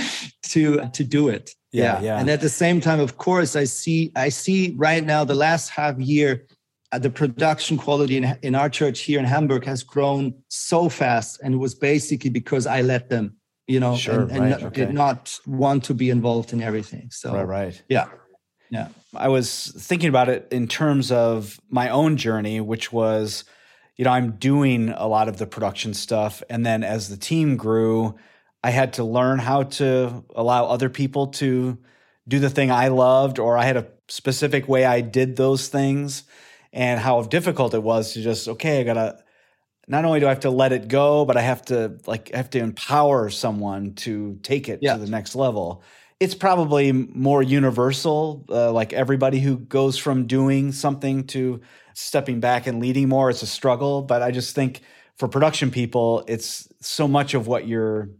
to 0.50 0.88
to 0.92 1.04
do 1.04 1.28
it. 1.28 1.50
Yeah, 1.72 1.82
yeah, 1.82 2.02
yeah. 2.02 2.20
And 2.20 2.28
at 2.28 2.40
the 2.40 2.48
same 2.48 2.80
time, 2.80 3.00
of 3.00 3.16
course, 3.16 3.54
I 3.54 3.64
see 3.64 4.10
I 4.16 4.28
see 4.28 4.74
right 4.76 5.04
now 5.04 5.24
the 5.24 5.36
last 5.36 5.68
half 5.70 5.98
year 5.98 6.46
uh, 6.90 6.98
the 6.98 7.10
production 7.10 7.76
quality 7.76 8.16
in, 8.16 8.36
in 8.42 8.54
our 8.54 8.68
church 8.68 9.00
here 9.00 9.20
in 9.20 9.24
Hamburg 9.24 9.64
has 9.64 9.84
grown 9.84 10.34
so 10.48 10.88
fast, 10.88 11.40
and 11.42 11.54
it 11.54 11.58
was 11.58 11.76
basically 11.76 12.30
because 12.30 12.66
I 12.66 12.82
let 12.82 13.08
them 13.08 13.36
you 13.66 13.80
know, 13.80 13.96
sure, 13.96 14.22
and, 14.22 14.30
and 14.30 14.40
right, 14.40 14.62
okay. 14.64 14.84
did 14.84 14.94
not 14.94 15.38
want 15.46 15.84
to 15.84 15.94
be 15.94 16.10
involved 16.10 16.52
in 16.52 16.62
everything. 16.62 17.08
So, 17.10 17.32
right, 17.32 17.46
right. 17.46 17.82
Yeah. 17.88 18.08
Yeah. 18.70 18.88
I 19.14 19.28
was 19.28 19.72
thinking 19.78 20.08
about 20.08 20.28
it 20.28 20.48
in 20.50 20.68
terms 20.68 21.10
of 21.10 21.58
my 21.70 21.88
own 21.88 22.16
journey, 22.16 22.60
which 22.60 22.92
was, 22.92 23.44
you 23.96 24.04
know, 24.04 24.10
I'm 24.10 24.32
doing 24.32 24.88
a 24.90 25.06
lot 25.06 25.28
of 25.28 25.38
the 25.38 25.46
production 25.46 25.94
stuff. 25.94 26.42
And 26.50 26.64
then 26.64 26.82
as 26.82 27.08
the 27.08 27.16
team 27.16 27.56
grew, 27.56 28.16
I 28.62 28.70
had 28.70 28.94
to 28.94 29.04
learn 29.04 29.38
how 29.38 29.64
to 29.64 30.24
allow 30.34 30.66
other 30.66 30.88
people 30.88 31.28
to 31.28 31.78
do 32.26 32.38
the 32.38 32.50
thing 32.50 32.70
I 32.70 32.88
loved, 32.88 33.38
or 33.38 33.58
I 33.58 33.64
had 33.64 33.76
a 33.76 33.86
specific 34.08 34.68
way 34.68 34.84
I 34.84 35.00
did 35.02 35.36
those 35.36 35.68
things, 35.68 36.24
and 36.72 36.98
how 36.98 37.22
difficult 37.22 37.74
it 37.74 37.82
was 37.82 38.14
to 38.14 38.22
just, 38.22 38.48
okay, 38.48 38.80
I 38.80 38.84
gotta 38.84 39.22
not 39.86 40.04
only 40.04 40.20
do 40.20 40.26
I 40.26 40.30
have 40.30 40.40
to 40.40 40.50
let 40.50 40.72
it 40.72 40.88
go, 40.88 41.24
but 41.24 41.36
I 41.36 41.42
have 41.42 41.62
to 41.66 41.98
like 42.06 42.30
I 42.32 42.38
have 42.38 42.50
to 42.50 42.58
empower 42.58 43.28
someone 43.30 43.94
to 43.96 44.38
take 44.42 44.68
it 44.68 44.78
yeah. 44.82 44.94
to 44.94 45.00
the 45.00 45.10
next 45.10 45.34
level. 45.34 45.82
It's 46.20 46.34
probably 46.34 46.92
more 46.92 47.42
universal, 47.42 48.46
uh, 48.48 48.72
like 48.72 48.92
everybody 48.92 49.40
who 49.40 49.58
goes 49.58 49.98
from 49.98 50.26
doing 50.26 50.72
something 50.72 51.26
to 51.28 51.60
stepping 51.94 52.40
back 52.40 52.66
and 52.66 52.80
leading 52.80 53.08
more. 53.08 53.30
It's 53.30 53.42
a 53.42 53.46
struggle, 53.46 54.02
but 54.02 54.22
I 54.22 54.30
just 54.30 54.54
think 54.54 54.82
for 55.16 55.28
production 55.28 55.70
people, 55.70 56.24
it's 56.28 56.68
so 56.80 57.08
much 57.08 57.34
of 57.34 57.46
what 57.46 57.66
you're 57.66 58.10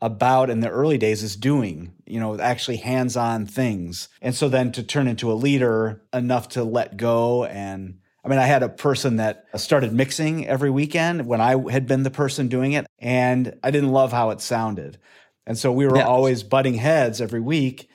about 0.00 0.50
in 0.50 0.60
the 0.60 0.68
early 0.68 0.98
days 0.98 1.22
is 1.22 1.34
doing, 1.34 1.92
you 2.06 2.20
know, 2.20 2.38
actually 2.38 2.76
hands 2.76 3.16
on 3.16 3.46
things. 3.46 4.08
And 4.20 4.34
so 4.34 4.48
then 4.48 4.70
to 4.72 4.82
turn 4.82 5.08
into 5.08 5.32
a 5.32 5.34
leader 5.34 6.02
enough 6.12 6.50
to 6.50 6.64
let 6.64 6.96
go 6.96 7.44
and 7.44 7.98
I 8.24 8.28
mean, 8.28 8.38
I 8.38 8.46
had 8.46 8.62
a 8.62 8.70
person 8.70 9.16
that 9.16 9.44
started 9.56 9.92
mixing 9.92 10.48
every 10.48 10.70
weekend 10.70 11.26
when 11.26 11.42
I 11.42 11.70
had 11.70 11.86
been 11.86 12.04
the 12.04 12.10
person 12.10 12.48
doing 12.48 12.72
it, 12.72 12.86
and 12.98 13.54
I 13.62 13.70
didn't 13.70 13.92
love 13.92 14.12
how 14.12 14.30
it 14.30 14.40
sounded. 14.40 14.98
And 15.46 15.58
so 15.58 15.70
we 15.70 15.86
were 15.86 15.98
yeah. 15.98 16.06
always 16.06 16.42
butting 16.42 16.72
heads 16.72 17.20
every 17.20 17.40
week. 17.40 17.90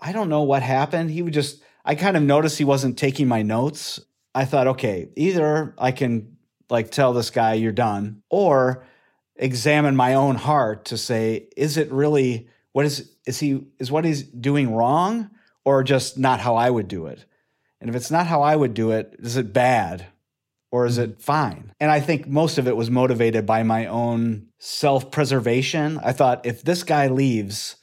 I 0.00 0.12
don't 0.12 0.28
know 0.28 0.42
what 0.42 0.62
happened. 0.62 1.10
He 1.10 1.20
would 1.20 1.32
just, 1.32 1.62
I 1.84 1.96
kind 1.96 2.16
of 2.16 2.22
noticed 2.22 2.58
he 2.58 2.64
wasn't 2.64 2.96
taking 2.96 3.26
my 3.26 3.42
notes. 3.42 3.98
I 4.34 4.44
thought, 4.44 4.66
okay, 4.68 5.10
either 5.16 5.74
I 5.78 5.92
can 5.92 6.36
like 6.70 6.90
tell 6.90 7.12
this 7.12 7.30
guy 7.30 7.54
you're 7.54 7.72
done, 7.72 8.22
or 8.30 8.84
examine 9.36 9.96
my 9.96 10.14
own 10.14 10.36
heart 10.36 10.86
to 10.86 10.96
say, 10.96 11.48
is 11.56 11.76
it 11.76 11.92
really, 11.92 12.48
what 12.72 12.86
is, 12.86 13.12
is 13.26 13.38
he, 13.40 13.64
is 13.78 13.90
what 13.90 14.04
he's 14.04 14.22
doing 14.22 14.74
wrong 14.74 15.30
or 15.64 15.82
just 15.82 16.18
not 16.18 16.40
how 16.40 16.56
I 16.56 16.70
would 16.70 16.88
do 16.88 17.06
it? 17.06 17.24
And 17.80 17.90
if 17.90 17.96
it's 17.96 18.10
not 18.10 18.26
how 18.26 18.42
I 18.42 18.56
would 18.56 18.74
do 18.74 18.92
it, 18.92 19.16
is 19.18 19.36
it 19.36 19.52
bad 19.52 20.06
or 20.70 20.86
is 20.86 20.98
it 20.98 21.12
mm-hmm. 21.12 21.20
fine? 21.20 21.72
And 21.80 21.90
I 21.90 22.00
think 22.00 22.26
most 22.26 22.58
of 22.58 22.66
it 22.66 22.76
was 22.76 22.90
motivated 22.90 23.44
by 23.44 23.62
my 23.62 23.86
own 23.86 24.48
self 24.58 25.10
preservation. 25.10 26.00
I 26.02 26.12
thought 26.12 26.46
if 26.46 26.62
this 26.62 26.82
guy 26.84 27.08
leaves, 27.08 27.76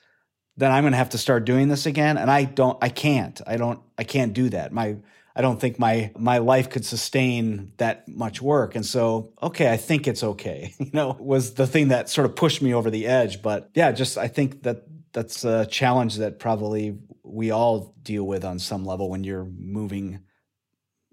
then 0.58 0.72
I'm 0.72 0.84
going 0.84 0.94
to 0.94 0.98
have 0.98 1.12
to 1.12 1.18
start 1.18 1.46
doing 1.46 1.68
this 1.68 1.86
again. 1.86 2.18
And 2.18 2.32
I 2.32 2.44
don't, 2.46 2.78
I 2.82 2.90
can't, 2.90 3.40
I 3.46 3.58
don't, 3.58 3.80
I 3.98 4.04
can't 4.04 4.34
do 4.34 4.50
that. 4.50 4.74
My, 4.74 4.98
I 5.36 5.42
don't 5.42 5.60
think 5.60 5.80
my 5.80 6.12
my 6.18 6.40
life 6.40 6.70
could 6.70 6.86
sustain 6.86 7.74
that 7.78 8.08
much 8.08 8.42
work. 8.42 8.76
And 8.76 8.86
so, 8.86 9.34
okay, 9.42 9.72
I 9.72 9.78
think 9.78 10.08
it's 10.08 10.24
okay. 10.24 10.74
You 10.80 10.92
know, 10.94 11.18
was 11.20 11.54
the 11.54 11.68
thing 11.68 11.90
that 11.90 12.10
sort 12.10 12.26
of 12.26 12.36
pushed 12.36 12.62
me 12.62 12.74
over 12.74 12.90
the 12.90 13.06
edge. 13.06 13.42
But 13.42 13.70
yeah, 13.76 13.92
just 13.92 14.18
I 14.18 14.28
think 14.28 14.64
that 14.64 14.84
that's 15.14 15.44
a 15.44 15.66
challenge 15.66 16.18
that 16.18 16.40
probably 16.40 16.98
we 17.24 17.52
all 17.52 17.96
deal 18.02 18.26
with 18.26 18.44
on 18.44 18.60
some 18.60 18.86
level 18.86 19.10
when 19.10 19.24
you're 19.24 19.46
moving 19.46 20.22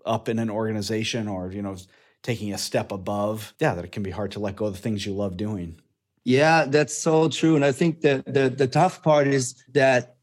up 0.05 0.29
in 0.29 0.39
an 0.39 0.51
organization 0.51 1.29
or 1.29 1.53
you 1.53 1.62
know 1.62 1.77
taking 2.23 2.53
a 2.53 2.59
step 2.59 2.93
above. 2.93 3.55
Yeah, 3.61 3.75
that 3.75 3.85
it 3.85 3.93
can 3.93 4.03
be 4.03 4.11
hard 4.11 4.33
to 4.33 4.41
let 4.41 4.57
go 4.57 4.67
of 4.67 4.73
the 4.75 4.81
things 4.81 5.05
you 5.05 5.14
love 5.14 5.37
doing. 5.37 5.81
Yeah, 6.25 6.64
that's 6.64 6.97
so 6.97 7.29
true. 7.29 7.55
And 7.55 7.64
I 7.64 7.73
think 7.73 8.01
that 8.01 8.25
the 8.25 8.49
the 8.49 8.67
tough 8.67 9.03
part 9.03 9.29
is 9.29 9.62
that 9.75 10.17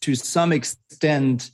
to 0.00 0.14
some 0.14 0.52
extent 0.52 1.50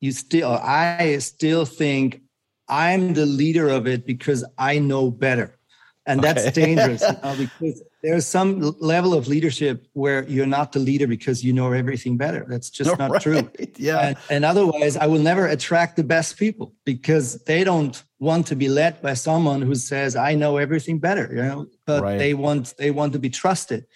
you 0.00 0.12
still 0.12 0.52
i 0.62 1.16
still 1.18 1.64
think 1.64 2.20
i'm 2.68 3.14
the 3.14 3.26
leader 3.26 3.68
of 3.68 3.86
it 3.86 4.06
because 4.06 4.44
i 4.58 4.78
know 4.78 5.10
better 5.10 5.58
and 6.06 6.20
okay. 6.20 6.32
that's 6.32 6.52
dangerous 6.52 7.02
you 7.02 7.08
know, 7.22 7.36
because 7.36 7.82
there's 8.02 8.26
some 8.26 8.74
level 8.80 9.12
of 9.12 9.28
leadership 9.28 9.86
where 9.92 10.26
you're 10.26 10.46
not 10.46 10.72
the 10.72 10.78
leader 10.78 11.06
because 11.06 11.44
you 11.44 11.52
know 11.52 11.72
everything 11.72 12.16
better 12.16 12.46
that's 12.48 12.70
just 12.70 12.96
not 12.98 13.10
right. 13.10 13.22
true 13.22 13.50
yeah 13.76 14.08
and, 14.08 14.16
and, 14.30 14.44
otherwise 14.44 14.96
i 14.96 15.06
will 15.06 15.20
never 15.20 15.46
attract 15.46 15.96
the 15.96 16.04
best 16.04 16.38
people 16.38 16.72
because 16.84 17.42
they 17.44 17.62
don't 17.62 18.04
want 18.18 18.46
to 18.46 18.56
be 18.56 18.68
led 18.68 19.00
by 19.02 19.14
someone 19.14 19.60
who 19.60 19.74
says 19.74 20.16
i 20.16 20.34
know 20.34 20.56
everything 20.56 20.98
better 20.98 21.28
you 21.30 21.42
know 21.42 21.66
but 21.86 22.02
right. 22.02 22.18
they 22.18 22.34
want 22.34 22.74
they 22.78 22.90
want 22.90 23.12
to 23.12 23.18
be 23.18 23.30
trusted 23.30 23.86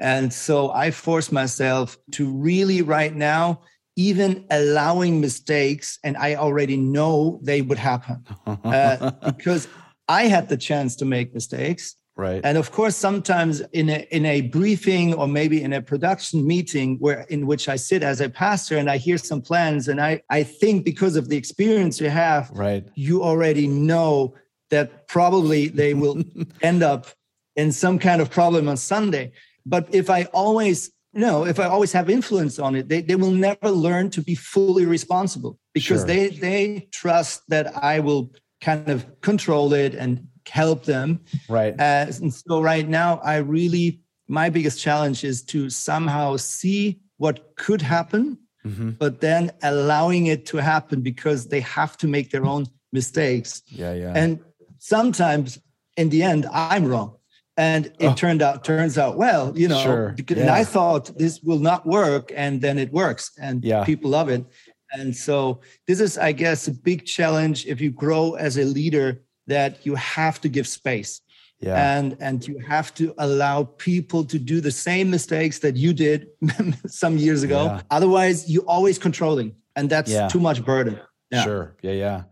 and 0.00 0.32
so 0.32 0.70
i 0.72 0.90
force 0.90 1.30
myself 1.30 1.96
to 2.10 2.30
really 2.30 2.82
right 2.82 3.14
now 3.14 3.60
even 3.96 4.44
allowing 4.50 5.20
mistakes 5.20 5.98
and 6.04 6.16
i 6.16 6.34
already 6.34 6.76
know 6.76 7.38
they 7.42 7.62
would 7.62 7.78
happen. 7.78 8.24
Uh, 8.46 9.10
because 9.26 9.68
i 10.08 10.24
had 10.24 10.48
the 10.48 10.56
chance 10.56 10.96
to 10.96 11.04
make 11.04 11.34
mistakes. 11.34 11.96
Right. 12.16 12.40
And 12.44 12.56
of 12.56 12.70
course 12.70 12.94
sometimes 12.94 13.60
in 13.72 13.88
a 13.90 14.06
in 14.12 14.24
a 14.24 14.42
briefing 14.42 15.14
or 15.14 15.26
maybe 15.26 15.62
in 15.62 15.72
a 15.72 15.82
production 15.82 16.46
meeting 16.46 16.96
where 17.00 17.22
in 17.28 17.44
which 17.46 17.68
i 17.68 17.74
sit 17.74 18.04
as 18.04 18.20
a 18.20 18.28
pastor 18.28 18.76
and 18.78 18.88
i 18.88 18.98
hear 18.98 19.18
some 19.18 19.42
plans 19.42 19.88
and 19.88 20.00
i 20.00 20.22
i 20.30 20.44
think 20.44 20.84
because 20.84 21.16
of 21.16 21.28
the 21.28 21.36
experience 21.36 22.00
you 22.00 22.08
have 22.08 22.50
right. 22.54 22.86
you 22.94 23.20
already 23.22 23.66
know 23.66 24.32
that 24.70 25.08
probably 25.08 25.66
they 25.66 25.92
will 25.92 26.22
end 26.62 26.84
up 26.84 27.08
in 27.56 27.72
some 27.72 27.98
kind 27.98 28.20
of 28.22 28.30
problem 28.30 28.68
on 28.68 28.76
sunday. 28.76 29.32
But 29.66 29.92
if 29.92 30.08
i 30.08 30.24
always 30.32 30.92
no, 31.14 31.46
if 31.46 31.58
I 31.60 31.64
always 31.64 31.92
have 31.92 32.10
influence 32.10 32.58
on 32.58 32.74
it, 32.74 32.88
they, 32.88 33.00
they 33.00 33.16
will 33.16 33.30
never 33.30 33.70
learn 33.70 34.10
to 34.10 34.22
be 34.22 34.34
fully 34.34 34.84
responsible 34.84 35.58
because 35.72 36.00
sure. 36.00 36.06
they 36.06 36.28
they 36.28 36.88
trust 36.92 37.42
that 37.48 37.76
I 37.76 38.00
will 38.00 38.32
kind 38.60 38.88
of 38.88 39.20
control 39.20 39.72
it 39.72 39.94
and 39.94 40.26
help 40.48 40.84
them. 40.84 41.20
Right. 41.48 41.74
Uh, 41.78 42.06
and 42.22 42.32
so 42.32 42.60
right 42.60 42.88
now, 42.88 43.20
I 43.24 43.36
really 43.36 44.00
my 44.28 44.50
biggest 44.50 44.80
challenge 44.80 45.24
is 45.24 45.42
to 45.44 45.70
somehow 45.70 46.36
see 46.36 47.00
what 47.18 47.54
could 47.56 47.82
happen, 47.82 48.38
mm-hmm. 48.64 48.90
but 48.90 49.20
then 49.20 49.52
allowing 49.62 50.26
it 50.26 50.46
to 50.46 50.56
happen 50.56 51.00
because 51.02 51.48
they 51.48 51.60
have 51.60 51.96
to 51.98 52.06
make 52.06 52.30
their 52.30 52.44
own 52.44 52.66
mistakes. 52.92 53.62
Yeah, 53.66 53.94
yeah. 53.94 54.12
And 54.14 54.40
sometimes 54.78 55.58
in 55.96 56.08
the 56.08 56.22
end, 56.22 56.46
I'm 56.52 56.86
wrong 56.86 57.16
and 57.56 57.86
it 57.98 58.06
oh. 58.06 58.14
turned 58.14 58.42
out 58.42 58.64
turns 58.64 58.98
out 58.98 59.16
well 59.16 59.56
you 59.56 59.68
know 59.68 59.80
sure. 59.80 60.14
yeah. 60.28 60.36
and 60.38 60.50
i 60.50 60.64
thought 60.64 61.16
this 61.16 61.40
will 61.42 61.58
not 61.58 61.86
work 61.86 62.32
and 62.34 62.60
then 62.60 62.78
it 62.78 62.92
works 62.92 63.30
and 63.40 63.64
yeah. 63.64 63.84
people 63.84 64.10
love 64.10 64.28
it 64.28 64.44
and 64.92 65.14
so 65.14 65.60
this 65.86 66.00
is 66.00 66.18
i 66.18 66.32
guess 66.32 66.66
a 66.68 66.72
big 66.72 67.04
challenge 67.04 67.66
if 67.66 67.80
you 67.80 67.90
grow 67.90 68.34
as 68.34 68.58
a 68.58 68.64
leader 68.64 69.22
that 69.46 69.84
you 69.86 69.94
have 69.94 70.40
to 70.40 70.48
give 70.48 70.66
space 70.66 71.20
yeah. 71.60 71.96
and 71.96 72.16
and 72.20 72.46
you 72.48 72.58
have 72.58 72.92
to 72.94 73.14
allow 73.18 73.64
people 73.64 74.24
to 74.24 74.38
do 74.38 74.60
the 74.60 74.70
same 74.70 75.10
mistakes 75.10 75.60
that 75.60 75.76
you 75.76 75.92
did 75.92 76.28
some 76.86 77.16
years 77.16 77.42
ago 77.42 77.64
yeah. 77.64 77.82
otherwise 77.90 78.50
you're 78.50 78.64
always 78.64 78.98
controlling 78.98 79.54
and 79.76 79.88
that's 79.88 80.10
yeah. 80.10 80.28
too 80.28 80.40
much 80.40 80.64
burden 80.64 80.98
sure 81.42 81.76
yeah 81.82 81.92
yeah 81.92 82.22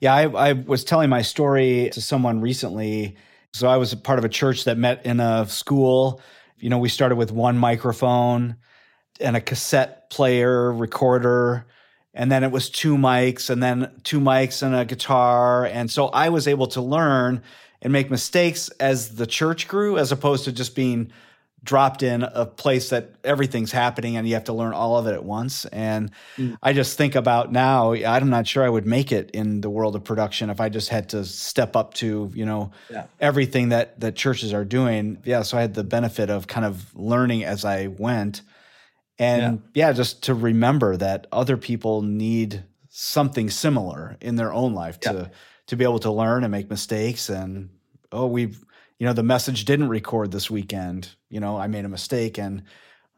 yeah 0.00 0.14
I, 0.14 0.50
I 0.50 0.52
was 0.52 0.84
telling 0.84 1.08
my 1.08 1.22
story 1.22 1.90
to 1.92 2.00
someone 2.00 2.40
recently 2.40 3.16
so 3.52 3.68
I 3.68 3.76
was 3.76 3.92
a 3.92 3.96
part 3.96 4.18
of 4.18 4.24
a 4.24 4.28
church 4.28 4.64
that 4.64 4.78
met 4.78 5.04
in 5.06 5.20
a 5.20 5.46
school. 5.46 6.20
You 6.58 6.70
know, 6.70 6.78
we 6.78 6.88
started 6.88 7.16
with 7.16 7.32
one 7.32 7.58
microphone 7.58 8.56
and 9.20 9.36
a 9.36 9.40
cassette 9.40 10.10
player 10.10 10.72
recorder 10.72 11.66
and 12.14 12.32
then 12.32 12.42
it 12.44 12.50
was 12.50 12.70
two 12.70 12.96
mics 12.96 13.50
and 13.50 13.62
then 13.62 13.90
two 14.02 14.20
mics 14.20 14.62
and 14.62 14.74
a 14.74 14.84
guitar 14.84 15.64
and 15.66 15.90
so 15.90 16.06
i 16.08 16.28
was 16.28 16.48
able 16.48 16.66
to 16.66 16.80
learn 16.80 17.42
and 17.80 17.92
make 17.92 18.10
mistakes 18.10 18.68
as 18.80 19.16
the 19.16 19.26
church 19.26 19.68
grew 19.68 19.98
as 19.98 20.12
opposed 20.12 20.44
to 20.44 20.52
just 20.52 20.74
being 20.74 21.10
dropped 21.68 22.02
in 22.02 22.22
a 22.22 22.46
place 22.46 22.88
that 22.88 23.10
everything's 23.22 23.72
happening 23.72 24.16
and 24.16 24.26
you 24.26 24.32
have 24.32 24.44
to 24.44 24.54
learn 24.54 24.72
all 24.72 24.96
of 24.96 25.06
it 25.06 25.12
at 25.12 25.22
once. 25.22 25.66
And 25.66 26.10
mm. 26.38 26.56
I 26.62 26.72
just 26.72 26.96
think 26.96 27.14
about 27.14 27.52
now, 27.52 27.92
I'm 27.92 28.30
not 28.30 28.46
sure 28.46 28.64
I 28.64 28.70
would 28.70 28.86
make 28.86 29.12
it 29.12 29.30
in 29.32 29.60
the 29.60 29.68
world 29.68 29.94
of 29.94 30.02
production 30.02 30.48
if 30.48 30.62
I 30.62 30.70
just 30.70 30.88
had 30.88 31.10
to 31.10 31.26
step 31.26 31.76
up 31.76 31.92
to, 31.94 32.32
you 32.34 32.46
know, 32.46 32.70
yeah. 32.88 33.04
everything 33.20 33.68
that 33.68 34.00
that 34.00 34.16
churches 34.16 34.54
are 34.54 34.64
doing. 34.64 35.18
Yeah, 35.24 35.42
so 35.42 35.58
I 35.58 35.60
had 35.60 35.74
the 35.74 35.84
benefit 35.84 36.30
of 36.30 36.46
kind 36.46 36.64
of 36.64 36.96
learning 36.96 37.44
as 37.44 37.66
I 37.66 37.88
went. 37.88 38.40
And 39.18 39.60
yeah, 39.74 39.88
yeah 39.88 39.92
just 39.92 40.22
to 40.22 40.34
remember 40.34 40.96
that 40.96 41.26
other 41.30 41.58
people 41.58 42.00
need 42.00 42.64
something 42.88 43.50
similar 43.50 44.16
in 44.22 44.36
their 44.36 44.54
own 44.54 44.72
life 44.72 45.00
to 45.00 45.12
yeah. 45.12 45.36
to 45.66 45.76
be 45.76 45.84
able 45.84 45.98
to 45.98 46.10
learn 46.10 46.44
and 46.44 46.50
make 46.50 46.70
mistakes 46.70 47.28
and 47.28 47.68
oh 48.10 48.26
we've 48.26 48.64
you 48.98 49.06
know, 49.06 49.12
the 49.12 49.22
message 49.22 49.64
didn't 49.64 49.88
record 49.88 50.32
this 50.32 50.50
weekend. 50.50 51.14
You 51.30 51.40
know, 51.40 51.56
I 51.56 51.66
made 51.68 51.84
a 51.84 51.88
mistake 51.88 52.38
and 52.38 52.64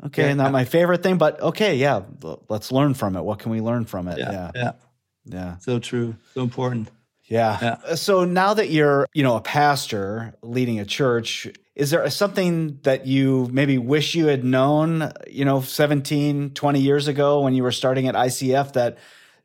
okay, 0.04 0.28
yeah. 0.28 0.34
not 0.34 0.52
my 0.52 0.64
favorite 0.64 1.02
thing, 1.02 1.18
but 1.18 1.40
okay, 1.40 1.76
yeah, 1.76 2.02
let's 2.48 2.70
learn 2.70 2.94
from 2.94 3.16
it. 3.16 3.22
What 3.22 3.38
can 3.38 3.50
we 3.50 3.60
learn 3.60 3.84
from 3.84 4.08
it? 4.08 4.18
Yeah. 4.18 4.30
Yeah. 4.32 4.50
Yeah. 4.54 4.72
yeah. 5.24 5.56
So 5.58 5.78
true. 5.78 6.16
So 6.34 6.42
important. 6.42 6.90
Yeah. 7.24 7.58
yeah. 7.62 7.76
Uh, 7.86 7.96
so 7.96 8.24
now 8.24 8.54
that 8.54 8.70
you're, 8.70 9.06
you 9.14 9.22
know, 9.22 9.36
a 9.36 9.40
pastor 9.40 10.34
leading 10.42 10.80
a 10.80 10.84
church, 10.84 11.46
is 11.76 11.90
there 11.90 12.08
something 12.10 12.80
that 12.82 13.06
you 13.06 13.48
maybe 13.52 13.78
wish 13.78 14.14
you 14.14 14.26
had 14.26 14.44
known, 14.44 15.12
you 15.28 15.44
know, 15.44 15.60
17, 15.60 16.50
20 16.50 16.80
years 16.80 17.08
ago 17.08 17.40
when 17.40 17.54
you 17.54 17.62
were 17.62 17.72
starting 17.72 18.08
at 18.08 18.16
ICF 18.16 18.72
that 18.72 18.98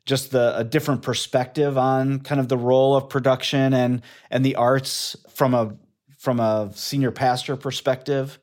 just 0.04 0.32
the 0.32 0.56
a 0.56 0.64
different 0.64 1.02
perspective 1.02 1.76
on 1.76 2.20
kind 2.20 2.40
of 2.40 2.48
the 2.48 2.56
role 2.56 2.94
of 2.94 3.08
production 3.08 3.74
and 3.74 4.02
and 4.30 4.44
the 4.44 4.54
arts 4.54 5.16
from 5.30 5.52
a 5.52 5.74
from 6.26 6.40
a 6.40 6.68
senior 6.74 7.12
pastor 7.12 7.56
perspective? 7.56 8.40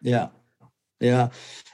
Yeah. 0.00 0.28
Yeah. 1.00 1.28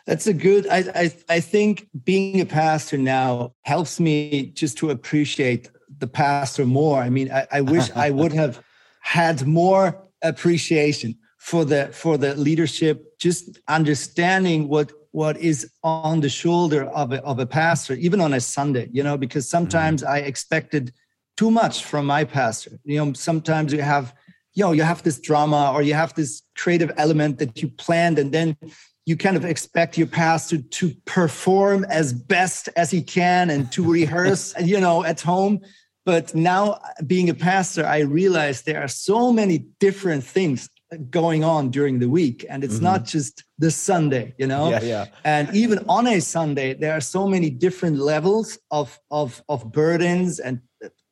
That's 0.05 0.27
a 0.27 0.33
good 0.33 0.67
I, 0.67 0.79
I 1.03 1.05
I 1.37 1.39
think 1.39 1.87
being 2.05 2.41
a 2.41 2.47
pastor 2.47 2.99
now 2.99 3.55
helps 3.63 4.01
me 4.01 4.47
just 4.61 4.77
to 4.79 4.91
appreciate 4.91 5.71
the 6.03 6.09
pastor 6.09 6.67
more. 6.67 6.99
I 6.99 7.11
mean, 7.11 7.31
I, 7.31 7.47
I 7.59 7.61
wish 7.61 7.87
I 7.95 8.11
would 8.11 8.33
have 8.43 8.61
had 9.01 9.47
more 9.47 9.85
appreciation 10.21 11.17
for 11.39 11.65
the 11.65 11.91
for 12.03 12.19
the 12.19 12.35
leadership, 12.35 12.97
just 13.21 13.61
understanding 13.69 14.67
what 14.67 14.91
what 15.13 15.37
is 15.37 15.71
on 15.85 16.21
the 16.23 16.29
shoulder 16.29 16.83
of 17.01 17.13
a, 17.13 17.23
of 17.23 17.39
a 17.39 17.47
pastor, 17.47 17.95
even 17.95 18.21
on 18.21 18.35
a 18.35 18.41
Sunday, 18.41 18.89
you 18.93 19.05
know, 19.05 19.17
because 19.17 19.49
sometimes 19.49 20.03
mm-hmm. 20.03 20.17
I 20.17 20.19
expected 20.31 20.93
too 21.37 21.53
much 21.53 21.85
from 21.85 22.05
my 22.07 22.25
pastor. 22.25 22.73
You 22.83 22.97
know, 22.99 23.13
sometimes 23.13 23.73
you 23.73 23.83
have 23.83 24.13
you 24.57 24.65
know 24.65 24.73
you 24.73 24.83
have 24.83 25.03
this 25.05 25.21
drama 25.21 25.71
or 25.73 25.83
you 25.83 25.95
have 25.95 26.13
this 26.15 26.43
creative 26.57 26.91
element 26.97 27.39
that 27.39 27.63
you 27.63 27.69
planned 27.69 28.19
and 28.19 28.33
then 28.33 28.57
you 29.05 29.17
kind 29.17 29.37
of 29.37 29.45
expect 29.45 29.97
your 29.97 30.09
pastor 30.09 30.59
to 30.59 30.93
perform 31.05 31.85
as 31.85 32.13
best 32.13 32.69
as 32.75 32.91
he 32.91 33.01
can 33.01 33.51
and 33.51 33.71
to 33.71 33.89
rehearse 33.89 34.55
you 34.61 34.81
know 34.81 35.05
at 35.05 35.21
home 35.21 35.61
but 36.05 36.35
now 36.35 36.81
being 37.07 37.29
a 37.29 37.35
pastor 37.35 37.87
i 37.87 38.01
realize 38.01 38.63
there 38.63 38.83
are 38.83 38.89
so 38.89 39.31
many 39.31 39.59
different 39.79 40.25
things 40.25 40.69
going 41.11 41.43
on 41.43 41.69
during 41.71 41.99
the 41.99 42.09
week 42.09 42.47
and 42.49 42.63
it's 42.63 42.77
mm-hmm. 42.77 42.85
not 42.85 43.05
just 43.05 43.45
the 43.59 43.71
sunday 43.71 44.33
you 44.39 44.47
know 44.47 44.71
yeah, 44.71 44.83
yeah. 44.83 45.05
and 45.25 45.55
even 45.55 45.79
on 45.89 46.07
a 46.07 46.21
sunday 46.21 46.75
there 46.75 46.93
are 46.93 47.01
so 47.01 47.27
many 47.27 47.51
different 47.51 47.99
levels 47.99 48.57
of 48.71 48.99
of 49.11 49.43
of 49.49 49.71
burdens 49.73 50.39
and 50.39 50.61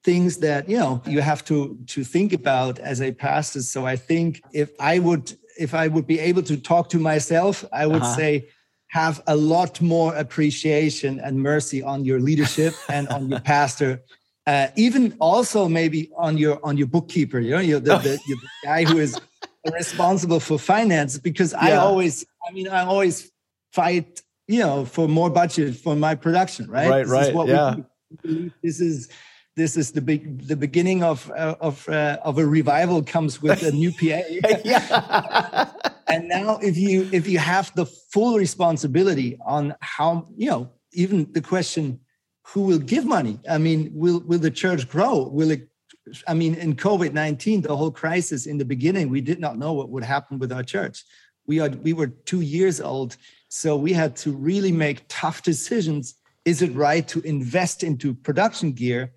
things 0.04 0.36
that 0.36 0.68
you 0.68 0.78
know 0.78 1.02
you 1.06 1.20
have 1.20 1.44
to 1.44 1.78
to 1.86 2.04
think 2.04 2.32
about 2.32 2.78
as 2.78 3.00
a 3.00 3.10
pastor 3.10 3.62
so 3.62 3.86
i 3.86 3.96
think 3.96 4.42
if 4.52 4.70
i 4.78 4.98
would 4.98 5.32
if 5.58 5.72
i 5.74 5.88
would 5.88 6.06
be 6.06 6.20
able 6.20 6.42
to 6.42 6.56
talk 6.56 6.88
to 6.90 6.98
myself 6.98 7.64
i 7.72 7.86
would 7.86 8.02
uh-huh. 8.02 8.16
say 8.16 8.46
have 8.88 9.22
a 9.26 9.34
lot 9.34 9.80
more 9.80 10.14
appreciation 10.14 11.18
and 11.20 11.36
mercy 11.36 11.82
on 11.82 12.04
your 12.04 12.20
leadership 12.20 12.74
and 12.90 13.08
on 13.08 13.30
your 13.30 13.40
pastor 13.40 14.00
uh, 14.46 14.68
even 14.76 15.16
also 15.20 15.68
maybe 15.68 16.10
on 16.18 16.36
your 16.36 16.60
on 16.62 16.76
your 16.76 16.86
bookkeeper 16.86 17.38
you 17.40 17.50
know 17.50 17.60
you're 17.60 17.80
the, 17.80 17.96
the, 17.98 18.18
you're 18.26 18.38
the 18.38 18.48
guy 18.62 18.84
who 18.84 18.98
is 18.98 19.18
responsible 19.72 20.38
for 20.38 20.58
finance 20.58 21.18
because 21.18 21.52
yeah. 21.52 21.60
i 21.60 21.76
always 21.76 22.26
i 22.46 22.52
mean 22.52 22.68
i 22.68 22.84
always 22.84 23.32
fight 23.72 24.20
you 24.48 24.58
know 24.58 24.84
for 24.84 25.08
more 25.08 25.30
budget 25.30 25.74
for 25.74 25.96
my 25.96 26.14
production 26.14 26.70
right 26.70 26.90
right 26.90 27.06
this 27.06 27.34
right 27.34 27.48
yeah 27.48 27.76
this 28.62 28.80
is 28.80 29.08
this 29.56 29.76
is 29.76 29.92
the 29.92 30.00
big 30.00 30.46
the 30.48 30.56
beginning 30.56 31.02
of 31.02 31.30
uh, 31.30 31.54
of 31.60 31.88
uh, 31.88 32.18
of 32.24 32.38
a 32.38 32.46
revival 32.46 33.02
comes 33.02 33.40
with 33.40 33.62
a 33.62 33.72
new 33.72 33.92
PA. 33.92 34.20
and 36.08 36.28
now 36.28 36.58
if 36.58 36.76
you 36.76 37.08
if 37.12 37.28
you 37.28 37.38
have 37.38 37.72
the 37.74 37.86
full 37.86 38.36
responsibility 38.36 39.38
on 39.46 39.74
how 39.80 40.28
you 40.36 40.50
know 40.50 40.70
even 40.92 41.30
the 41.32 41.40
question 41.40 42.00
who 42.48 42.62
will 42.62 42.78
give 42.78 43.04
money? 43.04 43.38
I 43.48 43.58
mean 43.58 43.90
will 43.94 44.20
will 44.20 44.40
the 44.40 44.50
church 44.50 44.88
grow? 44.88 45.28
Will 45.28 45.50
it 45.50 45.68
i 46.28 46.34
mean 46.34 46.54
in 46.56 46.76
covid-19 46.76 47.62
the 47.62 47.74
whole 47.74 47.90
crisis 47.90 48.44
in 48.44 48.58
the 48.58 48.64
beginning 48.64 49.08
we 49.08 49.22
did 49.22 49.40
not 49.40 49.56
know 49.56 49.72
what 49.72 49.88
would 49.88 50.04
happen 50.04 50.38
with 50.38 50.52
our 50.52 50.62
church. 50.62 51.04
We 51.46 51.60
are 51.60 51.70
we 51.70 51.92
were 51.92 52.08
2 52.08 52.40
years 52.42 52.80
old 52.80 53.16
so 53.48 53.76
we 53.76 53.92
had 53.92 54.16
to 54.16 54.32
really 54.32 54.72
make 54.72 55.04
tough 55.08 55.42
decisions. 55.42 56.14
Is 56.44 56.60
it 56.60 56.74
right 56.74 57.06
to 57.08 57.20
invest 57.20 57.82
into 57.84 58.12
production 58.12 58.72
gear 58.72 59.12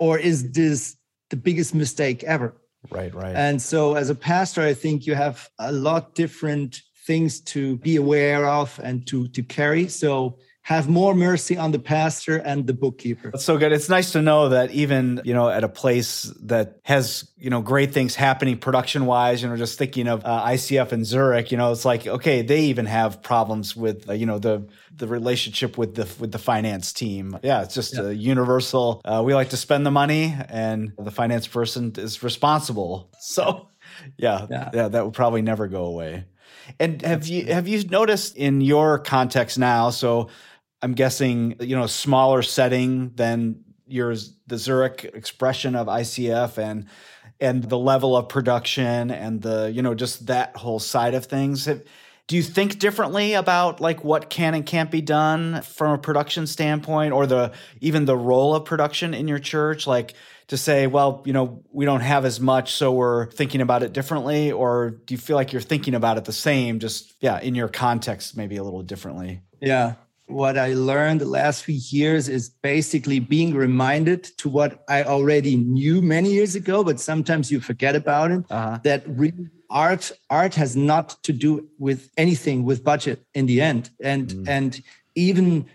or 0.00 0.18
is 0.18 0.50
this 0.50 0.96
the 1.30 1.36
biggest 1.36 1.72
mistake 1.72 2.24
ever 2.24 2.56
Right, 2.88 3.14
right. 3.14 3.36
And 3.36 3.60
so 3.60 3.94
as 3.94 4.08
a 4.08 4.14
pastor, 4.14 4.62
I 4.62 4.74
think 4.74 5.06
you 5.06 5.14
have 5.14 5.48
a 5.58 5.70
lot 5.70 6.14
different 6.14 6.80
things 7.06 7.40
to 7.40 7.76
be 7.78 7.96
aware 7.96 8.46
of 8.46 8.80
and 8.82 9.06
to 9.08 9.28
to 9.28 9.42
carry. 9.42 9.88
So 9.88 10.38
have 10.70 10.88
more 10.88 11.16
mercy 11.16 11.56
on 11.56 11.72
the 11.72 11.80
pastor 11.80 12.36
and 12.36 12.64
the 12.64 12.72
bookkeeper. 12.72 13.32
That's 13.32 13.44
so 13.44 13.58
good. 13.58 13.72
It's 13.72 13.88
nice 13.88 14.12
to 14.12 14.22
know 14.22 14.50
that 14.50 14.70
even, 14.70 15.20
you 15.24 15.34
know, 15.34 15.48
at 15.48 15.64
a 15.64 15.68
place 15.68 16.32
that 16.42 16.78
has, 16.84 17.28
you 17.36 17.50
know, 17.50 17.60
great 17.60 17.92
things 17.92 18.14
happening 18.14 18.56
production 18.56 19.04
wise, 19.04 19.42
you 19.42 19.48
know, 19.48 19.56
just 19.56 19.78
thinking 19.78 20.06
of 20.06 20.24
uh, 20.24 20.44
ICF 20.46 20.92
in 20.92 21.04
Zurich, 21.04 21.50
you 21.50 21.58
know, 21.58 21.72
it's 21.72 21.84
like, 21.84 22.06
okay, 22.06 22.42
they 22.42 22.60
even 22.66 22.86
have 22.86 23.20
problems 23.20 23.74
with, 23.74 24.08
uh, 24.08 24.12
you 24.12 24.26
know, 24.26 24.38
the, 24.38 24.64
the 24.94 25.08
relationship 25.08 25.76
with 25.76 25.96
the, 25.96 26.08
with 26.20 26.30
the 26.30 26.38
finance 26.38 26.92
team. 26.92 27.36
Yeah. 27.42 27.62
It's 27.62 27.74
just 27.74 27.96
yeah. 27.96 28.04
a 28.04 28.12
universal, 28.12 29.00
uh, 29.04 29.24
we 29.26 29.34
like 29.34 29.50
to 29.50 29.56
spend 29.56 29.84
the 29.84 29.90
money 29.90 30.36
and 30.48 30.92
the 30.96 31.10
finance 31.10 31.48
person 31.48 31.92
is 31.96 32.22
responsible. 32.22 33.10
So 33.20 33.68
yeah, 34.16 34.46
yeah, 34.50 34.70
yeah 34.72 34.88
that 34.88 35.04
would 35.04 35.14
probably 35.14 35.42
never 35.42 35.68
go 35.68 35.84
away. 35.84 36.24
And 36.78 37.02
have 37.02 37.26
you 37.26 37.46
have 37.46 37.68
you 37.68 37.82
noticed 37.88 38.36
in 38.36 38.60
your 38.60 38.98
context 38.98 39.58
now? 39.58 39.90
So 39.90 40.28
I'm 40.82 40.94
guessing, 40.94 41.56
you 41.60 41.76
know, 41.76 41.84
a 41.84 41.88
smaller 41.88 42.42
setting 42.42 43.10
than 43.14 43.64
yours, 43.86 44.34
the 44.46 44.56
Zurich 44.56 45.04
expression 45.14 45.74
of 45.74 45.86
ICF 45.86 46.58
and 46.58 46.86
and 47.40 47.64
the 47.64 47.78
level 47.78 48.16
of 48.16 48.28
production 48.28 49.10
and 49.10 49.40
the, 49.40 49.72
you 49.72 49.80
know, 49.80 49.94
just 49.94 50.26
that 50.26 50.56
whole 50.56 50.78
side 50.78 51.14
of 51.14 51.24
things. 51.24 51.64
Do 51.64 52.36
you 52.36 52.42
think 52.42 52.78
differently 52.78 53.32
about 53.32 53.80
like 53.80 54.04
what 54.04 54.28
can 54.28 54.54
and 54.54 54.64
can't 54.64 54.90
be 54.90 55.00
done 55.00 55.62
from 55.62 55.92
a 55.92 55.98
production 55.98 56.46
standpoint 56.46 57.12
or 57.12 57.26
the 57.26 57.52
even 57.80 58.04
the 58.04 58.16
role 58.16 58.54
of 58.54 58.64
production 58.64 59.14
in 59.14 59.26
your 59.26 59.38
church? 59.38 59.86
Like 59.86 60.14
to 60.48 60.56
say, 60.56 60.86
well, 60.86 61.22
you 61.24 61.32
know, 61.32 61.62
we 61.72 61.84
don't 61.86 62.02
have 62.02 62.24
as 62.24 62.38
much, 62.38 62.72
so 62.72 62.92
we're 62.92 63.30
thinking 63.30 63.60
about 63.60 63.82
it 63.82 63.92
differently? 63.92 64.52
Or 64.52 64.90
do 64.90 65.14
you 65.14 65.18
feel 65.18 65.36
like 65.36 65.52
you're 65.52 65.62
thinking 65.62 65.94
about 65.94 66.18
it 66.18 66.24
the 66.24 66.32
same, 66.32 66.78
just 66.78 67.14
yeah, 67.20 67.40
in 67.40 67.54
your 67.54 67.68
context, 67.68 68.36
maybe 68.36 68.56
a 68.56 68.62
little 68.62 68.82
differently? 68.82 69.42
Yeah 69.60 69.94
what 70.30 70.56
I 70.58 70.74
learned 70.74 71.20
the 71.20 71.26
last 71.26 71.64
few 71.64 71.78
years 71.90 72.28
is 72.28 72.48
basically 72.48 73.20
being 73.20 73.54
reminded 73.54 74.24
to 74.38 74.48
what 74.48 74.84
I 74.88 75.02
already 75.02 75.56
knew 75.56 76.00
many 76.00 76.32
years 76.32 76.54
ago, 76.54 76.84
but 76.84 77.00
sometimes 77.00 77.50
you 77.50 77.60
forget 77.60 77.96
about 77.96 78.30
it. 78.30 78.44
Uh-huh. 78.50 78.78
That 78.84 79.04
art 79.70 80.12
art 80.30 80.54
has 80.54 80.76
not 80.76 81.22
to 81.22 81.32
do 81.32 81.68
with 81.78 82.10
anything 82.16 82.64
with 82.64 82.84
budget 82.84 83.24
in 83.34 83.46
the 83.46 83.60
end, 83.60 83.90
and 84.02 84.28
mm. 84.28 84.48
and 84.48 84.82
even 85.14 85.66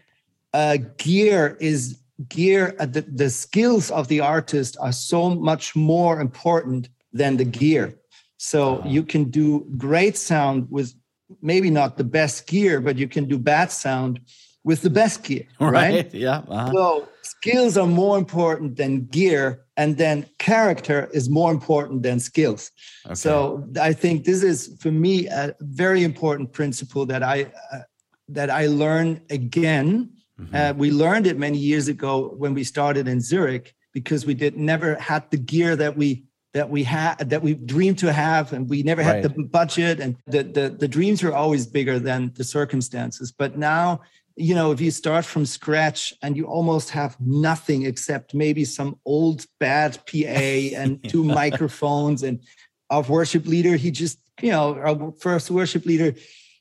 uh, 0.54 0.78
gear 0.98 1.58
is 1.60 2.00
gear. 2.30 2.76
Uh, 2.80 2.86
the, 2.86 3.02
the 3.02 3.30
skills 3.30 3.92
of 3.92 4.08
the 4.08 4.20
artist 4.20 4.78
are 4.80 4.94
so 4.94 5.36
much 5.36 5.76
more 5.76 6.20
important 6.20 6.90
than 7.14 7.38
the 7.38 7.46
gear. 7.46 7.96
So 8.38 8.78
uh-huh. 8.78 8.90
you 8.90 9.04
can 9.04 9.26
do 9.26 9.66
great 9.78 10.18
sound 10.18 10.68
with 10.70 10.94
maybe 11.42 11.70
not 11.70 11.98
the 11.98 12.04
best 12.04 12.48
gear, 12.48 12.80
but 12.82 12.98
you 12.98 13.08
can 13.08 13.26
do 13.26 13.38
bad 13.38 13.72
sound 13.72 14.20
with 14.66 14.82
the 14.82 14.90
best 14.90 15.24
gear, 15.24 15.46
right? 15.60 15.72
right? 15.72 16.14
Yeah. 16.14 16.42
Uh-huh. 16.50 16.72
So 16.74 17.10
skills 17.22 17.78
are 17.78 17.88
more 17.88 18.18
important 18.18 18.76
than 18.76 19.06
gear, 19.06 19.64
and 19.78 19.98
then 19.98 20.26
character 20.40 21.10
is 21.14 21.30
more 21.30 21.52
important 21.52 22.04
than 22.04 22.20
skills. 22.20 22.72
Okay. 23.06 23.16
So 23.16 23.66
I 23.80 23.94
think 23.94 24.26
this 24.26 24.44
is 24.44 24.76
for 24.82 24.92
me 24.92 25.28
a 25.28 25.56
very 25.62 26.04
important 26.04 26.52
principle 26.52 27.06
that 27.06 27.24
I 27.24 27.44
uh, 27.72 27.80
that 28.28 28.50
I 28.50 28.66
learned 28.68 29.22
again. 29.30 30.10
Mm-hmm. 30.42 30.56
Uh, 30.56 30.74
we 30.74 30.92
learned 30.92 31.28
it 31.28 31.38
many 31.38 31.58
years 31.58 31.88
ago 31.88 32.34
when 32.38 32.54
we 32.54 32.66
started 32.66 33.08
in 33.08 33.22
Zurich 33.22 33.74
because 33.94 34.26
we 34.26 34.34
did 34.34 34.58
never 34.58 34.96
had 34.96 35.30
the 35.32 35.38
gear 35.38 35.78
that 35.78 35.96
we 35.96 36.26
that 36.54 36.70
we 36.70 36.84
had 36.84 37.16
that 37.30 37.42
we 37.42 37.54
dreamed 37.54 38.00
to 38.00 38.12
have 38.12 38.52
and 38.52 38.70
we 38.70 38.82
never 38.82 39.02
right. 39.02 39.24
had 39.24 39.24
the 39.24 39.44
budget 39.44 40.00
and 40.00 40.18
the, 40.26 40.44
the 40.44 40.70
the 40.70 40.88
dreams 40.88 41.22
were 41.22 41.34
always 41.34 41.68
bigger 41.68 42.00
than 42.00 42.32
the 42.36 42.44
circumstances 42.44 43.32
but 43.32 43.58
now 43.58 44.02
you 44.36 44.54
know, 44.54 44.72
if 44.72 44.82
you 44.82 44.92
start 44.92 45.24
from 45.24 45.46
scratch 45.46 46.14
and 46.22 46.36
you 46.36 46.46
almost 46.46 46.90
have 46.90 47.16
nothing 47.20 47.86
except 47.86 48.34
maybe 48.34 48.66
some 48.66 49.00
old 49.06 49.46
bad 49.60 49.98
PA 50.06 50.16
and 50.76 51.02
two 51.10 51.24
microphones 51.24 52.24
and 52.24 52.42
our 52.90 53.02
worship 53.04 53.46
leader, 53.46 53.76
he 53.76 53.92
just, 53.92 54.20
you 54.42 54.52
know, 54.52 54.76
our 54.76 55.14
first 55.20 55.50
worship 55.50 55.86
leader, 55.86 56.14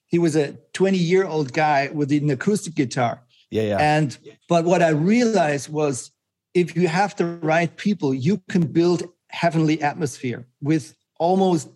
he 0.06 0.18
was 0.18 0.36
a 0.36 0.56
20 0.72 0.96
year 0.96 1.26
old 1.26 1.52
guy 1.52 1.90
with 1.92 2.12
an 2.12 2.30
acoustic 2.30 2.74
guitar. 2.74 3.22
Yeah, 3.50 3.62
yeah. 3.62 3.78
And 3.78 4.16
but 4.48 4.64
what 4.64 4.82
I 4.82 4.90
realized 4.90 5.68
was 5.68 6.10
if 6.54 6.76
you 6.76 6.88
have 6.88 7.16
the 7.16 7.26
right 7.26 7.74
people, 7.76 8.14
you 8.14 8.40
can 8.48 8.66
build 8.66 9.02
heavenly 9.28 9.82
atmosphere 9.82 10.46
with 10.62 10.96
almost 11.18 11.68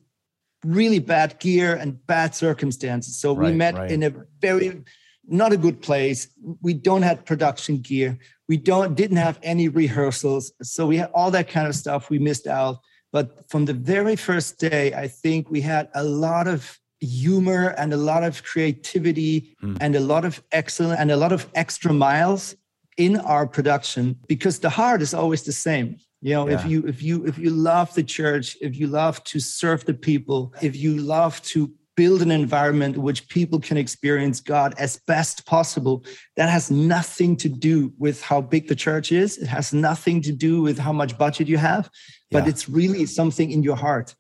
really 0.65 0.99
bad 0.99 1.39
gear 1.41 1.75
and 1.75 2.05
bad 2.07 2.35
circumstances. 2.35 3.19
So 3.21 3.35
right, 3.35 3.51
we 3.51 3.57
met 3.57 3.75
right. 3.75 3.91
in 3.91 4.03
a 4.03 4.13
very 4.41 4.85
not 5.29 5.53
a 5.53 5.57
good 5.57 5.81
place. 5.81 6.29
We 6.63 6.75
don't 6.75 7.03
have 7.03 7.25
production 7.25 7.79
gear. 7.79 8.19
We 8.49 8.57
don't 8.57 8.95
didn't 8.95 9.19
have 9.19 9.39
any 9.43 9.69
rehearsals. 9.69 10.53
So 10.63 10.87
we 10.87 10.97
had 10.97 11.11
all 11.15 11.31
that 11.31 11.49
kind 11.49 11.69
of 11.69 11.75
stuff 11.75 12.11
we 12.11 12.19
missed 12.19 12.47
out. 12.47 12.79
But 13.13 13.49
from 13.51 13.65
the 13.65 13.75
very 13.75 14.17
first 14.17 14.59
day, 14.59 14.93
I 14.95 15.09
think 15.09 15.51
we 15.51 15.61
had 15.61 15.89
a 15.95 16.05
lot 16.05 16.47
of 16.47 16.79
humor 17.01 17.69
and 17.79 17.93
a 17.93 17.97
lot 17.97 18.25
of 18.25 18.43
creativity 18.43 19.57
mm. 19.63 19.77
and 19.81 19.95
a 19.95 20.01
lot 20.01 20.25
of 20.25 20.43
excellent 20.53 20.99
and 21.01 21.11
a 21.11 21.17
lot 21.17 21.33
of 21.33 21.47
extra 21.55 21.93
miles 21.93 22.57
in 22.97 23.17
our 23.17 23.47
production 23.47 24.17
because 24.27 24.59
the 24.59 24.71
heart 24.71 25.01
is 25.01 25.15
always 25.15 25.45
the 25.45 25.53
same 25.53 25.97
you 26.21 26.35
know 26.35 26.49
yeah. 26.49 26.55
if 26.57 26.67
you 26.67 26.85
if 26.87 27.01
you 27.01 27.25
if 27.25 27.39
you 27.39 27.51
love 27.51 27.95
the 27.95 28.03
church 28.03 28.57
if 28.61 28.77
you 28.77 28.89
love 28.89 29.23
to 29.23 29.39
serve 29.39 29.85
the 29.85 29.95
people 29.95 30.53
if 30.61 30.75
you 30.75 30.97
love 30.99 31.41
to 31.43 31.71
build 31.99 32.23
an 32.23 32.31
environment 32.31 32.95
in 32.95 33.03
which 33.03 33.29
people 33.29 33.59
can 33.59 33.77
experience 33.77 34.39
God 34.39 34.73
as 34.79 35.01
best 35.09 35.45
possible. 35.47 36.05
That 36.37 36.49
has 36.49 36.71
nothing 36.71 37.37
to 37.39 37.49
do 37.49 37.93
with 37.99 38.23
how 38.23 38.41
big 38.41 38.69
the 38.69 38.77
church 38.77 39.11
is. 39.11 39.37
It 39.37 39.49
has 39.49 39.73
nothing 39.73 40.23
to 40.23 40.31
do 40.31 40.63
with 40.63 40.79
how 40.79 40.93
much 40.93 41.19
budget 41.19 41.49
you 41.49 41.59
have, 41.59 41.91
but 42.31 42.45
yeah. 42.45 42.51
it's 42.51 42.69
really 42.69 43.05
something 43.05 43.51
in 43.51 43.65
your 43.65 43.75
heart. 43.75 44.15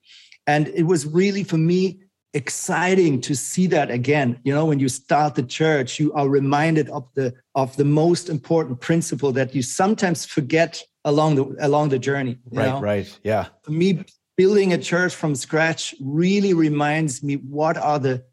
And 0.48 0.66
it 0.80 0.86
was 0.92 1.06
really 1.06 1.44
for 1.44 1.56
me 1.56 2.00
exciting 2.34 3.20
to 3.20 3.36
see 3.36 3.68
that 3.68 3.92
again. 3.92 4.40
You 4.42 4.52
know, 4.56 4.66
when 4.66 4.80
you 4.80 4.88
start 4.88 5.36
the 5.36 5.44
church, 5.44 6.00
you 6.00 6.12
are 6.14 6.28
reminded 6.28 6.88
of 6.90 7.04
the 7.14 7.32
of 7.54 7.76
the 7.76 7.84
most 7.84 8.28
important 8.28 8.80
principle 8.80 9.30
that 9.38 9.54
you 9.54 9.62
sometimes 9.62 10.26
forget 10.26 10.82
along 11.04 11.36
the 11.36 11.44
along 11.60 11.90
the 11.90 12.00
journey. 12.00 12.38
right, 12.50 12.66
know? 12.66 12.80
right. 12.80 13.18
Yeah. 13.22 13.46
For 13.62 13.70
me, 13.70 14.04
building 14.38 14.72
a 14.72 14.78
church 14.78 15.14
from 15.14 15.34
scratch 15.34 15.94
really 16.00 16.54
reminds 16.54 17.22
me 17.22 17.34
what 17.34 17.76
are 17.76 17.98
the 17.98 18.24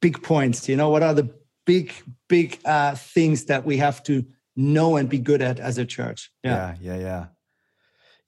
big 0.00 0.22
points 0.22 0.68
you 0.68 0.76
know 0.76 0.90
what 0.90 1.02
are 1.02 1.14
the 1.14 1.28
big 1.66 1.92
big 2.28 2.58
uh, 2.64 2.94
things 2.94 3.46
that 3.46 3.64
we 3.64 3.78
have 3.78 4.02
to 4.04 4.24
know 4.56 4.96
and 4.96 5.08
be 5.08 5.18
good 5.18 5.42
at 5.42 5.58
as 5.58 5.78
a 5.78 5.84
church. 5.84 6.30
Yeah. 6.44 6.74
Yeah 6.80 6.94
yeah 6.94 7.00
yeah, 7.00 7.26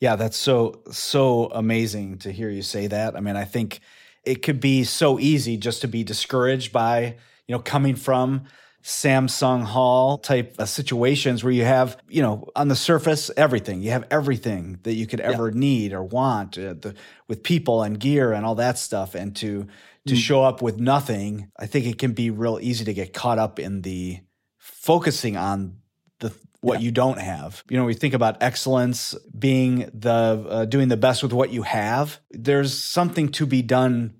yeah 0.01 0.17
that's 0.17 0.37
so 0.37 0.83
so 0.91 1.47
amazing 1.47 2.19
to 2.19 2.33
hear 2.33 2.51
you 2.51 2.63
say 2.63 2.87
that. 2.89 3.17
I 3.17 3.21
mean 3.21 3.37
i 3.37 3.45
think 3.45 3.81
it 4.25 4.43
could 4.43 4.61
be 4.61 4.85
so 4.85 5.19
easy 5.19 5.57
just 5.57 5.81
to 5.81 5.89
be 5.89 6.05
discouraged 6.05 6.73
by 6.73 7.17
you 7.47 7.53
know 7.55 7.59
coming 7.59 7.97
from 7.97 8.45
Samsung 8.83 9.63
Hall 9.63 10.19
type 10.19 10.57
situations 10.65 11.45
where 11.45 11.53
you 11.53 11.65
have, 11.65 11.97
you 12.09 12.21
know, 12.21 12.49
on 12.57 12.69
the 12.69 12.77
surface, 12.77 13.31
everything. 13.37 13.81
You 13.81 13.93
have 13.93 14.07
everything 14.11 14.81
that 14.83 14.95
you 14.95 15.07
could 15.07 15.21
ever 15.21 15.49
yeah. 15.49 15.59
need 15.59 15.93
or 15.93 16.03
want 16.03 16.59
uh, 16.59 16.75
the, 16.75 16.95
with 17.29 17.45
people 17.45 17.83
and 17.83 17.99
gear 17.99 18.33
and 18.33 18.45
all 18.45 18.57
that 18.57 18.79
stuff. 18.79 19.15
And 19.15 19.37
to 19.37 19.67
to 20.09 20.15
mm. 20.15 20.19
show 20.19 20.43
up 20.43 20.61
with 20.61 20.79
nothing, 20.79 21.51
I 21.57 21.67
think 21.67 21.87
it 21.87 21.97
can 21.99 22.13
be 22.13 22.31
real 22.31 22.59
easy 22.61 22.85
to 22.85 22.93
get 22.93 23.13
caught 23.13 23.39
up 23.39 23.61
in 23.61 23.83
the 23.83 24.19
focusing 24.59 25.37
on 25.37 25.77
the 26.19 26.35
what 26.61 26.81
yeah. 26.81 26.87
you 26.87 26.91
don't 26.91 27.21
have. 27.21 27.63
You 27.71 27.77
know, 27.77 27.85
we 27.85 27.95
think 27.95 28.15
about 28.15 28.43
excellence 28.43 29.15
being 29.39 29.91
the 29.95 30.45
uh, 30.49 30.65
doing 30.65 30.89
the 30.89 30.97
best 30.97 31.23
with 31.23 31.33
what 31.33 31.53
you 31.53 31.63
have. 31.63 32.19
There's 32.33 32.77
something 32.77 33.29
to 33.33 33.47
be 33.47 33.63
done 33.63 34.15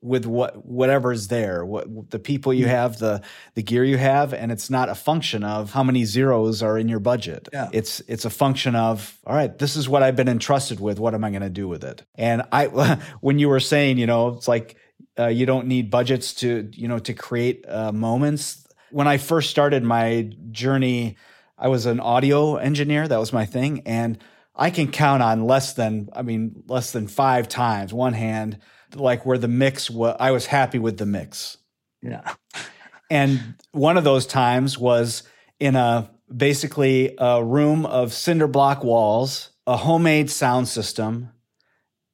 with 0.00 0.26
what 0.26 0.64
whatever's 0.64 1.28
there 1.28 1.64
what 1.64 2.10
the 2.10 2.18
people 2.18 2.54
you 2.54 2.66
mm. 2.66 2.68
have 2.68 2.98
the 2.98 3.20
the 3.54 3.62
gear 3.62 3.82
you 3.82 3.98
have 3.98 4.32
and 4.32 4.52
it's 4.52 4.70
not 4.70 4.88
a 4.88 4.94
function 4.94 5.42
of 5.42 5.72
how 5.72 5.82
many 5.82 6.04
zeros 6.04 6.62
are 6.62 6.78
in 6.78 6.88
your 6.88 7.00
budget. 7.00 7.48
Yeah. 7.52 7.68
it's 7.72 8.00
it's 8.06 8.24
a 8.24 8.30
function 8.30 8.76
of 8.76 9.18
all 9.26 9.34
right 9.34 9.58
this 9.58 9.76
is 9.76 9.88
what 9.88 10.02
i've 10.02 10.16
been 10.16 10.28
entrusted 10.28 10.78
with. 10.78 11.00
What 11.00 11.14
am 11.14 11.24
i 11.24 11.30
going 11.30 11.42
to 11.42 11.50
do 11.50 11.66
with 11.66 11.82
it? 11.82 12.04
And 12.14 12.42
i 12.52 12.66
when 13.20 13.38
you 13.38 13.48
were 13.48 13.60
saying 13.60 13.98
you 13.98 14.06
know 14.06 14.28
it's 14.28 14.46
like 14.46 14.76
uh, 15.18 15.26
you 15.26 15.46
don't 15.46 15.66
need 15.66 15.90
budgets 15.90 16.34
to 16.34 16.70
you 16.72 16.86
know 16.86 17.00
to 17.00 17.12
create 17.12 17.64
uh, 17.68 17.90
moments 17.90 18.66
when 18.90 19.08
i 19.08 19.18
first 19.18 19.50
started 19.50 19.82
my 19.82 20.30
journey 20.52 21.16
i 21.56 21.66
was 21.66 21.86
an 21.86 21.98
audio 21.98 22.56
engineer. 22.56 23.08
That 23.08 23.18
was 23.18 23.32
my 23.32 23.46
thing. 23.46 23.82
And 23.84 24.18
i 24.54 24.70
can 24.70 24.92
count 24.92 25.24
on 25.24 25.44
less 25.44 25.72
than 25.72 26.08
i 26.12 26.22
mean 26.22 26.62
less 26.68 26.92
than 26.92 27.08
five 27.08 27.48
times 27.48 27.92
one 27.92 28.12
hand 28.12 28.58
like 28.94 29.26
where 29.26 29.38
the 29.38 29.48
mix 29.48 29.90
was, 29.90 30.16
I 30.18 30.30
was 30.30 30.46
happy 30.46 30.78
with 30.78 30.98
the 30.98 31.06
mix. 31.06 31.58
Yeah. 32.02 32.34
and 33.10 33.54
one 33.72 33.96
of 33.96 34.04
those 34.04 34.26
times 34.26 34.78
was 34.78 35.22
in 35.60 35.76
a 35.76 36.10
basically 36.34 37.14
a 37.18 37.42
room 37.42 37.86
of 37.86 38.12
cinder 38.12 38.46
block 38.46 38.84
walls, 38.84 39.50
a 39.66 39.76
homemade 39.76 40.30
sound 40.30 40.68
system, 40.68 41.30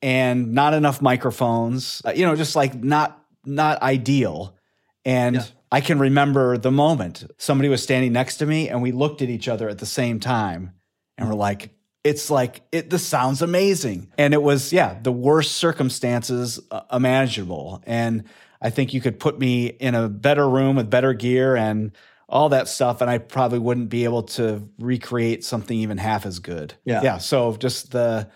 and 0.03 0.53
not 0.53 0.75
enough 0.75 1.01
microphones. 1.01 2.03
Uh, 2.05 2.13
you 2.15 2.27
know, 2.27 2.37
just 2.37 2.57
like 2.57 2.75
not 2.75 3.21
not 3.45 3.83
ideal. 3.83 4.57
And 5.05 5.37
yeah. 5.37 5.45
I 5.71 5.81
can 5.81 5.99
remember 5.99 6.57
the 6.57 6.71
moment 6.71 7.25
somebody 7.39 7.69
was 7.69 7.83
standing 7.83 8.13
next 8.13 8.39
to 8.39 8.47
me 8.47 8.69
and 8.69 8.81
we 8.81 8.93
looked 8.93 9.23
at 9.23 9.29
each 9.29 9.49
other 9.49 9.69
at 9.69 9.79
the 9.79 9.87
same 9.87 10.21
time 10.21 10.73
and 11.19 11.29
we're 11.29 11.35
like, 11.35 11.71
it's 12.05 12.31
like 12.31 12.63
it 12.71 12.91
this 12.91 13.05
sounds 13.05 13.43
amazing. 13.43 14.13
And 14.17 14.35
it 14.35 14.43
was 14.43 14.73
yeah 14.73 14.99
the 15.03 15.11
worst 15.11 15.53
circumstances 15.53 16.61
uh, 16.71 16.83
imaginable. 16.93 17.83
And 17.87 18.25
i 18.63 18.71
think 18.71 18.95
you 18.95 19.01
could 19.01 19.19
put 19.19 19.39
me 19.39 19.67
in 19.67 19.95
a 19.95 20.09
better 20.09 20.49
room 20.49 20.77
with 20.77 20.89
better 20.89 21.13
gear 21.13 21.57
and 21.57 21.93
all 22.29 22.49
that 22.49 22.67
stuff 22.69 23.03
and 23.03 23.11
i 23.11 23.19
probably 23.19 23.59
wouldn't 23.59 23.91
be 23.91 24.05
able 24.05 24.23
to 24.23 24.67
recreate 24.79 25.45
something 25.45 25.77
even 25.77 25.99
half 25.99 26.25
as 26.25 26.39
good. 26.39 26.75
Yeah. 26.85 27.03
Yeah 27.03 27.19
so 27.19 27.57
just 27.57 27.91
the 27.91 28.31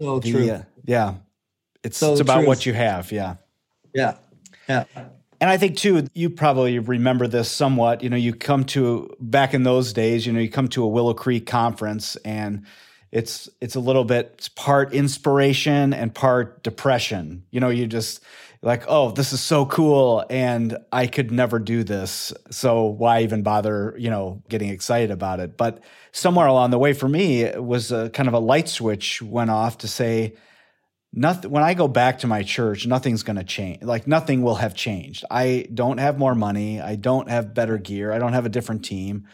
so 0.00 0.20
the, 0.20 0.30
true. 0.30 0.50
uh, 0.50 0.62
yeah. 0.84 1.14
It's, 1.82 1.98
so 1.98 2.12
it's 2.12 2.20
about 2.20 2.40
true. 2.40 2.46
what 2.46 2.66
you 2.66 2.72
have 2.72 3.10
yeah. 3.10 3.36
Yeah 3.92 4.16
yeah. 4.68 4.84
And 5.40 5.50
I 5.50 5.58
think 5.58 5.76
too, 5.76 6.06
you 6.14 6.30
probably 6.30 6.78
remember 6.78 7.26
this 7.26 7.50
somewhat. 7.50 8.02
You 8.02 8.08
know, 8.08 8.16
you 8.16 8.32
come 8.32 8.64
to 8.66 9.14
back 9.20 9.52
in 9.52 9.62
those 9.62 9.92
days, 9.92 10.26
you 10.26 10.32
know, 10.32 10.40
you 10.40 10.48
come 10.48 10.68
to 10.68 10.82
a 10.82 10.88
Willow 10.88 11.12
Creek 11.12 11.46
conference 11.46 12.16
and 12.24 12.64
it's 13.14 13.48
it's 13.60 13.76
a 13.76 13.80
little 13.80 14.04
bit 14.04 14.32
it's 14.34 14.48
part 14.48 14.92
inspiration 14.92 15.94
and 15.94 16.12
part 16.12 16.64
depression. 16.64 17.44
You 17.52 17.60
know, 17.60 17.68
you 17.68 17.86
just 17.86 18.20
like, 18.60 18.84
oh, 18.88 19.12
this 19.12 19.32
is 19.32 19.40
so 19.40 19.66
cool, 19.66 20.24
and 20.28 20.76
I 20.90 21.06
could 21.06 21.30
never 21.30 21.60
do 21.60 21.84
this. 21.84 22.32
So 22.50 22.86
why 22.86 23.22
even 23.22 23.42
bother? 23.42 23.94
You 23.96 24.10
know, 24.10 24.42
getting 24.48 24.70
excited 24.70 25.12
about 25.12 25.38
it. 25.38 25.56
But 25.56 25.84
somewhere 26.10 26.46
along 26.48 26.70
the 26.70 26.78
way, 26.78 26.92
for 26.92 27.08
me, 27.08 27.42
it 27.42 27.62
was 27.62 27.92
a 27.92 28.10
kind 28.10 28.26
of 28.26 28.34
a 28.34 28.40
light 28.40 28.68
switch 28.68 29.22
went 29.22 29.50
off 29.50 29.78
to 29.78 29.88
say, 29.88 30.34
nothing. 31.12 31.52
When 31.52 31.62
I 31.62 31.74
go 31.74 31.86
back 31.86 32.18
to 32.20 32.26
my 32.26 32.42
church, 32.42 32.84
nothing's 32.84 33.22
going 33.22 33.36
to 33.36 33.44
change. 33.44 33.82
Like 33.82 34.08
nothing 34.08 34.42
will 34.42 34.56
have 34.56 34.74
changed. 34.74 35.24
I 35.30 35.68
don't 35.72 35.98
have 35.98 36.18
more 36.18 36.34
money. 36.34 36.80
I 36.80 36.96
don't 36.96 37.28
have 37.28 37.54
better 37.54 37.78
gear. 37.78 38.12
I 38.12 38.18
don't 38.18 38.32
have 38.32 38.46
a 38.46 38.50
different 38.50 38.84
team 38.84 39.28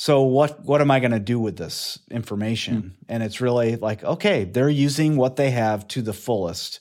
so 0.00 0.22
what 0.22 0.64
what 0.64 0.80
am 0.80 0.92
I 0.92 1.00
going 1.00 1.10
to 1.10 1.18
do 1.18 1.40
with 1.40 1.56
this 1.56 1.98
information? 2.08 2.82
Mm. 2.82 2.92
And 3.08 3.22
it's 3.24 3.40
really 3.40 3.74
like, 3.74 4.04
okay, 4.04 4.44
they're 4.44 4.68
using 4.68 5.16
what 5.16 5.34
they 5.34 5.50
have 5.50 5.88
to 5.88 6.02
the 6.02 6.12
fullest. 6.12 6.78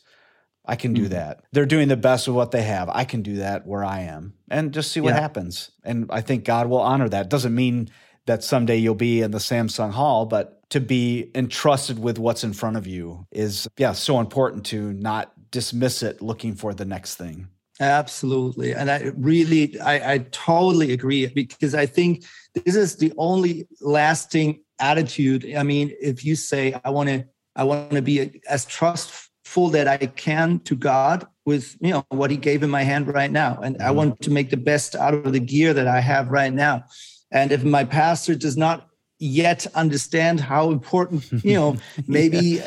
I 0.64 0.76
can 0.76 0.94
do 0.94 1.08
mm. 1.08 1.10
that. 1.10 1.42
They're 1.52 1.66
doing 1.66 1.88
the 1.88 1.98
best 1.98 2.28
with 2.28 2.36
what 2.36 2.52
they 2.52 2.62
have. 2.62 2.90
I 2.90 3.06
can 3.06 3.24
do 3.24 3.38
that 3.38 3.66
where 3.66 3.84
I 3.84 4.02
am 4.02 4.36
and 4.52 4.72
just 4.72 4.92
see 4.92 5.00
what 5.00 5.16
yeah. 5.16 5.22
happens. 5.22 5.72
And 5.84 6.06
I 6.12 6.22
think 6.22 6.44
God 6.44 6.68
will 6.68 6.80
honor 6.80 7.10
that. 7.10 7.28
Doesn't 7.28 7.56
mean 7.56 7.90
that 8.28 8.44
someday 8.44 8.78
you'll 8.78 8.94
be 8.94 9.24
in 9.24 9.32
the 9.32 9.40
Samsung 9.40 9.94
Hall, 9.94 10.28
but 10.28 10.70
to 10.70 10.80
be 10.80 11.32
entrusted 11.34 11.98
with 11.98 12.20
what's 12.20 12.44
in 12.44 12.54
front 12.54 12.78
of 12.78 12.86
you 12.86 13.26
is 13.32 13.68
yeah, 13.78 13.94
so 13.94 14.20
important 14.20 14.64
to 14.68 14.94
not 14.94 15.34
dismiss 15.50 16.04
it 16.04 16.22
looking 16.22 16.54
for 16.54 16.72
the 16.72 16.86
next 16.86 17.16
thing. 17.16 17.48
Absolutely. 17.80 18.74
And 18.74 18.90
I 18.90 19.12
really, 19.16 19.80
I, 19.80 20.14
I 20.14 20.18
totally 20.32 20.94
agree 20.94 21.28
because 21.28 21.76
I 21.76 21.86
think 21.86 22.26
this 22.54 22.76
is 22.76 22.96
the 22.96 23.14
only 23.18 23.68
lasting 23.82 24.62
attitude. 24.80 25.56
I 25.56 25.64
mean, 25.64 25.94
if 26.02 26.26
you 26.26 26.36
say, 26.36 26.80
I 26.84 26.90
want 26.90 27.10
to, 27.10 27.26
I 27.56 27.64
want 27.64 27.92
to 27.92 28.02
be 28.02 28.42
as 28.50 28.66
trustful 28.66 29.70
that 29.70 29.88
I 29.88 29.98
can 29.98 30.60
to 30.62 30.76
God 30.76 31.28
with, 31.46 31.78
you 31.80 31.92
know, 31.92 32.06
what 32.10 32.32
he 32.32 32.38
gave 32.38 32.64
in 32.64 32.70
my 32.70 32.84
hand 32.84 33.08
right 33.08 33.32
now. 33.32 33.60
And 33.62 33.82
I 33.82 33.88
mm-hmm. 33.88 33.96
want 33.96 34.22
to 34.22 34.32
make 34.32 34.50
the 34.50 34.58
best 34.58 34.96
out 34.96 35.14
of 35.14 35.32
the 35.32 35.40
gear 35.40 35.74
that 35.74 35.88
I 35.88 36.00
have 36.00 36.30
right 36.30 36.54
now. 36.54 36.84
And 37.32 37.52
if 37.52 37.64
my 37.64 37.84
pastor 37.84 38.36
does 38.36 38.58
not 38.58 38.88
yet 39.20 39.66
understand 39.76 40.40
how 40.40 40.72
important, 40.72 41.32
you 41.44 41.54
know, 41.54 41.78
maybe 42.08 42.62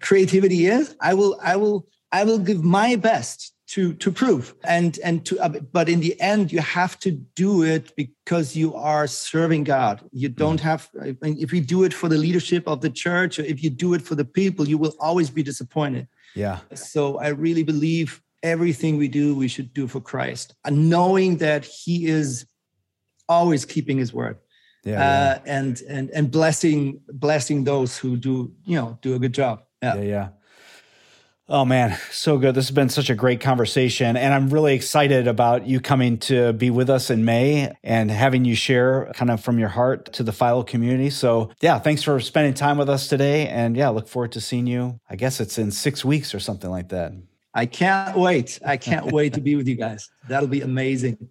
creativity 0.00 0.66
is, 0.66 0.94
I 1.00 1.14
will, 1.14 1.38
I 1.42 1.56
will, 1.56 1.86
I 2.12 2.24
will 2.24 2.38
give 2.38 2.62
my 2.64 2.96
best 2.96 3.52
to 3.68 3.94
to 3.94 4.12
prove. 4.12 4.54
And 4.64 4.98
and 5.04 5.24
to 5.26 5.38
uh, 5.40 5.48
but 5.48 5.88
in 5.88 6.00
the 6.00 6.18
end 6.20 6.52
you 6.52 6.60
have 6.60 6.98
to 7.00 7.10
do 7.10 7.62
it 7.62 7.94
because 7.96 8.56
you 8.56 8.74
are 8.74 9.06
serving 9.06 9.64
god. 9.64 10.04
You 10.12 10.30
mm. 10.30 10.36
don't 10.36 10.60
have 10.60 10.88
if 11.22 11.52
you 11.52 11.60
do 11.60 11.84
it 11.84 11.94
for 11.94 12.08
the 12.08 12.18
leadership 12.18 12.66
of 12.66 12.80
the 12.80 12.90
church 12.90 13.38
or 13.38 13.42
if 13.42 13.62
you 13.62 13.70
do 13.70 13.94
it 13.94 14.02
for 14.02 14.14
the 14.14 14.24
people 14.24 14.68
you 14.68 14.78
will 14.78 14.94
always 15.00 15.30
be 15.30 15.42
disappointed. 15.42 16.08
Yeah. 16.34 16.58
So 16.74 17.18
i 17.18 17.28
really 17.28 17.62
believe 17.62 18.22
everything 18.42 18.96
we 18.98 19.08
do 19.08 19.34
we 19.34 19.48
should 19.48 19.72
do 19.72 19.88
for 19.88 20.00
christ 20.00 20.54
and 20.64 20.88
knowing 20.90 21.38
that 21.38 21.64
he 21.64 22.06
is 22.06 22.46
always 23.28 23.64
keeping 23.64 23.98
his 23.98 24.12
word. 24.12 24.38
Yeah, 24.84 24.94
uh, 24.94 24.98
yeah. 24.98 25.38
and 25.46 25.82
and 25.88 26.10
and 26.10 26.30
blessing 26.30 27.00
blessing 27.08 27.64
those 27.64 27.98
who 27.98 28.16
do 28.16 28.52
you 28.64 28.76
know 28.76 28.98
do 29.02 29.14
a 29.14 29.18
good 29.18 29.34
job. 29.34 29.62
Yeah. 29.82 29.96
Yeah, 29.96 30.02
yeah. 30.02 30.28
Oh 31.48 31.64
man, 31.64 31.96
so 32.10 32.38
good. 32.38 32.56
This 32.56 32.66
has 32.66 32.74
been 32.74 32.88
such 32.88 33.08
a 33.08 33.14
great 33.14 33.40
conversation. 33.40 34.16
And 34.16 34.34
I'm 34.34 34.50
really 34.50 34.74
excited 34.74 35.28
about 35.28 35.64
you 35.64 35.80
coming 35.80 36.18
to 36.18 36.52
be 36.52 36.70
with 36.70 36.90
us 36.90 37.08
in 37.08 37.24
May 37.24 37.72
and 37.84 38.10
having 38.10 38.44
you 38.44 38.56
share 38.56 39.12
kind 39.14 39.30
of 39.30 39.40
from 39.40 39.60
your 39.60 39.68
heart 39.68 40.12
to 40.14 40.24
the 40.24 40.32
Philo 40.32 40.64
community. 40.64 41.08
So, 41.08 41.52
yeah, 41.60 41.78
thanks 41.78 42.02
for 42.02 42.18
spending 42.18 42.52
time 42.52 42.78
with 42.78 42.88
us 42.88 43.06
today. 43.06 43.46
And 43.46 43.76
yeah, 43.76 43.90
look 43.90 44.08
forward 44.08 44.32
to 44.32 44.40
seeing 44.40 44.66
you. 44.66 44.98
I 45.08 45.14
guess 45.14 45.38
it's 45.38 45.56
in 45.56 45.70
six 45.70 46.04
weeks 46.04 46.34
or 46.34 46.40
something 46.40 46.68
like 46.68 46.88
that. 46.88 47.12
I 47.54 47.66
can't 47.66 48.18
wait. 48.18 48.58
I 48.66 48.76
can't 48.76 49.12
wait 49.12 49.34
to 49.34 49.40
be 49.40 49.54
with 49.54 49.68
you 49.68 49.76
guys. 49.76 50.10
That'll 50.28 50.48
be 50.48 50.62
amazing. 50.62 51.28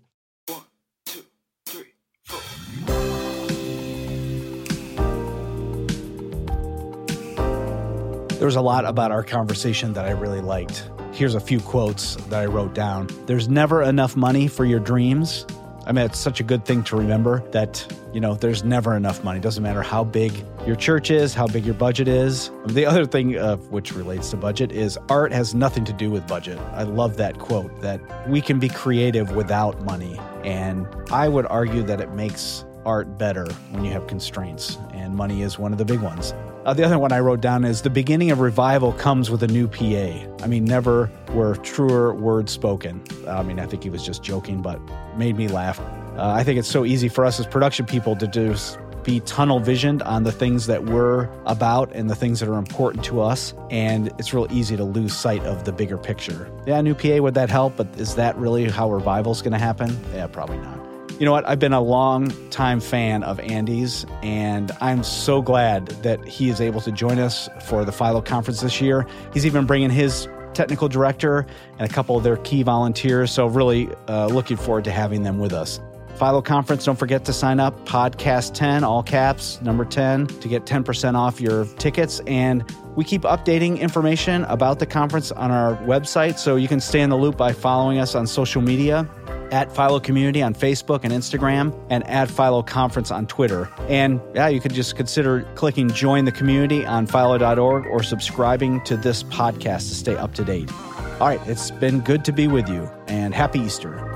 There 8.46 8.48
was 8.48 8.58
a 8.58 8.62
lot 8.62 8.86
about 8.86 9.12
our 9.12 9.24
conversation 9.24 9.94
that 9.94 10.06
I 10.06 10.12
really 10.12 10.40
liked. 10.40 10.88
Here's 11.12 11.34
a 11.34 11.40
few 11.40 11.60
quotes 11.60 12.16
that 12.28 12.44
I 12.44 12.46
wrote 12.46 12.76
down. 12.76 13.10
There's 13.26 13.50
never 13.50 13.82
enough 13.82 14.16
money 14.16 14.48
for 14.48 14.66
your 14.66 14.80
dreams. 14.80 15.48
I 15.88 15.92
mean, 15.92 16.06
it's 16.06 16.20
such 16.20 16.40
a 16.40 16.44
good 16.44 16.64
thing 16.64 16.84
to 16.84 16.96
remember 16.96 17.40
that, 17.54 17.92
you 18.14 18.22
know, 18.22 18.36
there's 18.36 18.64
never 18.64 18.96
enough 18.96 19.24
money. 19.24 19.40
It 19.40 19.42
Doesn't 19.42 19.64
matter 19.64 19.82
how 19.82 20.04
big 20.04 20.46
your 20.68 20.76
church 20.76 21.10
is, 21.10 21.34
how 21.34 21.48
big 21.48 21.66
your 21.66 21.74
budget 21.74 22.08
is. 22.08 22.52
The 22.68 22.86
other 22.86 23.08
thing, 23.08 23.36
uh, 23.36 23.58
which 23.72 23.96
relates 23.96 24.30
to 24.30 24.38
budget, 24.38 24.72
is 24.72 24.96
art 25.10 25.32
has 25.32 25.56
nothing 25.56 25.84
to 25.86 25.94
do 25.94 26.12
with 26.12 26.28
budget. 26.28 26.60
I 26.74 26.84
love 26.84 27.18
that 27.18 27.40
quote 27.40 27.82
that 27.82 28.30
we 28.30 28.42
can 28.42 28.60
be 28.60 28.70
creative 28.70 29.32
without 29.32 29.84
money. 29.86 30.20
And 30.44 30.86
I 31.12 31.30
would 31.30 31.48
argue 31.48 31.82
that 31.82 32.00
it 32.00 32.12
makes 32.12 32.64
art 32.86 33.18
better 33.18 33.48
when 33.72 33.84
you 33.84 33.92
have 33.94 34.06
constraints, 34.06 34.78
and 34.94 35.16
money 35.16 35.42
is 35.42 35.58
one 35.58 35.72
of 35.72 35.80
the 35.80 35.86
big 35.86 36.02
ones. 36.02 36.36
Uh, 36.66 36.74
the 36.74 36.84
other 36.84 36.98
one 36.98 37.12
I 37.12 37.20
wrote 37.20 37.42
down 37.42 37.64
is 37.64 37.84
the 37.84 37.92
beginning 37.92 38.32
of 38.32 38.40
revival 38.40 38.92
comes 38.94 39.30
with 39.30 39.44
a 39.44 39.48
new 39.48 39.68
PA. 39.68 40.44
I 40.44 40.48
mean, 40.48 40.66
never 40.66 41.12
were 41.32 41.58
truer 41.58 42.16
words 42.16 42.52
spoken. 42.52 43.04
I 43.28 43.44
mean, 43.44 43.60
I 43.60 43.68
think 43.68 43.84
he 43.84 43.92
was 43.92 44.04
just 44.04 44.24
joking, 44.24 44.64
but 44.64 44.80
made 45.16 45.38
me 45.38 45.48
laugh. 45.48 45.80
Uh, 45.80 46.34
I 46.36 46.44
think 46.44 46.58
it's 46.58 46.68
so 46.68 46.84
easy 46.84 47.08
for 47.08 47.24
us 47.24 47.40
as 47.40 47.46
production 47.46 47.86
people 47.86 48.16
to 48.16 48.28
just 48.28 48.80
be 49.04 49.20
tunnel 49.20 49.60
visioned 49.60 50.02
on 50.02 50.24
the 50.24 50.32
things 50.32 50.66
that 50.66 50.86
we're 50.86 51.30
about 51.46 51.92
and 51.94 52.10
the 52.10 52.16
things 52.16 52.40
that 52.40 52.50
are 52.50 52.58
important 52.58 53.06
to 53.06 53.22
us. 53.22 53.54
And 53.70 54.08
it's 54.18 54.34
real 54.34 54.48
easy 54.50 54.76
to 54.76 54.84
lose 54.84 55.16
sight 55.16 55.44
of 55.44 55.66
the 55.66 55.72
bigger 55.72 56.00
picture. 56.00 56.52
Yeah, 56.66 56.82
new 56.82 56.96
PA, 56.96 57.18
would 57.18 57.36
that 57.36 57.52
help? 57.52 57.78
But 57.78 57.88
is 57.98 58.16
that 58.16 58.36
really 58.38 58.68
how 58.72 58.92
revival's 58.92 59.44
going 59.44 59.54
to 59.54 59.60
happen? 59.60 59.96
Yeah, 60.16 60.26
probably 60.26 60.58
not. 60.58 60.85
You 61.18 61.26
know 61.26 61.32
what? 61.32 61.48
I've 61.48 61.60
been 61.60 61.72
a 61.72 61.82
long 61.82 62.28
time 62.50 62.82
fan 62.82 63.24
of 63.24 63.40
Andy's, 63.40 64.06
and 64.22 64.74
I'm 64.82 65.02
so 65.02 65.42
glad 65.42 65.88
that 66.04 66.28
he 66.28 66.50
is 66.50 66.60
able 66.60 66.82
to 66.82 66.92
join 66.92 67.20
us 67.20 67.48
for 67.68 67.86
the 67.86 67.94
Philo 67.94 68.22
conference 68.22 68.60
this 68.60 68.82
year. 68.82 69.08
He's 69.34 69.46
even 69.46 69.66
bringing 69.66 69.90
his 69.90 70.28
technical 70.54 70.90
director 70.90 71.46
and 71.80 71.90
a 71.90 71.94
couple 71.94 72.18
of 72.18 72.26
their 72.26 72.36
key 72.38 72.64
volunteers. 72.64 73.32
So, 73.32 73.48
really 73.48 73.90
uh, 74.10 74.28
looking 74.28 74.58
forward 74.58 74.84
to 74.84 74.92
having 74.92 75.24
them 75.24 75.40
with 75.40 75.54
us. 75.54 75.80
Philo 76.18 76.42
Conference, 76.42 76.84
don't 76.84 77.00
forget 77.00 77.24
to 77.26 77.34
sign 77.34 77.62
up 77.62 77.86
podcast 77.86 78.54
10, 78.54 78.84
all 78.84 79.04
caps, 79.04 79.62
number 79.62 79.86
10, 79.86 80.28
to 80.28 80.48
get 80.50 80.66
10% 80.66 81.16
off 81.16 81.40
your 81.40 81.66
tickets. 81.78 82.20
And 82.28 82.70
we 82.98 83.06
keep 83.06 83.22
updating 83.22 83.80
information 83.80 84.44
about 84.46 84.80
the 84.80 84.86
conference 84.86 85.32
on 85.32 85.52
our 85.52 85.76
website, 85.84 86.38
so 86.38 86.58
you 86.58 86.68
can 86.68 86.82
stay 86.82 87.02
in 87.02 87.10
the 87.10 87.18
loop 87.18 87.38
by 87.38 87.54
following 87.54 88.00
us 88.00 88.16
on 88.16 88.28
social 88.28 88.62
media 88.62 89.10
at 89.52 89.76
Philo 89.76 90.00
Community 90.00 90.42
on 90.42 90.54
Facebook 90.54 91.02
and 91.04 91.14
Instagram, 91.14 91.74
and 91.90 92.06
at 92.08 92.30
Philo 92.30 92.64
Conference 92.64 93.12
on 93.12 93.28
Twitter. 93.28 93.70
And 93.88 94.22
yeah, 94.34 94.48
you 94.48 94.60
could 94.60 94.74
just 94.74 94.96
consider 94.96 95.42
clicking 95.56 95.90
join 95.90 96.26
the 96.26 96.32
community 96.32 96.86
on 96.86 97.08
philo.org 97.08 97.86
or 97.86 98.04
subscribing 98.04 98.82
to 98.82 98.98
this 98.98 99.24
podcast 99.24 99.90
to 99.90 99.96
stay 99.96 100.16
up 100.16 100.34
to 100.36 100.44
date. 100.44 100.72
All 101.20 101.28
right, 101.28 101.40
it's 101.48 101.72
been 101.72 102.02
good 102.02 102.26
to 102.26 102.32
be 102.32 102.48
with 102.48 102.68
you, 102.68 102.90
and 103.08 103.34
happy 103.34 103.60
Easter. 103.60 104.15